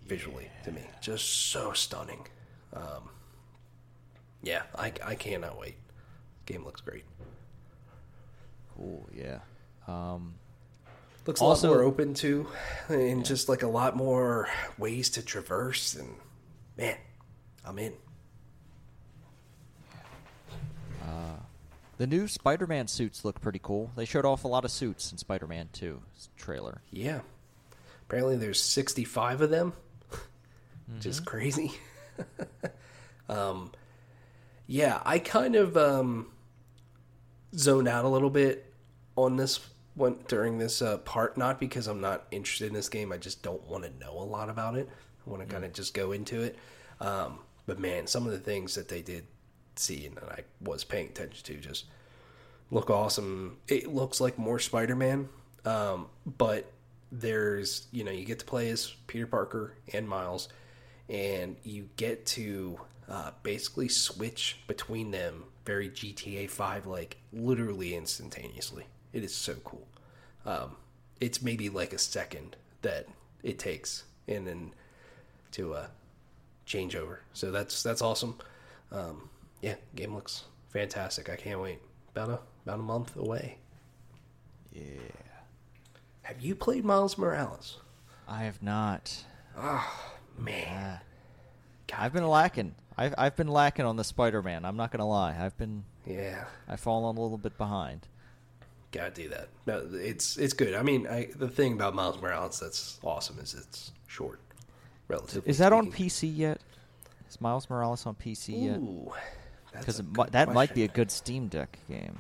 visually 0.05 0.49
to 0.63 0.71
me. 0.71 0.81
Just 1.01 1.51
so 1.51 1.73
stunning. 1.73 2.27
Um, 2.73 3.09
yeah, 4.46 4.62
I, 4.78 4.93
I 5.04 5.16
cannot 5.16 5.60
wait. 5.60 5.76
Game 6.46 6.64
looks 6.64 6.80
great. 6.80 7.04
Cool. 8.78 9.10
Yeah. 9.14 9.39
Um, 9.88 10.36
Looks 11.26 11.41
Also- 11.41 11.68
a 11.68 11.72
lot 11.72 11.78
more 11.78 11.84
open 11.84 12.14
too, 12.14 12.48
and 12.88 13.26
just 13.26 13.50
like 13.50 13.64
a 13.64 13.68
lot 13.68 13.96
more 13.98 14.48
ways 14.78 15.10
to 15.12 15.22
traverse. 15.24 15.96
And 15.96 16.16
man, 16.78 16.96
I'm 17.66 17.78
in. 17.80 17.93
the 21.98 22.06
new 22.08 22.28
Spider-Man 22.28 22.88
suits 22.88 23.24
look 23.24 23.39
pretty 23.39 23.60
cool. 23.64 23.89
They 23.96 24.04
showed 24.06 24.26
off 24.26 24.43
a 24.43 24.50
lot 24.50 24.66
of 24.66 24.72
suits 24.72 25.12
in 25.14 25.18
Spider-Man 25.18 25.70
2 25.72 26.02
trailer. 26.36 26.82
Yeah. 26.91 27.22
Apparently, 28.08 28.36
there's 28.36 28.62
65 28.62 29.39
of 29.41 29.50
them, 29.50 29.72
which 30.93 31.06
is 31.06 31.20
crazy. 31.22 31.72
um, 33.30 33.72
yeah, 34.68 35.01
I 35.05 35.20
kind 35.20 35.55
of 35.55 35.78
um, 35.78 36.28
zoned 37.55 37.88
out 37.88 38.05
a 38.05 38.09
little 38.09 38.30
bit 38.30 38.74
on 39.16 39.38
this 39.38 39.59
one 39.95 40.18
during 40.28 40.57
this 40.57 40.82
uh, 40.82 40.97
part. 40.99 41.38
Not 41.38 41.59
because 41.59 41.88
I'm 41.88 42.01
not 42.01 42.26
interested 42.32 42.68
in 42.68 42.74
this 42.74 42.89
game. 42.89 43.11
I 43.11 43.18
just 43.18 43.43
don't 43.43 43.66
want 43.68 43.84
to 43.84 43.91
know 43.99 44.11
a 44.18 44.24
lot 44.24 44.49
about 44.49 44.76
it. 44.76 44.89
I 45.26 45.30
want 45.30 45.47
to 45.47 45.51
kind 45.51 45.66
of 45.66 45.74
just 45.74 45.93
go 45.93 46.11
into 46.11 46.41
it. 46.41 46.57
Um, 46.99 47.39
but 47.66 47.80
man, 47.80 48.07
some 48.07 48.26
of 48.26 48.32
the 48.32 48.39
things 48.39 48.76
that 48.76 48.88
they 48.88 49.01
did 49.01 49.26
see 49.76 50.05
and 50.05 50.16
that 50.16 50.30
I 50.30 50.43
was 50.61 50.84
paying 50.84 51.07
attention 51.07 51.43
to 51.43 51.68
just 51.68 51.86
look 52.72 52.89
awesome. 52.89 53.57
It 53.68 53.88
looks 53.88 54.22
like 54.22 54.38
more 54.38 54.59
Spider-Man, 54.59 55.30
um, 55.66 56.07
but 56.26 56.72
there's 57.11 57.88
you 57.91 58.03
know 58.03 58.11
you 58.11 58.26
get 58.26 58.39
to 58.39 58.45
play 58.45 58.70
as 58.70 58.93
Peter 59.07 59.28
Parker 59.28 59.74
and 59.93 60.07
Miles, 60.07 60.49
and 61.09 61.55
you 61.63 61.89
get 61.97 62.26
to 62.28 62.80
uh, 63.10 63.32
basically 63.43 63.88
switch 63.89 64.60
between 64.68 65.12
them 65.12 65.43
very 65.66 65.89
GTA 65.89 66.49
Five 66.49 66.86
like 66.86 67.18
literally 67.34 67.95
instantaneously. 67.95 68.86
It 69.14 69.24
is 69.24 69.34
so 69.34 69.56
cool. 69.64 69.88
Um, 70.45 70.76
it's 71.20 71.41
maybe 71.41 71.70
like 71.70 71.93
a 71.93 71.97
second 71.97 72.56
that 72.82 73.08
it 73.43 73.58
takes, 73.60 74.03
and 74.28 74.45
then 74.45 74.74
to 75.51 75.74
uh, 75.74 75.88
change 76.66 76.95
over. 76.95 77.22
So 77.34 77.51
that's 77.51 77.82
that's 77.84 78.01
awesome. 78.01 78.38
Um, 78.91 79.30
yeah, 79.62 79.76
game 79.95 80.14
looks 80.14 80.43
fantastic. 80.70 81.30
I 81.30 81.36
can't 81.36 81.60
wait. 81.62 81.80
About 82.12 82.30
a 82.30 82.39
about 82.66 82.80
a 82.80 82.84
month 82.84 83.16
away. 83.16 83.58
Yeah. 84.72 84.82
Have 86.24 86.41
you 86.41 86.56
played 86.56 86.84
Miles 86.84 87.18
Morales? 87.18 87.80
I 88.28 88.43
have 88.43 88.62
not. 88.62 89.24
Oh 89.58 90.10
man, 90.38 90.99
Uh, 91.93 91.95
I've 91.97 92.14
been 92.14 92.28
lacking. 92.28 92.76
I've 92.98 93.14
I've 93.18 93.36
been 93.36 93.48
lacking 93.48 93.86
on 93.86 93.96
the 93.98 94.04
Spider-Man. 94.04 94.66
I'm 94.66 94.78
not 94.78 94.91
gonna 94.91 95.08
lie. 95.08 95.36
I've 95.39 95.58
been 95.58 95.84
yeah, 96.06 96.46
I've 96.68 96.80
fallen 96.80 97.18
a 97.18 97.22
little 97.22 97.38
bit 97.38 97.58
behind. 97.58 98.08
gotta 98.91 99.12
do 99.12 99.30
that. 99.30 99.50
No, 99.66 99.88
it's 99.93 100.38
it's 100.38 100.54
good. 100.54 100.74
I 100.74 100.82
mean, 100.84 101.08
I, 101.08 101.30
the 101.36 101.50
thing 101.50 101.74
about 101.74 101.93
Miles 101.96 102.22
Morales 102.22 102.60
that's 102.60 103.00
awesome 103.04 103.39
is 103.39 103.54
it's 103.54 103.91
short, 104.08 104.39
relatively. 105.08 105.50
Is 105.50 105.58
that 105.58 105.74
on. 105.74 105.91
PC 105.91 106.32
yet? 106.36 106.62
Is 107.30 107.41
Miles 107.41 107.70
Morales 107.70 108.06
on 108.06 108.16
PC 108.16 108.64
yet? 108.64 108.78
Ooh, 108.78 109.12
that's 109.74 109.86
Because 109.86 110.00
a 110.00 110.04
mi- 110.04 110.10
good 110.14 110.32
that 110.32 110.54
might 110.54 110.74
be 110.74 110.84
a 110.84 110.88
good 110.88 111.12
Steam 111.12 111.48
Deck 111.48 111.78
game. 111.89 112.18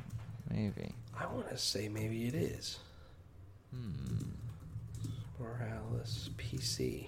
Maybe. 0.51 0.93
I 1.17 1.25
want 1.27 1.49
to 1.49 1.57
say 1.57 1.87
maybe 1.87 2.25
it 2.27 2.35
is. 2.35 2.79
Hmm. 3.73 4.31
Morales 5.39 6.29
PC. 6.37 7.07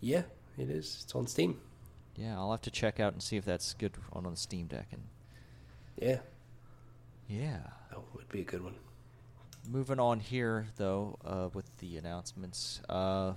Yeah, 0.00 0.22
it 0.58 0.70
is. 0.70 1.00
It's 1.04 1.14
on 1.14 1.26
Steam. 1.26 1.58
Yeah, 2.16 2.36
I'll 2.38 2.50
have 2.50 2.62
to 2.62 2.70
check 2.70 2.98
out 3.00 3.12
and 3.12 3.22
see 3.22 3.36
if 3.36 3.44
that's 3.44 3.74
good 3.74 3.92
on, 4.12 4.24
on 4.26 4.32
the 4.32 4.36
Steam 4.38 4.66
Deck. 4.66 4.88
And 4.92 5.02
Yeah, 6.00 6.20
yeah. 7.28 7.58
that 7.90 7.98
would 8.14 8.28
be 8.28 8.40
a 8.40 8.44
good 8.44 8.62
one. 8.62 8.74
Moving 9.68 9.98
on 10.00 10.20
here, 10.20 10.68
though, 10.76 11.18
uh, 11.24 11.48
with 11.52 11.76
the 11.78 11.96
announcements, 11.96 12.80
uh, 12.88 13.32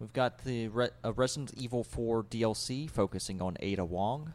we've 0.00 0.12
got 0.12 0.44
the 0.44 0.68
Re- 0.68 0.90
uh, 1.04 1.12
Resident 1.12 1.54
Evil 1.56 1.84
4 1.84 2.24
DLC 2.24 2.90
focusing 2.90 3.40
on 3.40 3.56
Ada 3.60 3.84
Wong. 3.84 4.34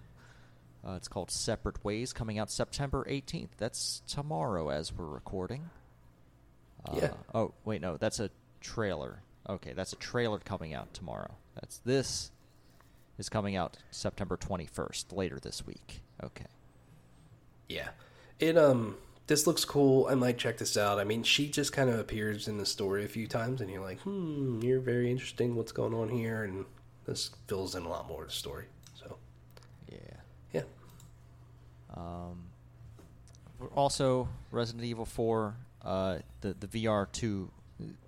Uh, 0.86 0.94
it's 0.94 1.08
called 1.08 1.30
Separate 1.32 1.84
Ways, 1.84 2.14
coming 2.14 2.40
out 2.40 2.50
September 2.50 3.06
18th. 3.10 3.50
That's 3.58 4.02
tomorrow 4.08 4.70
as 4.70 4.92
we're 4.94 5.06
recording. 5.06 5.70
Uh, 6.86 6.98
Yeah. 7.02 7.14
Oh, 7.34 7.54
wait, 7.64 7.82
no, 7.82 7.98
that's 7.98 8.20
a 8.20 8.30
trailer. 8.60 9.22
Okay, 9.48 9.74
that's 9.74 9.94
a 9.94 9.98
trailer 9.98 10.40
coming 10.40 10.74
out 10.74 10.94
tomorrow. 10.94 11.36
That's 11.56 11.78
this 11.80 12.32
is 13.18 13.30
coming 13.30 13.56
out 13.56 13.78
September 13.92 14.38
21st, 14.38 15.16
later 15.16 15.40
this 15.42 15.66
week. 15.66 16.02
Okay. 16.24 16.46
Yeah. 17.70 17.90
It 18.40 18.58
um 18.58 18.98
this 19.28 19.48
looks 19.48 19.64
cool. 19.64 20.08
I 20.10 20.16
might 20.16 20.38
check 20.38 20.58
this 20.58 20.76
out. 20.76 21.00
I 21.00 21.06
mean, 21.06 21.24
she 21.24 21.50
just 21.50 21.72
kind 21.72 21.90
of 21.90 21.98
appears 21.98 22.48
in 22.50 22.58
the 22.58 22.66
story 22.66 23.06
a 23.06 23.08
few 23.08 23.26
times 23.26 23.62
and 23.62 23.70
you're 23.70 23.82
like, 23.82 24.00
"Hmm, 24.02 24.60
you're 24.62 24.82
very 24.82 25.10
interesting. 25.10 25.56
What's 25.56 25.72
going 25.72 25.94
on 25.94 26.10
here?" 26.10 26.44
And 26.44 26.66
this 27.06 27.32
fills 27.48 27.76
in 27.76 27.84
a 27.84 27.90
lot 27.90 28.08
more 28.08 28.24
of 28.24 28.30
the 28.30 28.34
story. 28.34 28.66
So, 28.96 29.18
Yeah. 29.90 29.98
yeah. 30.52 30.64
Um, 31.96 32.50
we're 33.60 33.68
also 33.70 34.28
Resident 34.52 34.84
Evil 34.84 35.06
4, 35.06 35.56
uh, 35.84 36.20
the 36.42 36.54
the 36.60 36.68
VR 36.68 37.06
2, 37.12 37.50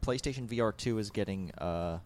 PlayStation 0.01 0.47
VR 0.47 0.75
2 0.75 0.97
is 0.97 1.09
getting 1.11 1.51
uh, 1.59 1.99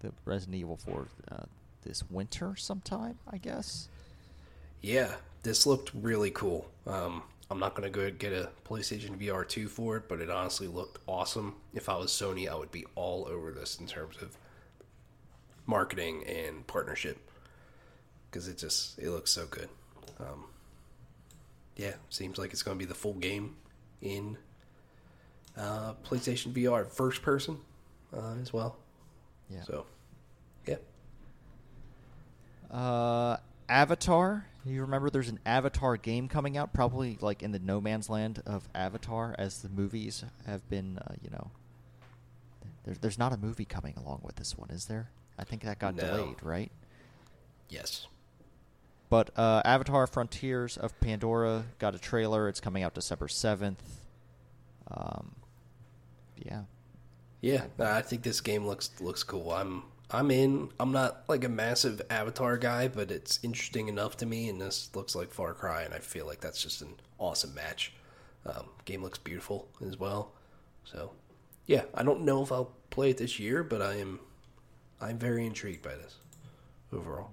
the 0.00 0.12
Resident 0.24 0.56
Evil 0.56 0.76
4 0.76 1.08
uh, 1.32 1.36
this 1.82 2.02
winter 2.10 2.56
sometime, 2.56 3.18
I 3.30 3.38
guess. 3.38 3.88
Yeah, 4.80 5.12
this 5.42 5.66
looked 5.66 5.90
really 5.94 6.30
cool. 6.30 6.70
Um 6.86 7.22
I'm 7.50 7.58
not 7.58 7.74
going 7.74 7.92
to 7.92 7.98
go 7.98 8.08
get 8.12 8.32
a 8.32 8.48
PlayStation 8.64 9.18
VR 9.18 9.46
2 9.46 9.66
for 9.66 9.96
it, 9.96 10.08
but 10.08 10.20
it 10.20 10.30
honestly 10.30 10.68
looked 10.68 10.98
awesome. 11.08 11.56
If 11.74 11.88
I 11.88 11.96
was 11.96 12.12
Sony, 12.12 12.48
I 12.48 12.54
would 12.54 12.70
be 12.70 12.86
all 12.94 13.26
over 13.28 13.50
this 13.50 13.80
in 13.80 13.88
terms 13.88 14.16
of 14.22 14.36
marketing 15.66 16.22
and 16.28 16.64
partnership 16.68 17.18
because 18.30 18.46
it 18.46 18.56
just 18.56 18.98
it 18.98 19.10
looks 19.10 19.32
so 19.32 19.46
good. 19.46 19.68
Um, 20.20 20.44
yeah, 21.76 21.94
seems 22.08 22.38
like 22.38 22.52
it's 22.52 22.62
going 22.62 22.76
to 22.76 22.78
be 22.78 22.88
the 22.88 22.94
full 22.94 23.14
game 23.14 23.56
in 24.00 24.36
uh, 25.56 25.94
PlayStation 26.04 26.52
VR 26.52 26.88
first 26.88 27.20
person 27.22 27.58
uh, 28.16 28.34
as 28.40 28.52
well. 28.52 28.76
Yeah. 29.48 29.62
So, 29.62 29.86
Uh, 32.70 33.36
Avatar 33.68 34.46
You 34.64 34.82
remember 34.82 35.10
there's 35.10 35.28
an 35.28 35.40
Avatar 35.46 35.96
game 35.96 36.28
coming 36.28 36.56
out, 36.56 36.72
probably 36.72 37.16
like 37.20 37.42
in 37.42 37.52
the 37.52 37.58
no 37.58 37.80
man's 37.80 38.08
land 38.10 38.42
of 38.46 38.68
Avatar, 38.74 39.34
as 39.38 39.62
the 39.62 39.68
movies 39.68 40.24
have 40.46 40.68
been, 40.68 40.98
uh, 40.98 41.14
you 41.22 41.30
know. 41.30 41.50
There's 42.84 42.98
there's 42.98 43.18
not 43.18 43.32
a 43.32 43.36
movie 43.36 43.64
coming 43.64 43.94
along 43.96 44.20
with 44.22 44.36
this 44.36 44.56
one, 44.56 44.70
is 44.70 44.86
there? 44.86 45.10
I 45.38 45.44
think 45.44 45.62
that 45.62 45.78
got 45.78 45.94
No. 45.94 46.02
delayed, 46.04 46.42
right? 46.42 46.70
Yes. 47.68 48.06
But 49.08 49.30
uh, 49.36 49.62
Avatar: 49.64 50.06
Frontiers 50.06 50.76
of 50.76 50.98
Pandora 51.00 51.64
got 51.78 51.94
a 51.94 51.98
trailer. 51.98 52.48
It's 52.48 52.60
coming 52.60 52.82
out 52.82 52.94
December 52.94 53.28
seventh. 53.28 54.00
Um, 54.90 55.34
yeah. 56.36 56.62
Yeah, 57.40 57.64
I 57.78 58.02
think 58.02 58.22
this 58.22 58.40
game 58.40 58.66
looks 58.66 58.90
looks 59.00 59.22
cool. 59.22 59.50
I'm 59.52 59.84
I'm 60.12 60.30
in. 60.30 60.70
I'm 60.80 60.92
not 60.92 61.24
like 61.28 61.44
a 61.44 61.48
massive 61.48 62.02
Avatar 62.10 62.58
guy, 62.58 62.88
but 62.88 63.10
it's 63.10 63.38
interesting 63.42 63.88
enough 63.88 64.16
to 64.18 64.26
me, 64.26 64.48
and 64.48 64.60
this 64.60 64.90
looks 64.94 65.14
like 65.14 65.30
Far 65.30 65.54
Cry, 65.54 65.82
and 65.82 65.94
I 65.94 65.98
feel 65.98 66.26
like 66.26 66.40
that's 66.40 66.62
just 66.62 66.82
an 66.82 66.94
awesome 67.18 67.54
match. 67.54 67.92
Um, 68.44 68.66
game 68.84 69.02
looks 69.02 69.18
beautiful 69.18 69.68
as 69.86 69.98
well. 69.98 70.32
So, 70.84 71.12
yeah, 71.66 71.84
I 71.94 72.02
don't 72.02 72.22
know 72.22 72.42
if 72.42 72.50
I'll 72.50 72.72
play 72.90 73.10
it 73.10 73.18
this 73.18 73.38
year, 73.38 73.62
but 73.62 73.82
I 73.82 73.96
am 73.96 74.20
I'm 75.00 75.18
very 75.18 75.46
intrigued 75.46 75.82
by 75.82 75.94
this 75.94 76.16
overall. 76.92 77.30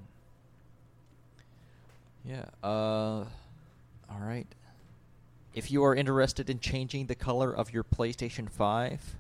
Yeah. 2.24 2.46
Uh, 2.64 3.26
all 4.10 4.20
right. 4.20 4.48
If 5.54 5.72
you 5.72 5.84
are 5.84 5.96
interested 5.96 6.50
in 6.50 6.60
changing 6.60 7.08
the 7.08 7.16
color 7.16 7.52
of 7.52 7.74
your 7.74 7.84
PlayStation 7.84 8.50
5, 8.50 9.16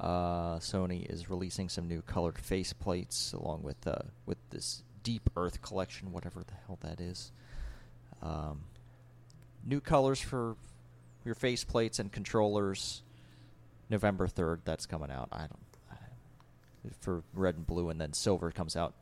uh, 0.00 0.56
Sony 0.58 1.08
is 1.10 1.30
releasing 1.30 1.68
some 1.68 1.88
new 1.88 2.02
colored 2.02 2.38
face 2.38 2.72
plates 2.72 3.32
along 3.32 3.62
with 3.62 3.86
uh, 3.86 3.96
with 4.26 4.38
this 4.50 4.82
Deep 5.02 5.30
Earth 5.36 5.62
collection, 5.62 6.12
whatever 6.12 6.42
the 6.46 6.54
hell 6.66 6.78
that 6.82 7.00
is. 7.00 7.32
Um, 8.22 8.62
new 9.64 9.80
colors 9.80 10.20
for 10.20 10.56
your 11.24 11.34
face 11.34 11.64
plates 11.64 11.98
and 11.98 12.10
controllers. 12.12 13.02
November 13.88 14.26
3rd, 14.26 14.58
that's 14.64 14.84
coming 14.84 15.10
out. 15.12 15.28
I 15.30 15.38
don't. 15.46 15.58
I, 15.92 15.94
for 17.00 17.22
red 17.34 17.54
and 17.56 17.66
blue, 17.66 17.88
and 17.88 18.00
then 18.00 18.12
silver 18.12 18.50
comes 18.50 18.74
out 18.76 18.94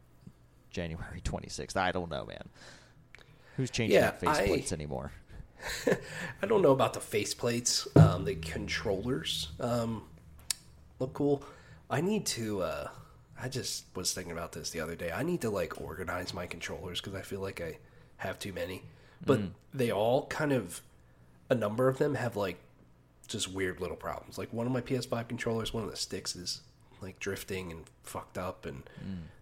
January 0.71 1.21
26th. 1.25 1.77
I 1.77 1.91
don't 1.91 2.11
know, 2.11 2.27
man. 2.27 2.49
Who's 3.57 3.71
changing 3.71 3.99
Yeah, 3.99 4.09
out 4.09 4.21
face 4.21 4.29
I- 4.29 4.47
plates 4.47 4.73
anymore? 4.73 5.13
I 6.43 6.47
don't 6.47 6.61
know 6.61 6.73
about 6.73 6.93
the 6.93 7.01
faceplates. 7.01 7.87
Um, 7.97 8.25
the 8.27 8.35
controllers 8.35 9.49
um, 9.61 10.03
look 10.99 11.13
cool. 11.15 11.43
I 11.91 12.01
need 12.01 12.27
to. 12.27 12.63
Uh, 12.63 12.89
I 13.41 13.49
just 13.49 13.85
was 13.95 14.13
thinking 14.13 14.33
about 14.33 14.53
this 14.53 14.71
the 14.71 14.81
other 14.81 14.95
day. 14.95 15.11
I 15.11 15.23
need 15.23 15.41
to 15.43 15.51
like 15.51 15.81
organize 15.81 16.33
my 16.33 16.47
controllers 16.47 17.01
because 17.01 17.15
I 17.15 17.23
feel 17.23 17.41
like 17.41 17.61
I 17.61 17.79
have 18.19 18.39
too 18.39 18.53
many. 18.53 18.83
But 19.27 19.41
they 19.73 19.91
all 19.91 20.27
kind 20.27 20.53
of, 20.53 20.83
a 21.49 21.55
number 21.55 21.89
of 21.89 21.99
them 21.99 22.15
have 22.15 22.37
like 22.37 22.59
just 23.27 23.51
weird 23.51 23.81
little 23.81 23.97
problems. 23.97 24.39
Like 24.39 24.53
one 24.53 24.67
of 24.67 24.73
my 24.73 24.81
PS5 24.83 25.29
controllers, 25.29 25.73
one 25.73 25.85
of 25.85 25.91
the 25.91 25.97
sticks 25.97 26.37
is 26.37 26.61
like 27.01 27.19
drifting 27.21 27.71
and 27.71 27.85
fucked 28.03 28.39
up, 28.39 28.67
and 28.67 28.83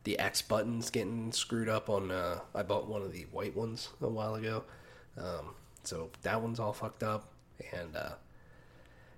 the 0.05 0.19
X 0.19 0.41
button's 0.43 0.91
getting 0.91 1.33
screwed 1.33 1.69
up 1.69 1.89
on. 1.91 2.11
Uh, 2.11 2.41
I 2.55 2.63
bought 2.63 2.89
one 2.89 3.03
of 3.03 3.13
the 3.13 3.27
white 3.33 3.57
ones 3.57 3.89
a 4.01 4.09
while 4.09 4.35
ago. 4.37 4.65
Um, 5.19 5.55
so 5.85 6.11
that 6.23 6.41
one's 6.41 6.59
all 6.61 6.73
fucked 6.73 7.03
up, 7.03 7.29
and 7.73 7.97
uh, 7.97 8.13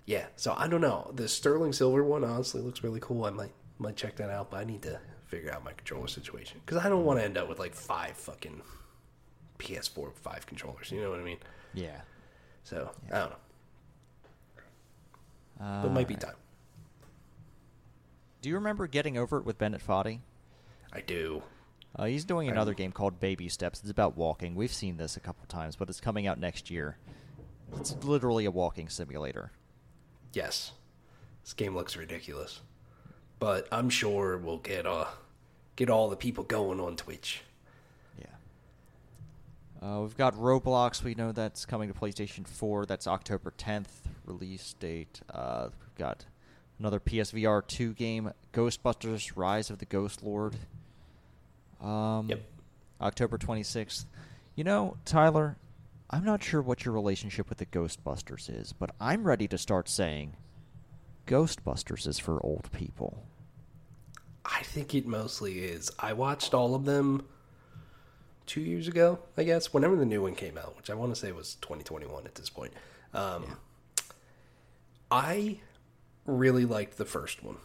yeah. 0.07 0.27
So 0.37 0.55
I 0.57 0.69
don't 0.69 0.81
know. 0.81 1.11
The 1.15 1.29
sterling 1.29 1.73
silver 1.73 2.03
one 2.05 2.25
honestly 2.25 2.61
looks 2.61 2.83
really 2.83 3.01
cool. 3.01 3.25
I 3.25 3.31
might 3.31 3.53
might 3.79 3.97
check 3.97 4.17
that 4.17 4.31
out, 4.31 4.51
but 4.51 4.59
I 4.59 4.65
need 4.65 4.83
to 4.83 4.99
figure 5.27 5.51
out 5.53 5.65
my 5.65 5.73
controller 5.73 6.07
situation 6.07 6.61
because 6.65 6.85
I 6.85 6.89
don't 6.89 7.05
want 7.05 7.19
to 7.19 7.25
end 7.25 7.37
up 7.39 7.49
with 7.49 7.59
like 7.59 7.75
five 7.75 8.17
fucking 8.17 8.63
PS4 9.59 10.13
five 10.15 10.47
controllers. 10.47 10.91
You 10.91 11.01
know 11.01 11.11
what 11.11 11.21
I 11.21 11.25
mean? 11.25 11.39
Yeah. 11.73 12.01
So 12.63 12.91
I 13.13 13.19
don't 13.19 13.31
know. 13.31 13.37
Uh, 15.61 15.83
But 15.83 15.89
it 15.89 15.93
might 15.93 16.09
be 16.09 16.17
time. 16.17 16.35
Do 18.43 18.49
you 18.49 18.57
remember 18.57 18.87
getting 18.87 19.17
over 19.17 19.39
it 19.39 19.45
with 19.45 19.57
Bennett 19.59 19.81
Foddy? 19.87 20.21
I 20.93 21.01
do. 21.01 21.43
Uh, 21.97 22.05
he's 22.07 22.25
doing 22.25 22.49
another 22.49 22.75
game 22.75 22.93
called 22.93 23.21
Baby 23.21 23.49
Steps. 23.49 23.81
It's 23.81 23.91
about 23.91 24.17
walking. 24.17 24.55
We've 24.55 24.73
seen 24.73 24.97
this 24.97 25.17
a 25.17 25.21
couple 25.21 25.47
times, 25.47 25.77
but 25.77 25.89
it's 25.89 26.01
coming 26.01 26.27
out 26.27 26.39
next 26.39 26.71
year. 26.71 26.99
It's 27.77 27.95
literally 28.05 28.45
a 28.45 28.51
walking 28.51 28.89
simulator. 28.89 29.53
Yes. 30.35 30.73
This 31.43 31.53
game 31.53 31.75
looks 31.75 31.97
ridiculous. 31.97 32.61
But 33.39 33.69
I'm 33.73 33.91
sure 33.91 34.37
we'll 34.39 34.59
get 34.59 34.87
uh 34.87 35.07
get 35.77 35.91
all 35.91 36.09
the 36.09 36.17
people 36.17 36.45
going 36.45 36.81
on 36.81 36.97
Twitch. 36.97 37.43
Yeah. 38.19 38.27
Uh, 39.83 40.01
we've 40.01 40.17
got 40.17 40.35
Roblox. 40.35 41.03
We 41.03 41.15
know 41.15 41.33
that's 41.33 41.67
coming 41.67 41.93
to 41.93 41.99
PlayStation 41.99 42.47
4. 42.47 42.87
That's 42.87 43.07
October 43.07 43.53
10th 43.59 43.89
release 44.25 44.75
date. 44.75 45.21
Uh, 45.33 45.69
we've 45.71 45.99
got 45.99 46.25
another 46.79 47.01
PSVR 47.01 47.67
2 47.67 47.93
game, 47.95 48.33
Ghostbusters: 48.53 49.33
Rise 49.37 49.69
of 49.71 49.79
the 49.79 49.85
Ghost 49.87 50.23
Lord. 50.23 50.55
Um, 51.83 52.29
Yep. 52.29 52.43
October 53.01 53.37
26th. 53.37 54.07
You 54.55 54.65
know, 54.65 54.97
Tyler, 55.05 55.57
I'm 56.15 56.25
not 56.25 56.45
sure 56.45 56.63
what 56.63 56.85
your 56.85 56.95
relationship 56.95 57.49
with 57.49 57.59
the 57.59 57.67
Ghostbusters 57.67 58.49
is, 58.49 58.73
but 58.73 58.95
I'm 59.01 59.27
ready 59.27 59.49
to 59.49 59.59
start 59.59 59.89
saying 59.89 60.37
Ghostbusters 61.27 62.07
is 62.07 62.21
for 62.21 62.41
old 62.47 62.71
people. 62.71 63.27
I 64.45 64.63
think 64.63 64.95
it 64.95 65.09
mostly 65.09 65.65
is. 65.65 65.91
I 65.99 66.13
watched 66.13 66.55
all 66.55 66.77
of 66.77 66.85
them 66.85 67.27
two 68.47 68.61
years 68.61 68.87
ago, 68.87 69.19
I 69.37 69.43
guess, 69.43 69.75
whenever 69.75 69.97
the 69.97 70.07
new 70.07 70.23
one 70.23 70.37
came 70.37 70.57
out, 70.57 70.77
which 70.77 70.89
I 70.89 70.95
want 70.95 71.13
to 71.13 71.21
say 71.21 71.33
was 71.33 71.57
2021 71.57 72.27
at 72.27 72.37
this 72.37 72.49
point. 72.49 72.75
Um, 73.13 73.57
I 75.11 75.59
really 76.27 76.65
liked 76.65 76.97
the 76.97 77.05
first 77.05 77.43
one. 77.43 77.57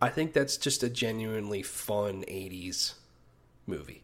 I 0.00 0.08
think 0.08 0.32
that's 0.32 0.56
just 0.56 0.82
a 0.82 0.88
genuinely 0.88 1.60
fun 1.62 2.24
80s 2.26 2.94
movie. 3.66 4.02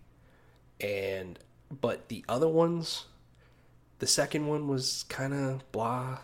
And, 0.79 1.39
but 1.71 2.11
the 2.11 2.23
other 2.29 2.49
ones, 2.49 3.07
the 3.99 4.07
second 4.07 4.47
one 4.47 4.69
was 4.69 5.05
kind 5.09 5.33
of 5.33 5.71
blah. 5.73 6.19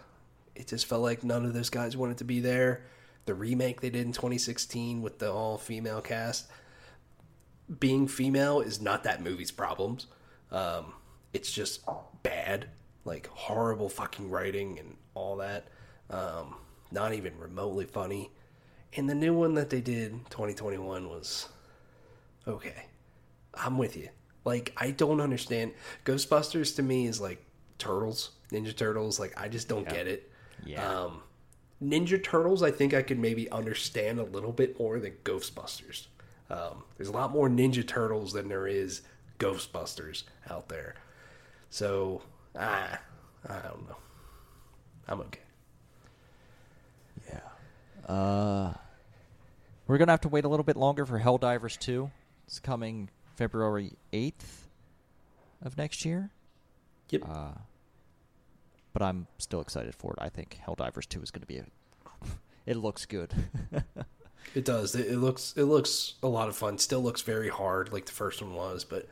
It 0.54 0.68
just 0.68 0.86
felt 0.86 1.02
like 1.02 1.24
none 1.24 1.44
of 1.44 1.54
those 1.54 1.70
guys 1.70 1.96
wanted 1.96 2.18
to 2.18 2.24
be 2.24 2.40
there. 2.40 2.82
The 3.26 3.34
remake 3.34 3.80
they 3.80 3.90
did 3.90 4.06
in 4.06 4.12
2016 4.12 5.02
with 5.02 5.18
the 5.18 5.32
all 5.32 5.56
female 5.56 6.00
cast, 6.00 6.48
being 7.78 8.08
female 8.08 8.60
is 8.60 8.80
not 8.80 9.04
that 9.04 9.22
movie's 9.22 9.50
problems. 9.50 10.06
Um, 10.50 10.94
it's 11.32 11.52
just 11.52 11.82
bad, 12.22 12.68
like 13.04 13.28
horrible 13.28 13.88
fucking 13.88 14.30
writing 14.30 14.78
and 14.78 14.96
all 15.14 15.36
that. 15.36 15.68
Um, 16.08 16.56
not 16.90 17.14
even 17.14 17.38
remotely 17.38 17.84
funny. 17.84 18.30
And 18.94 19.08
the 19.08 19.14
new 19.14 19.32
one 19.32 19.54
that 19.54 19.70
they 19.70 19.80
did 19.80 20.12
2021 20.30 21.08
was 21.08 21.48
okay. 22.48 22.86
I'm 23.54 23.78
with 23.78 23.96
you. 23.96 24.08
Like 24.44 24.72
I 24.76 24.90
don't 24.90 25.20
understand. 25.20 25.72
Ghostbusters 26.04 26.74
to 26.76 26.82
me 26.82 27.06
is 27.06 27.20
like 27.20 27.44
turtles, 27.80 28.30
Ninja 28.52 28.76
Turtles. 28.76 29.18
Like 29.18 29.32
I 29.40 29.48
just 29.48 29.66
don't 29.68 29.84
Yeah. 29.84 29.94
get 29.94 30.06
it. 30.06 30.30
Yeah. 30.64 30.86
Um, 30.86 31.22
Ninja 31.82 32.22
Turtles, 32.22 32.62
I 32.62 32.70
think 32.70 32.92
I 32.94 33.00
could 33.02 33.18
maybe 33.18 33.50
understand 33.50 34.20
a 34.20 34.24
little 34.24 34.52
bit 34.52 34.78
more 34.78 35.00
than 35.00 35.12
Ghostbusters. 35.24 36.06
Um, 36.50 36.84
there's 36.96 37.08
a 37.08 37.12
lot 37.12 37.30
more 37.32 37.48
Ninja 37.48 37.86
Turtles 37.86 38.32
than 38.34 38.48
there 38.48 38.66
is 38.66 39.00
Ghostbusters 39.38 40.24
out 40.50 40.68
there. 40.68 40.94
So, 41.70 42.22
ah, 42.54 43.00
I 43.48 43.58
don't 43.60 43.88
know. 43.88 43.96
I'm 45.08 45.20
okay. 45.22 45.40
Yeah. 47.28 48.12
Uh, 48.14 48.74
we're 49.86 49.98
gonna 49.98 50.12
have 50.12 50.20
to 50.22 50.28
wait 50.28 50.44
a 50.44 50.48
little 50.48 50.64
bit 50.64 50.76
longer 50.76 51.06
for 51.06 51.18
Helldivers 51.20 51.78
2. 51.78 52.10
It's 52.46 52.58
coming 52.60 53.08
February 53.36 53.92
8th 54.12 54.66
of 55.62 55.78
next 55.78 56.04
year. 56.04 56.30
Yep. 57.10 57.22
Uh, 57.28 57.52
but 58.92 59.02
I'm 59.02 59.26
still 59.38 59.60
excited 59.60 59.94
for 59.94 60.12
it. 60.12 60.18
I 60.20 60.28
think 60.28 60.58
Helldivers 60.66 61.08
2 61.08 61.22
is 61.22 61.30
going 61.30 61.42
to 61.42 61.46
be 61.46 61.58
a. 61.58 61.64
it 62.66 62.76
looks 62.76 63.06
good. 63.06 63.32
It 64.54 64.64
does. 64.64 64.94
It, 64.94 65.06
it 65.06 65.18
looks 65.18 65.54
it 65.56 65.64
looks 65.64 66.14
a 66.22 66.28
lot 66.28 66.48
of 66.48 66.56
fun. 66.56 66.78
Still 66.78 67.00
looks 67.00 67.22
very 67.22 67.48
hard, 67.48 67.92
like 67.92 68.06
the 68.06 68.12
first 68.12 68.42
one 68.42 68.54
was. 68.54 68.84
But 68.84 69.06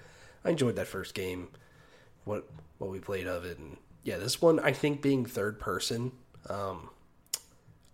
I 0.45 0.51
enjoyed 0.51 0.77
that 0.77 0.87
first 0.87 1.15
game. 1.15 1.49
What 2.25 2.49
what 2.79 2.91
we 2.91 2.99
played 2.99 3.27
of 3.27 3.45
it, 3.45 3.59
and 3.59 3.77
yeah, 4.03 4.17
this 4.17 4.43
one 4.43 4.59
I 4.59 4.73
think 4.73 5.01
being 5.01 5.25
third 5.25 5.61
person, 5.61 6.13
um, 6.49 6.91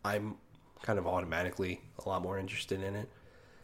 I'm 0.04 0.36
kind 0.82 0.98
of 0.98 1.06
automatically 1.06 1.80
a 2.04 2.08
lot 2.08 2.22
more 2.22 2.38
interested 2.38 2.82
in 2.82 2.94
it. 2.94 3.08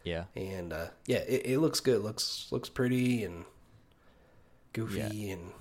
yeah. 0.03 0.25
And 0.35 0.73
uh, 0.73 0.87
yeah, 1.05 1.19
it, 1.27 1.45
it 1.45 1.59
looks 1.59 1.79
good. 1.79 2.01
looks 2.01 2.47
looks 2.51 2.69
pretty 2.69 3.23
and 3.23 3.45
goofy 4.73 5.31
and 5.31 5.41
yeah. 5.47 5.55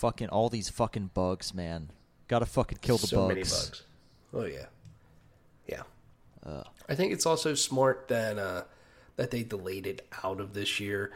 Fucking 0.00 0.28
all 0.30 0.48
these 0.48 0.70
fucking 0.70 1.10
bugs, 1.12 1.52
man. 1.52 1.90
Gotta 2.26 2.46
fucking 2.46 2.78
kill 2.80 2.96
the 2.96 3.06
so 3.06 3.16
bugs. 3.18 3.28
many 3.28 3.42
bugs. 3.42 3.82
Oh 4.32 4.44
yeah, 4.46 4.66
yeah. 5.68 5.82
Ugh. 6.46 6.66
I 6.88 6.94
think 6.94 7.12
it's 7.12 7.26
also 7.26 7.54
smart 7.54 8.08
that 8.08 8.38
uh, 8.38 8.62
that 9.16 9.30
they 9.30 9.42
delayed 9.42 9.86
it 9.86 10.06
out 10.24 10.40
of 10.40 10.54
this 10.54 10.80
year. 10.80 11.12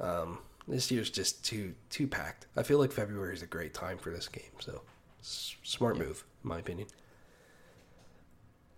Um, 0.00 0.38
this 0.66 0.90
year's 0.90 1.10
just 1.10 1.44
too 1.44 1.74
too 1.90 2.08
packed. 2.08 2.48
I 2.56 2.64
feel 2.64 2.80
like 2.80 2.90
February 2.90 3.34
is 3.34 3.42
a 3.42 3.46
great 3.46 3.72
time 3.72 3.98
for 3.98 4.10
this 4.10 4.26
game. 4.26 4.50
So 4.58 4.82
s- 5.22 5.54
smart 5.62 5.96
move, 5.96 6.24
in 6.42 6.48
my 6.48 6.58
opinion. 6.58 6.88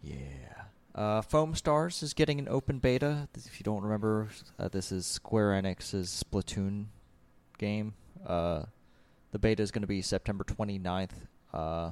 Yeah. 0.02 0.16
Uh, 0.94 1.22
Foamstars 1.22 2.02
is 2.02 2.12
getting 2.14 2.38
an 2.38 2.48
open 2.48 2.78
beta. 2.78 3.28
If 3.34 3.58
you 3.58 3.64
don't 3.64 3.82
remember, 3.82 4.28
uh, 4.58 4.68
this 4.68 4.92
is 4.92 5.06
Square 5.06 5.62
Enix's 5.62 6.22
Splatoon 6.24 6.86
game. 7.58 7.94
Uh, 8.26 8.64
the 9.36 9.40
beta 9.40 9.62
is 9.62 9.70
going 9.70 9.82
to 9.82 9.86
be 9.86 10.00
September 10.00 10.44
29th 10.44 11.10
uh, 11.52 11.90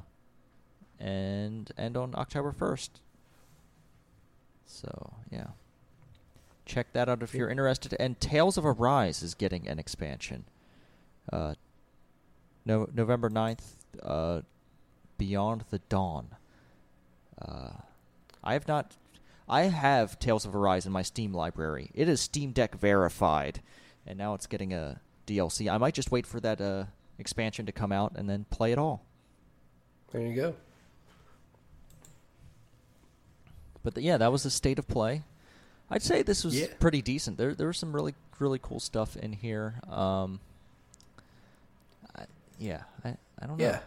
and 0.99 1.71
end 1.77 1.95
on 1.95 2.15
October 2.15 2.55
1st. 2.59 2.89
So, 4.65 5.13
yeah. 5.31 5.49
Check 6.65 6.95
that 6.95 7.07
out 7.07 7.23
if 7.23 7.35
you're 7.35 7.51
interested. 7.51 7.95
And 8.01 8.19
Tales 8.19 8.57
of 8.57 8.65
Arise 8.65 9.23
is 9.23 9.35
getting 9.35 9.69
an 9.69 9.79
expansion. 9.79 10.45
Uh, 11.31 11.53
no, 12.65 12.89
November 12.95 13.29
9th, 13.29 13.75
uh, 14.03 14.41
Beyond 15.19 15.67
the 15.69 15.81
Dawn. 15.91 16.29
Uh, 17.39 17.73
I 18.43 18.55
have 18.55 18.67
not. 18.67 18.97
I 19.47 19.65
have 19.65 20.19
Tales 20.19 20.47
of 20.47 20.57
Arise 20.57 20.87
in 20.87 20.93
my 20.93 21.03
Steam 21.03 21.35
library. 21.35 21.91
It 21.93 22.09
is 22.09 22.23
Steam 22.23 22.53
Deck 22.53 22.75
verified, 22.75 23.61
and 24.07 24.17
now 24.17 24.33
it's 24.33 24.47
getting 24.47 24.73
a 24.73 25.03
DLC. 25.27 25.71
I 25.71 25.77
might 25.77 25.93
just 25.93 26.11
wait 26.11 26.27
for 26.27 26.41
that 26.41 26.59
uh, 26.63 26.85
expansion 27.19 27.67
to 27.67 27.73
come 27.73 27.93
out 27.93 28.13
and 28.17 28.29
then 28.29 28.45
play 28.51 28.73
it 28.73 28.79
all. 28.79 29.03
There 30.13 30.21
you 30.23 30.35
go. 30.35 30.55
But 33.83 33.95
the, 33.95 34.03
yeah, 34.03 34.17
that 34.17 34.33
was 34.33 34.43
the 34.43 34.51
state 34.51 34.79
of 34.79 34.89
play. 34.89 35.23
I'd 35.91 36.03
say 36.03 36.23
this 36.23 36.45
was 36.45 36.59
Yeah. 36.59 36.69
pretty 36.81 37.03
decent. 37.03 37.37
There 37.37 37.55
there 37.55 37.67
was 37.67 37.77
some 37.79 37.95
really 37.95 38.15
really 38.39 38.59
cool 38.61 38.81
stuff 38.81 39.17
in 39.17 39.33
here. 39.33 39.75
Um, 39.91 40.41
I, 42.17 42.25
yeah, 42.59 42.83
I 43.05 43.17
I 43.41 43.47
don't 43.47 43.59
know. 43.59 43.65
Yeah. 43.65 43.81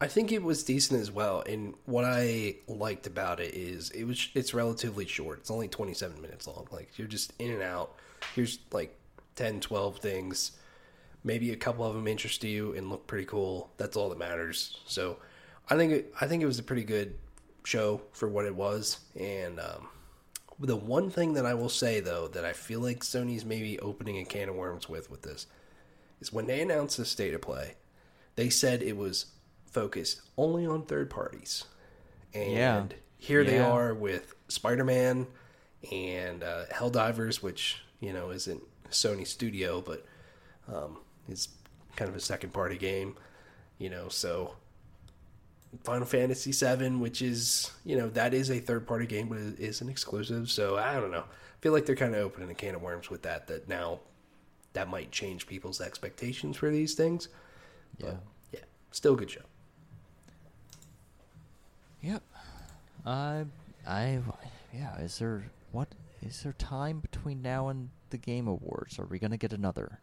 I 0.00 0.06
think 0.08 0.32
it 0.32 0.42
was 0.42 0.62
decent 0.64 1.00
as 1.00 1.10
well. 1.10 1.42
And 1.46 1.74
what 1.86 2.04
I 2.04 2.56
liked 2.68 3.06
about 3.06 3.40
it 3.40 3.54
is 3.54 3.90
it 3.90 4.04
was 4.04 4.28
it's 4.34 4.52
relatively 4.54 5.06
short. 5.06 5.38
It's 5.40 5.50
only 5.50 5.68
27 5.68 6.20
minutes 6.20 6.46
long. 6.46 6.66
Like 6.70 6.96
you're 6.98 7.08
just 7.08 7.32
in 7.38 7.50
and 7.50 7.62
out. 7.62 7.94
Here's 8.34 8.58
like 8.70 8.94
10, 9.36 9.60
12 9.60 9.98
things. 9.98 10.52
Maybe 11.24 11.50
a 11.52 11.56
couple 11.56 11.84
of 11.84 11.94
them 11.94 12.06
interest 12.06 12.44
you 12.44 12.74
and 12.74 12.90
look 12.90 13.06
pretty 13.06 13.24
cool. 13.24 13.70
That's 13.78 13.96
all 13.96 14.10
that 14.10 14.18
matters. 14.18 14.78
So 14.86 15.16
I 15.70 15.76
think 15.76 15.92
it, 15.92 16.14
I 16.20 16.26
think 16.26 16.42
it 16.42 16.46
was 16.46 16.58
a 16.58 16.62
pretty 16.62 16.84
good 16.84 17.14
show 17.64 18.02
for 18.12 18.28
what 18.28 18.44
it 18.44 18.54
was. 18.54 18.98
And 19.18 19.58
um, 19.58 19.88
the 20.60 20.76
one 20.76 21.10
thing 21.10 21.32
that 21.34 21.46
I 21.46 21.54
will 21.54 21.70
say 21.70 22.00
though 22.00 22.28
that 22.28 22.44
I 22.44 22.52
feel 22.52 22.80
like 22.80 23.00
Sony's 23.00 23.44
maybe 23.44 23.78
opening 23.80 24.18
a 24.18 24.24
can 24.24 24.50
of 24.50 24.54
worms 24.54 24.88
with 24.88 25.10
with 25.10 25.22
this 25.22 25.46
is 26.20 26.32
when 26.32 26.46
they 26.46 26.60
announced 26.60 26.98
the 26.98 27.04
state 27.06 27.32
of 27.34 27.40
play, 27.40 27.74
they 28.36 28.50
said 28.50 28.82
it 28.82 28.96
was 28.96 29.26
focused 29.66 30.20
only 30.36 30.66
on 30.66 30.84
third 30.84 31.08
parties. 31.08 31.64
And 32.34 32.52
Yeah. 32.52 32.84
here 33.16 33.44
they 33.44 33.58
are 33.58 33.94
with 33.94 34.34
Spider 34.48 34.84
Man 34.84 35.26
and 35.90 36.42
uh, 36.42 36.66
Helldivers, 36.72 37.42
which, 37.42 37.78
you 38.00 38.12
know, 38.12 38.30
isn't 38.30 38.62
Sony 38.90 39.26
Studio, 39.26 39.80
but 39.80 40.04
um, 40.72 40.98
is 41.28 41.48
kind 41.96 42.08
of 42.08 42.16
a 42.16 42.20
second 42.20 42.52
party 42.52 42.76
game, 42.76 43.16
you 43.78 43.90
know, 43.90 44.08
so. 44.08 44.56
Final 45.82 46.06
Fantasy 46.06 46.52
VII, 46.52 46.90
which 46.90 47.20
is, 47.20 47.72
you 47.84 47.96
know, 47.96 48.08
that 48.10 48.32
is 48.32 48.48
a 48.48 48.60
third 48.60 48.86
party 48.86 49.06
game, 49.06 49.26
but 49.28 49.38
it 49.38 49.58
is 49.58 49.80
an 49.80 49.88
exclusive. 49.88 50.48
So 50.48 50.76
I 50.76 50.94
don't 51.00 51.10
know. 51.10 51.24
I 51.24 51.60
feel 51.60 51.72
like 51.72 51.84
they're 51.84 51.96
kind 51.96 52.14
of 52.14 52.20
opening 52.20 52.48
a 52.48 52.54
can 52.54 52.76
of 52.76 52.82
worms 52.82 53.10
with 53.10 53.22
that, 53.22 53.48
that 53.48 53.68
now 53.68 53.98
that 54.74 54.88
might 54.88 55.10
change 55.10 55.46
people's 55.46 55.80
expectations 55.80 56.56
for 56.56 56.70
these 56.70 56.94
things. 56.94 57.28
yeah. 57.98 58.06
But 58.06 58.16
yeah, 58.52 58.60
still 58.92 59.14
a 59.14 59.16
good 59.16 59.30
show. 59.30 59.40
Yep. 62.02 62.22
I 63.06 63.44
I 63.86 64.20
yeah. 64.72 64.98
Is 64.98 65.18
there 65.18 65.44
what 65.72 65.88
is 66.22 66.42
there 66.42 66.52
time 66.52 67.00
between 67.00 67.40
now 67.40 67.68
and 67.68 67.88
the 68.10 68.18
Game 68.18 68.46
Awards? 68.46 68.98
Are 68.98 69.06
we 69.06 69.18
gonna 69.18 69.38
get 69.38 69.52
another? 69.52 70.00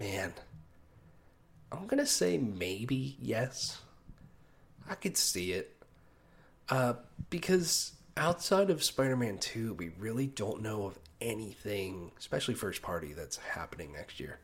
Man, 0.00 0.32
I'm 1.70 1.86
gonna 1.86 2.06
say 2.06 2.38
maybe 2.38 3.16
yes. 3.20 3.80
I 4.88 4.94
could 4.94 5.16
see 5.16 5.52
it, 5.52 5.76
uh, 6.68 6.94
because 7.28 7.92
outside 8.16 8.70
of 8.70 8.82
Spider-Man 8.82 9.38
Two, 9.38 9.74
we 9.74 9.90
really 9.98 10.26
don't 10.26 10.62
know 10.62 10.84
of 10.86 10.98
anything, 11.20 12.12
especially 12.18 12.54
first 12.54 12.82
party, 12.82 13.12
that's 13.12 13.36
happening 13.36 13.92
next 13.92 14.18
year. 14.20 14.38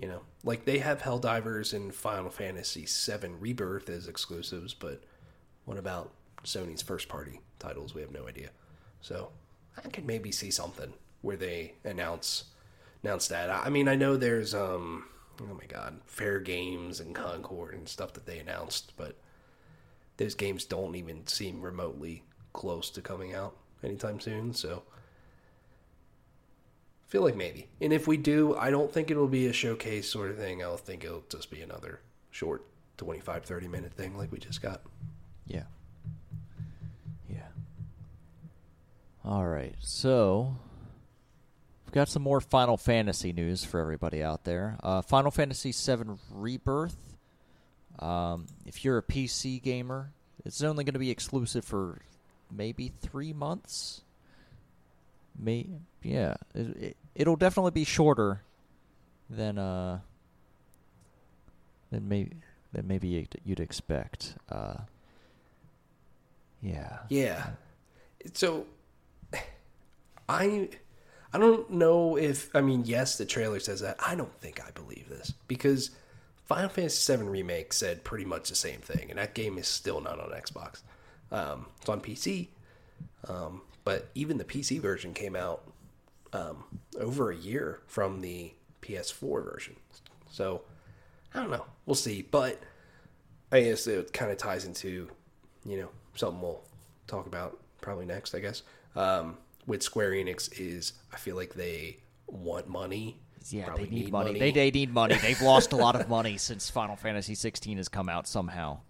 You 0.00 0.08
know, 0.08 0.20
like 0.44 0.64
they 0.64 0.78
have 0.78 1.02
Helldivers 1.02 1.72
and 1.72 1.94
Final 1.94 2.30
Fantasy 2.30 2.86
VII 2.86 3.28
Rebirth 3.38 3.88
as 3.88 4.08
exclusives, 4.08 4.74
but 4.74 5.02
what 5.66 5.76
about 5.78 6.10
Sony's 6.44 6.82
first 6.82 7.08
party 7.08 7.40
titles? 7.58 7.94
We 7.94 8.00
have 8.00 8.10
no 8.10 8.26
idea. 8.26 8.50
So 9.02 9.30
I 9.76 9.88
could 9.88 10.06
maybe 10.06 10.32
see 10.32 10.50
something 10.50 10.92
where 11.20 11.36
they 11.36 11.74
announce 11.84 12.44
announce 13.02 13.28
that. 13.28 13.50
I 13.50 13.70
mean, 13.70 13.88
I 13.88 13.94
know 13.94 14.16
there's 14.16 14.54
um 14.54 15.04
oh 15.40 15.54
my 15.54 15.66
god, 15.66 16.00
Fairgames 16.06 17.00
and 17.00 17.14
Concord 17.14 17.74
and 17.74 17.88
stuff 17.88 18.12
that 18.14 18.26
they 18.26 18.38
announced, 18.38 18.92
but 18.96 19.16
those 20.16 20.34
games 20.34 20.64
don't 20.64 20.96
even 20.96 21.26
seem 21.26 21.62
remotely 21.62 22.24
close 22.52 22.90
to 22.90 23.00
coming 23.00 23.34
out 23.34 23.56
anytime 23.82 24.20
soon. 24.20 24.52
So 24.52 24.82
feel 27.06 27.22
like 27.22 27.36
maybe. 27.36 27.68
And 27.80 27.92
if 27.92 28.06
we 28.06 28.16
do, 28.16 28.56
I 28.56 28.70
don't 28.70 28.92
think 28.92 29.10
it'll 29.10 29.28
be 29.28 29.46
a 29.46 29.52
showcase 29.52 30.08
sort 30.08 30.30
of 30.30 30.36
thing. 30.36 30.62
I'll 30.62 30.76
think 30.76 31.04
it'll 31.04 31.24
just 31.28 31.50
be 31.50 31.62
another 31.62 32.00
short 32.30 32.64
25 32.98 33.44
30 33.44 33.68
minute 33.68 33.92
thing 33.94 34.16
like 34.16 34.30
we 34.30 34.38
just 34.38 34.60
got. 34.60 34.82
Yeah. 35.46 35.64
Yeah. 37.28 37.48
All 39.24 39.46
right. 39.46 39.74
So 39.80 40.56
we've 41.90 41.94
got 41.96 42.08
some 42.08 42.22
more 42.22 42.40
Final 42.40 42.76
Fantasy 42.76 43.32
news 43.32 43.64
for 43.64 43.80
everybody 43.80 44.22
out 44.22 44.44
there. 44.44 44.78
Uh, 44.80 45.02
Final 45.02 45.32
Fantasy 45.32 45.72
VII 45.72 46.12
Rebirth. 46.30 47.16
Um, 47.98 48.46
if 48.64 48.84
you're 48.84 48.98
a 48.98 49.02
PC 49.02 49.60
gamer, 49.60 50.12
it's 50.44 50.62
only 50.62 50.84
going 50.84 50.92
to 50.92 51.00
be 51.00 51.10
exclusive 51.10 51.64
for 51.64 51.98
maybe 52.48 52.92
three 53.02 53.32
months. 53.32 54.02
May 55.36 55.66
yeah, 56.04 56.34
it, 56.54 56.76
it, 56.76 56.96
it'll 57.16 57.34
definitely 57.34 57.72
be 57.72 57.82
shorter 57.82 58.42
than 59.28 59.58
uh 59.58 59.98
than 61.90 62.08
maybe 62.08 62.36
than 62.72 62.86
maybe 62.86 63.08
you'd, 63.08 63.40
you'd 63.44 63.60
expect. 63.60 64.36
Uh, 64.48 64.76
yeah. 66.62 66.98
Yeah. 67.08 67.48
So 68.34 68.66
I 70.28 70.68
I 71.32 71.38
don't 71.38 71.70
know 71.70 72.16
if 72.16 72.54
I 72.54 72.60
mean 72.60 72.84
yes, 72.84 73.18
the 73.18 73.24
trailer 73.24 73.60
says 73.60 73.80
that. 73.80 73.96
I 74.04 74.14
don't 74.14 74.34
think 74.40 74.60
I 74.60 74.70
believe 74.72 75.08
this 75.08 75.32
because 75.48 75.90
Final 76.46 76.68
Fantasy 76.68 77.16
VII 77.16 77.24
remake 77.24 77.72
said 77.72 78.02
pretty 78.02 78.24
much 78.24 78.48
the 78.48 78.56
same 78.56 78.80
thing, 78.80 79.10
and 79.10 79.18
that 79.18 79.34
game 79.34 79.56
is 79.56 79.68
still 79.68 80.00
not 80.00 80.18
on 80.18 80.30
Xbox. 80.30 80.82
Um, 81.30 81.66
it's 81.80 81.88
on 81.88 82.00
PC, 82.00 82.48
um, 83.28 83.62
but 83.84 84.08
even 84.16 84.38
the 84.38 84.44
PC 84.44 84.80
version 84.80 85.14
came 85.14 85.36
out 85.36 85.62
um, 86.32 86.64
over 86.98 87.30
a 87.30 87.36
year 87.36 87.80
from 87.86 88.20
the 88.20 88.52
PS4 88.82 89.44
version. 89.44 89.76
So 90.28 90.62
I 91.32 91.38
don't 91.38 91.50
know. 91.50 91.66
We'll 91.86 91.94
see, 91.94 92.22
but 92.22 92.60
I 93.52 93.60
guess 93.62 93.86
it 93.86 94.12
kind 94.12 94.32
of 94.32 94.38
ties 94.38 94.64
into 94.64 95.08
you 95.64 95.76
know 95.76 95.88
something 96.16 96.40
we'll 96.40 96.62
talk 97.06 97.26
about 97.26 97.58
probably 97.80 98.06
next. 98.06 98.34
I 98.34 98.40
guess 98.40 98.62
um, 98.96 99.36
with 99.66 99.82
Square 99.82 100.12
Enix 100.12 100.50
is 100.58 100.92
I 101.12 101.16
feel 101.16 101.36
like 101.36 101.54
they 101.54 101.98
want 102.26 102.68
money. 102.68 103.20
Yeah, 103.48 103.66
probably 103.66 103.86
they 103.86 103.90
need, 103.90 104.12
money. 104.12 104.38
They, 104.38 104.50
they 104.52 104.70
need 104.70 104.92
money. 104.92 105.14
They've 105.16 105.40
lost 105.40 105.72
a 105.72 105.76
lot 105.76 105.96
of 105.98 106.08
money 106.10 106.36
since 106.36 106.68
Final 106.70 106.94
Fantasy 106.96 107.34
16 107.34 107.78
has 107.78 107.88
come 107.88 108.08
out 108.08 108.28
somehow. 108.28 108.80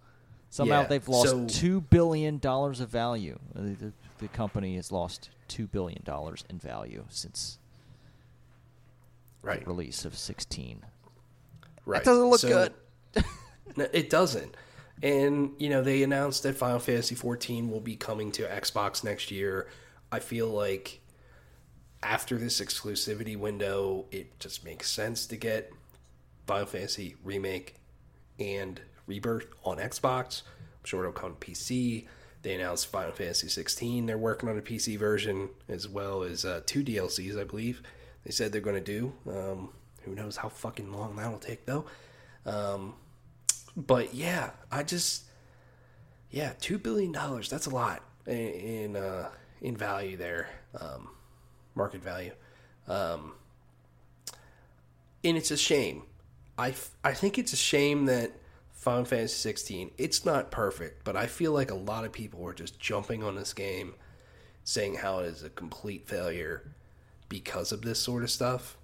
Somehow 0.49 0.81
Yeah, 0.81 0.87
they've 0.87 1.07
lost 1.07 1.29
so- 1.29 1.45
two 1.47 1.79
billion 1.81 2.37
dollars 2.37 2.81
of 2.81 2.89
value. 2.89 3.39
Uh, 3.55 3.61
The, 3.61 3.93
the 4.19 4.27
company 4.27 4.75
has 4.75 4.91
lost 4.91 5.29
two 5.47 5.67
billion 5.67 6.01
dollars 6.03 6.43
in 6.49 6.59
value 6.59 7.05
since 7.09 7.57
right, 9.41 9.61
the 9.61 9.65
release 9.65 10.05
of 10.05 10.17
16. 10.17 10.83
right. 11.85 12.03
That 12.03 12.09
doesn't 12.09 12.29
look 12.29 12.39
So- 12.41 12.47
good. 12.49 12.73
No, 13.77 13.87
it 13.93 14.09
doesn't. 14.09 14.53
And 15.01 15.51
you 15.57 15.69
know, 15.69 15.81
they 15.81 16.03
announced 16.03 16.43
that 16.43 16.57
Final 16.57 16.79
Fantasy 16.79 17.15
14 17.15 17.71
will 17.71 17.79
be 17.79 17.95
coming 17.95 18.29
to 18.33 18.43
Xbox 18.43 19.01
next 19.01 19.31
year. 19.31 19.67
I 20.11 20.19
feel 20.19 20.47
like 20.47 21.01
after 22.03 22.37
this 22.37 22.59
exclusivity 22.59 23.37
window, 23.37 24.05
it 24.11 24.39
just 24.39 24.65
makes 24.65 24.89
sense 24.91 25.25
to 25.27 25.35
get 25.37 25.71
Final 26.47 26.65
Fantasy 26.65 27.15
remake 27.23 27.75
and 28.39 28.81
Rebirth 29.07 29.47
on 29.63 29.77
Xbox. 29.77 30.41
I'm 30.81 30.85
sure 30.85 31.01
it'll 31.01 31.11
come 31.13 31.35
to 31.39 31.47
PC. 31.51 32.07
they 32.41 32.55
announced 32.55 32.87
Final 32.87 33.11
Fantasy 33.11 33.47
16. 33.47 34.07
They're 34.07 34.17
working 34.17 34.49
on 34.49 34.57
a 34.57 34.61
PC 34.61 34.97
version 34.97 35.49
as 35.69 35.87
well 35.87 36.23
as 36.23 36.43
uh, 36.43 36.61
two 36.65 36.83
DLCs, 36.83 37.39
I 37.39 37.43
believe. 37.43 37.83
They 38.25 38.31
said 38.31 38.51
they're 38.51 38.61
going 38.61 38.83
to 38.83 38.91
do. 38.99 39.13
Um, 39.29 39.69
who 40.03 40.15
knows 40.15 40.37
how 40.37 40.49
fucking 40.49 40.91
long 40.91 41.15
that'll 41.15 41.37
take 41.37 41.65
though. 41.65 41.85
Um, 42.45 42.95
but 43.77 44.13
yeah, 44.13 44.51
I 44.71 44.83
just 44.83 45.25
yeah, 46.31 46.53
two 46.59 46.77
billion 46.77 47.11
dollars. 47.11 47.49
That's 47.49 47.67
a 47.67 47.69
lot 47.69 48.01
in 48.25 48.35
in, 48.35 48.95
uh, 48.95 49.29
in 49.61 49.77
value 49.77 50.17
there, 50.17 50.49
um, 50.79 51.09
market 51.75 52.03
value. 52.03 52.31
Um, 52.87 53.33
and 55.23 55.37
it's 55.37 55.51
a 55.51 55.57
shame. 55.57 56.03
I, 56.57 56.73
I 57.03 57.13
think 57.13 57.37
it's 57.37 57.53
a 57.53 57.57
shame 57.57 58.05
that 58.05 58.31
Final 58.73 59.05
Fantasy 59.05 59.35
16, 59.35 59.91
it's 59.97 60.25
not 60.25 60.49
perfect, 60.49 61.03
but 61.03 61.15
I 61.15 61.27
feel 61.27 61.51
like 61.51 61.69
a 61.69 61.75
lot 61.75 62.03
of 62.03 62.11
people 62.11 62.39
were 62.39 62.53
just 62.53 62.79
jumping 62.79 63.23
on 63.23 63.35
this 63.35 63.53
game 63.53 63.93
saying 64.63 64.95
how 64.95 65.19
it 65.19 65.25
is 65.25 65.43
a 65.43 65.49
complete 65.49 66.07
failure 66.07 66.73
because 67.29 67.71
of 67.71 67.83
this 67.83 67.99
sort 67.99 68.23
of 68.23 68.31
stuff. 68.31 68.77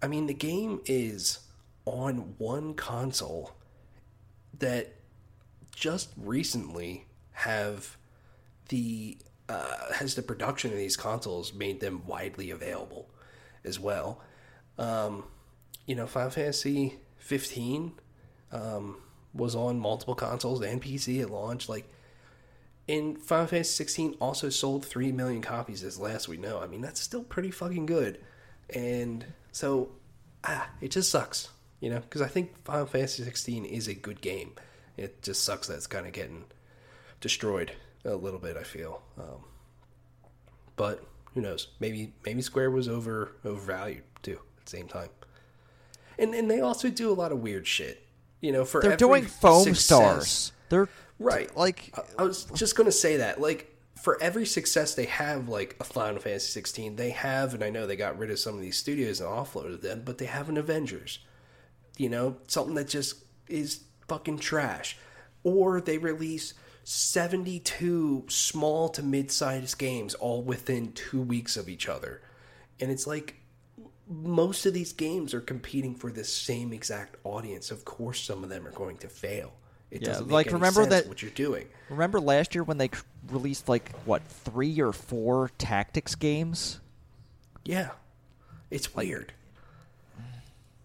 I 0.00 0.06
mean, 0.06 0.26
the 0.26 0.34
game 0.34 0.80
is 0.86 1.40
on 1.84 2.34
one 2.38 2.74
console 2.74 3.56
that 4.58 4.94
just 5.74 6.10
recently 6.16 7.06
have 7.32 7.96
the 8.68 9.18
uh, 9.48 9.92
has 9.94 10.14
the 10.14 10.22
production 10.22 10.70
of 10.70 10.76
these 10.76 10.96
consoles 10.96 11.52
made 11.52 11.80
them 11.80 12.06
widely 12.06 12.50
available 12.50 13.08
as 13.64 13.78
well. 13.78 14.20
Um, 14.78 15.24
you 15.86 15.94
know, 15.94 16.06
Final 16.06 16.30
Fantasy 16.30 16.98
15 17.18 17.92
um, 18.52 18.96
was 19.34 19.54
on 19.54 19.78
multiple 19.78 20.14
consoles 20.14 20.62
and 20.62 20.82
PC 20.82 21.20
at 21.20 21.30
launch. 21.30 21.68
Like, 21.68 21.90
and 22.88 23.18
Final 23.18 23.46
Fantasy 23.46 23.72
16 23.76 24.16
also 24.20 24.48
sold 24.48 24.84
3 24.84 25.12
million 25.12 25.42
copies 25.42 25.82
as 25.82 25.98
last 25.98 26.28
we 26.28 26.36
know. 26.36 26.60
I 26.60 26.66
mean, 26.66 26.80
that's 26.80 27.00
still 27.00 27.22
pretty 27.22 27.50
fucking 27.50 27.86
good. 27.86 28.20
And 28.70 29.26
so, 29.52 29.90
ah, 30.42 30.68
it 30.80 30.90
just 30.90 31.10
sucks, 31.10 31.48
you 31.80 31.90
know, 31.90 32.00
because 32.00 32.22
I 32.22 32.28
think 32.28 32.64
Final 32.64 32.86
Fantasy 32.86 33.24
16 33.24 33.64
is 33.64 33.88
a 33.88 33.94
good 33.94 34.20
game. 34.20 34.52
It 34.96 35.22
just 35.22 35.44
sucks 35.44 35.68
that 35.68 35.74
it's 35.74 35.86
kind 35.86 36.06
of 36.06 36.12
getting 36.12 36.44
destroyed 37.20 37.72
a 38.04 38.14
little 38.14 38.38
bit, 38.40 38.56
I 38.56 38.62
feel. 38.62 39.02
Um, 39.18 39.44
but 40.76 41.04
who 41.34 41.40
knows? 41.40 41.68
Maybe 41.80 42.12
maybe 42.24 42.42
Square 42.42 42.70
was 42.70 42.88
over 42.88 43.32
overvalued 43.44 44.02
too 44.22 44.40
at 44.58 44.64
the 44.66 44.70
same 44.70 44.88
time. 44.88 45.08
And 46.18 46.34
and 46.34 46.50
they 46.50 46.60
also 46.60 46.90
do 46.90 47.10
a 47.10 47.14
lot 47.14 47.32
of 47.32 47.38
weird 47.38 47.66
shit. 47.66 48.02
You 48.40 48.52
know, 48.52 48.64
for 48.64 48.80
They're 48.80 48.96
doing 48.96 49.24
foam 49.24 49.64
success- 49.64 49.84
stars. 49.84 50.52
They're 50.68 50.88
Right. 51.18 51.54
Like 51.56 51.92
I- 51.94 52.22
I 52.22 52.24
was 52.24 52.44
just 52.54 52.76
going 52.76 52.86
to 52.86 52.92
say 52.92 53.18
that. 53.18 53.40
Like, 53.40 53.70
for 54.02 54.20
every 54.20 54.44
success 54.44 54.94
they 54.94 55.06
have, 55.06 55.48
like 55.48 55.76
a 55.80 55.84
Final 55.84 56.20
Fantasy 56.20 56.48
16, 56.50 56.96
they 56.96 57.10
have, 57.10 57.54
and 57.54 57.62
I 57.62 57.70
know 57.70 57.86
they 57.86 57.96
got 57.96 58.18
rid 58.18 58.30
of 58.30 58.38
some 58.38 58.54
of 58.54 58.60
these 58.60 58.76
studios 58.76 59.20
and 59.20 59.30
offloaded 59.30 59.80
them, 59.80 60.02
but 60.04 60.18
they 60.18 60.26
have 60.26 60.48
an 60.50 60.56
Avengers. 60.58 61.20
You 61.96 62.08
know, 62.10 62.36
something 62.48 62.74
that 62.74 62.88
just 62.88 63.24
is 63.48 63.84
fucking 64.08 64.40
trash. 64.40 64.98
Or 65.44 65.80
they 65.80 65.96
release 65.98 66.52
72 66.84 68.24
small 68.28 68.88
to 68.90 69.02
mid 69.02 69.30
sized 69.30 69.78
games 69.78 70.14
all 70.14 70.42
within 70.42 70.92
two 70.92 71.20
weeks 71.20 71.56
of 71.56 71.68
each 71.68 71.88
other. 71.88 72.22
And 72.80 72.90
it's 72.90 73.06
like, 73.06 73.36
most 74.08 74.66
of 74.66 74.74
these 74.74 74.92
games 74.92 75.32
are 75.32 75.40
competing 75.40 75.94
for 75.94 76.12
the 76.12 76.24
same 76.24 76.72
exact 76.72 77.16
audience. 77.24 77.70
Of 77.70 77.84
course, 77.84 78.20
some 78.22 78.44
of 78.44 78.50
them 78.50 78.66
are 78.66 78.70
going 78.72 78.98
to 78.98 79.08
fail. 79.08 79.54
It 79.90 80.02
Yeah, 80.02 80.08
doesn't 80.08 80.28
like, 80.28 80.52
remember 80.52 80.84
that- 80.86 81.06
what 81.08 81.22
you're 81.22 81.30
doing. 81.30 81.68
remember 81.88 82.20
last 82.20 82.54
year 82.54 82.64
when 82.64 82.78
they 82.78 82.90
released 83.28 83.68
like 83.68 83.92
what 84.04 84.22
three 84.24 84.80
or 84.80 84.92
four 84.92 85.50
tactics 85.56 86.14
games? 86.14 86.80
Yeah. 87.64 87.92
It's 88.70 88.94
weird. 88.94 89.32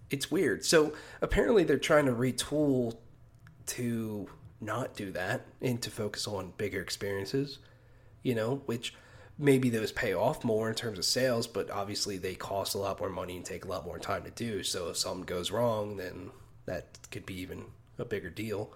It's 0.10 0.32
weird. 0.32 0.64
So 0.66 0.94
apparently 1.22 1.64
they're 1.64 1.78
trying 1.78 2.06
to 2.06 2.14
retool 2.14 2.96
to 3.68 4.30
not 4.62 4.96
do 4.96 5.12
that 5.12 5.46
and 5.62 5.82
to 5.82 5.90
focus 5.90 6.28
on 6.28 6.54
bigger 6.58 6.82
experiences, 6.82 7.60
you 8.24 8.36
know, 8.36 8.62
which 8.66 8.94
maybe 9.38 9.70
those 9.70 9.92
pay 9.92 10.14
off 10.14 10.44
more 10.44 10.70
in 10.70 10.76
terms 10.76 11.00
of 11.00 11.06
sales, 11.06 11.48
but 11.48 11.72
obviously 11.72 12.18
they 12.18 12.36
cost 12.36 12.76
a 12.76 12.78
lot 12.78 13.00
more 13.00 13.10
money 13.10 13.38
and 13.38 13.46
take 13.46 13.64
a 13.64 13.68
lot 13.68 13.86
more 13.86 13.98
time 13.98 14.24
to 14.24 14.32
do. 14.32 14.64
So 14.64 14.90
if 14.90 14.98
something 14.98 15.26
goes 15.26 15.50
wrong, 15.50 15.96
then 15.96 16.32
that 16.66 16.98
could 17.10 17.26
be 17.26 17.40
even 17.40 17.66
a 17.98 18.06
bigger 18.06 18.30
deal. 18.30 18.72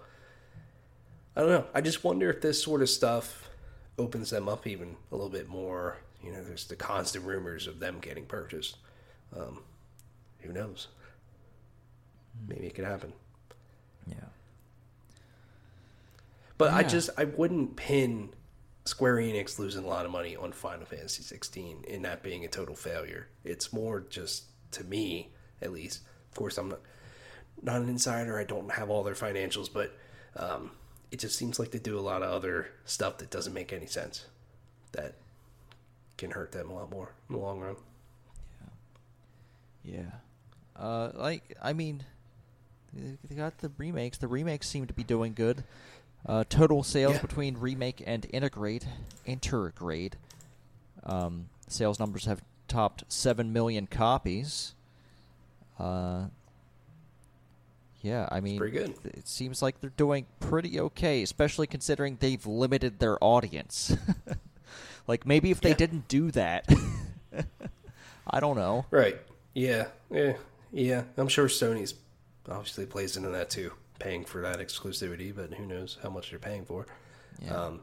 I 1.36 1.40
don't 1.40 1.50
know. 1.50 1.66
I 1.74 1.80
just 1.80 2.02
wonder 2.02 2.30
if 2.30 2.40
this 2.40 2.62
sort 2.62 2.80
of 2.80 2.88
stuff 2.88 3.50
opens 3.98 4.30
them 4.30 4.48
up 4.48 4.66
even 4.66 4.96
a 5.10 5.14
little 5.14 5.30
bit 5.30 5.48
more. 5.48 5.98
You 6.22 6.32
know, 6.32 6.42
there's 6.42 6.66
the 6.66 6.76
constant 6.76 7.24
rumors 7.24 7.66
of 7.66 7.80
them 7.80 7.98
getting 8.00 8.24
purchased. 8.24 8.76
Um, 9.36 9.62
who 10.38 10.52
knows? 10.52 10.88
Maybe 12.48 12.66
it 12.66 12.74
could 12.74 12.84
happen. 12.84 13.12
Yeah. 14.06 14.28
But 16.56 16.72
I 16.72 16.82
just 16.82 17.10
I 17.16 17.24
wouldn't 17.24 17.76
pin 17.76 18.30
Square 18.84 19.16
Enix 19.16 19.58
losing 19.58 19.84
a 19.84 19.88
lot 19.88 20.04
of 20.04 20.12
money 20.12 20.36
on 20.36 20.52
Final 20.52 20.86
Fantasy 20.86 21.22
16 21.22 21.84
and 21.90 22.04
that 22.04 22.22
being 22.22 22.44
a 22.44 22.48
total 22.48 22.74
failure. 22.74 23.28
It's 23.42 23.72
more 23.72 24.00
just 24.00 24.44
to 24.72 24.84
me, 24.84 25.30
at 25.60 25.72
least. 25.72 26.02
Of 26.30 26.36
course, 26.36 26.58
I'm 26.58 26.68
not 26.68 26.80
not 27.62 27.80
an 27.80 27.88
insider. 27.88 28.38
I 28.38 28.44
don't 28.44 28.70
have 28.72 28.90
all 28.90 29.02
their 29.02 29.14
financials, 29.14 29.68
but 29.72 29.96
um, 30.36 30.72
it 31.10 31.18
just 31.18 31.36
seems 31.36 31.58
like 31.58 31.70
they 31.70 31.78
do 31.78 31.98
a 31.98 32.00
lot 32.00 32.22
of 32.22 32.30
other 32.30 32.68
stuff 32.84 33.18
that 33.18 33.30
doesn't 33.30 33.54
make 33.54 33.72
any 33.72 33.86
sense. 33.86 34.26
That 34.92 35.14
can 36.16 36.30
hurt 36.30 36.52
them 36.52 36.70
a 36.70 36.74
lot 36.74 36.90
more 36.90 37.14
in 37.28 37.34
the 37.34 37.40
long 37.40 37.60
run. 37.60 37.76
Yeah. 39.82 40.10
Uh, 40.76 41.10
like 41.14 41.56
I 41.62 41.72
mean, 41.72 42.04
they 42.92 43.34
got 43.34 43.58
the 43.58 43.70
remakes. 43.78 44.18
The 44.18 44.28
remakes 44.28 44.68
seem 44.68 44.86
to 44.86 44.94
be 44.94 45.04
doing 45.04 45.32
good. 45.34 45.64
Uh, 46.26 46.42
total 46.48 46.82
sales 46.82 47.16
Yeah. 47.16 47.20
between 47.22 47.58
remake 47.58 48.02
and 48.06 48.26
integrate, 48.32 48.86
intergrade, 49.26 50.14
um, 51.02 51.50
sales 51.68 51.98
numbers 51.98 52.24
have 52.24 52.42
topped 52.66 53.04
seven 53.08 53.52
million 53.52 53.86
copies. 53.86 54.74
Uh, 55.78 56.26
yeah, 58.00 58.26
I 58.30 58.40
mean, 58.40 58.58
pretty 58.58 58.78
good. 58.78 58.94
It 59.04 59.28
seems 59.28 59.60
like 59.62 59.80
they're 59.80 59.90
doing 59.90 60.26
pretty 60.40 60.78
okay, 60.80 61.22
especially 61.22 61.66
considering 61.66 62.16
they've 62.20 62.44
limited 62.46 62.98
their 63.00 63.22
audience. 63.22 63.94
like 65.06 65.26
maybe 65.26 65.50
if 65.50 65.60
they 65.60 65.70
Yeah. 65.70 65.74
didn't 65.76 66.08
do 66.08 66.30
that, 66.30 66.66
I 68.30 68.40
don't 68.40 68.56
know. 68.56 68.86
Right. 68.90 69.18
Yeah. 69.54 69.88
Yeah. 70.10 70.34
Yeah. 70.72 71.04
I'm 71.18 71.28
sure 71.28 71.48
Sony's 71.48 71.94
obviously 72.48 72.86
plays 72.86 73.16
into 73.16 73.28
that 73.30 73.50
too, 73.50 73.72
paying 73.98 74.24
for 74.24 74.40
that 74.42 74.58
exclusivity, 74.58 75.34
but 75.34 75.54
who 75.54 75.66
knows 75.66 75.98
how 76.02 76.10
much 76.10 76.30
they're 76.30 76.38
paying 76.38 76.64
for. 76.64 76.86
Yeah. 77.42 77.54
Um, 77.54 77.80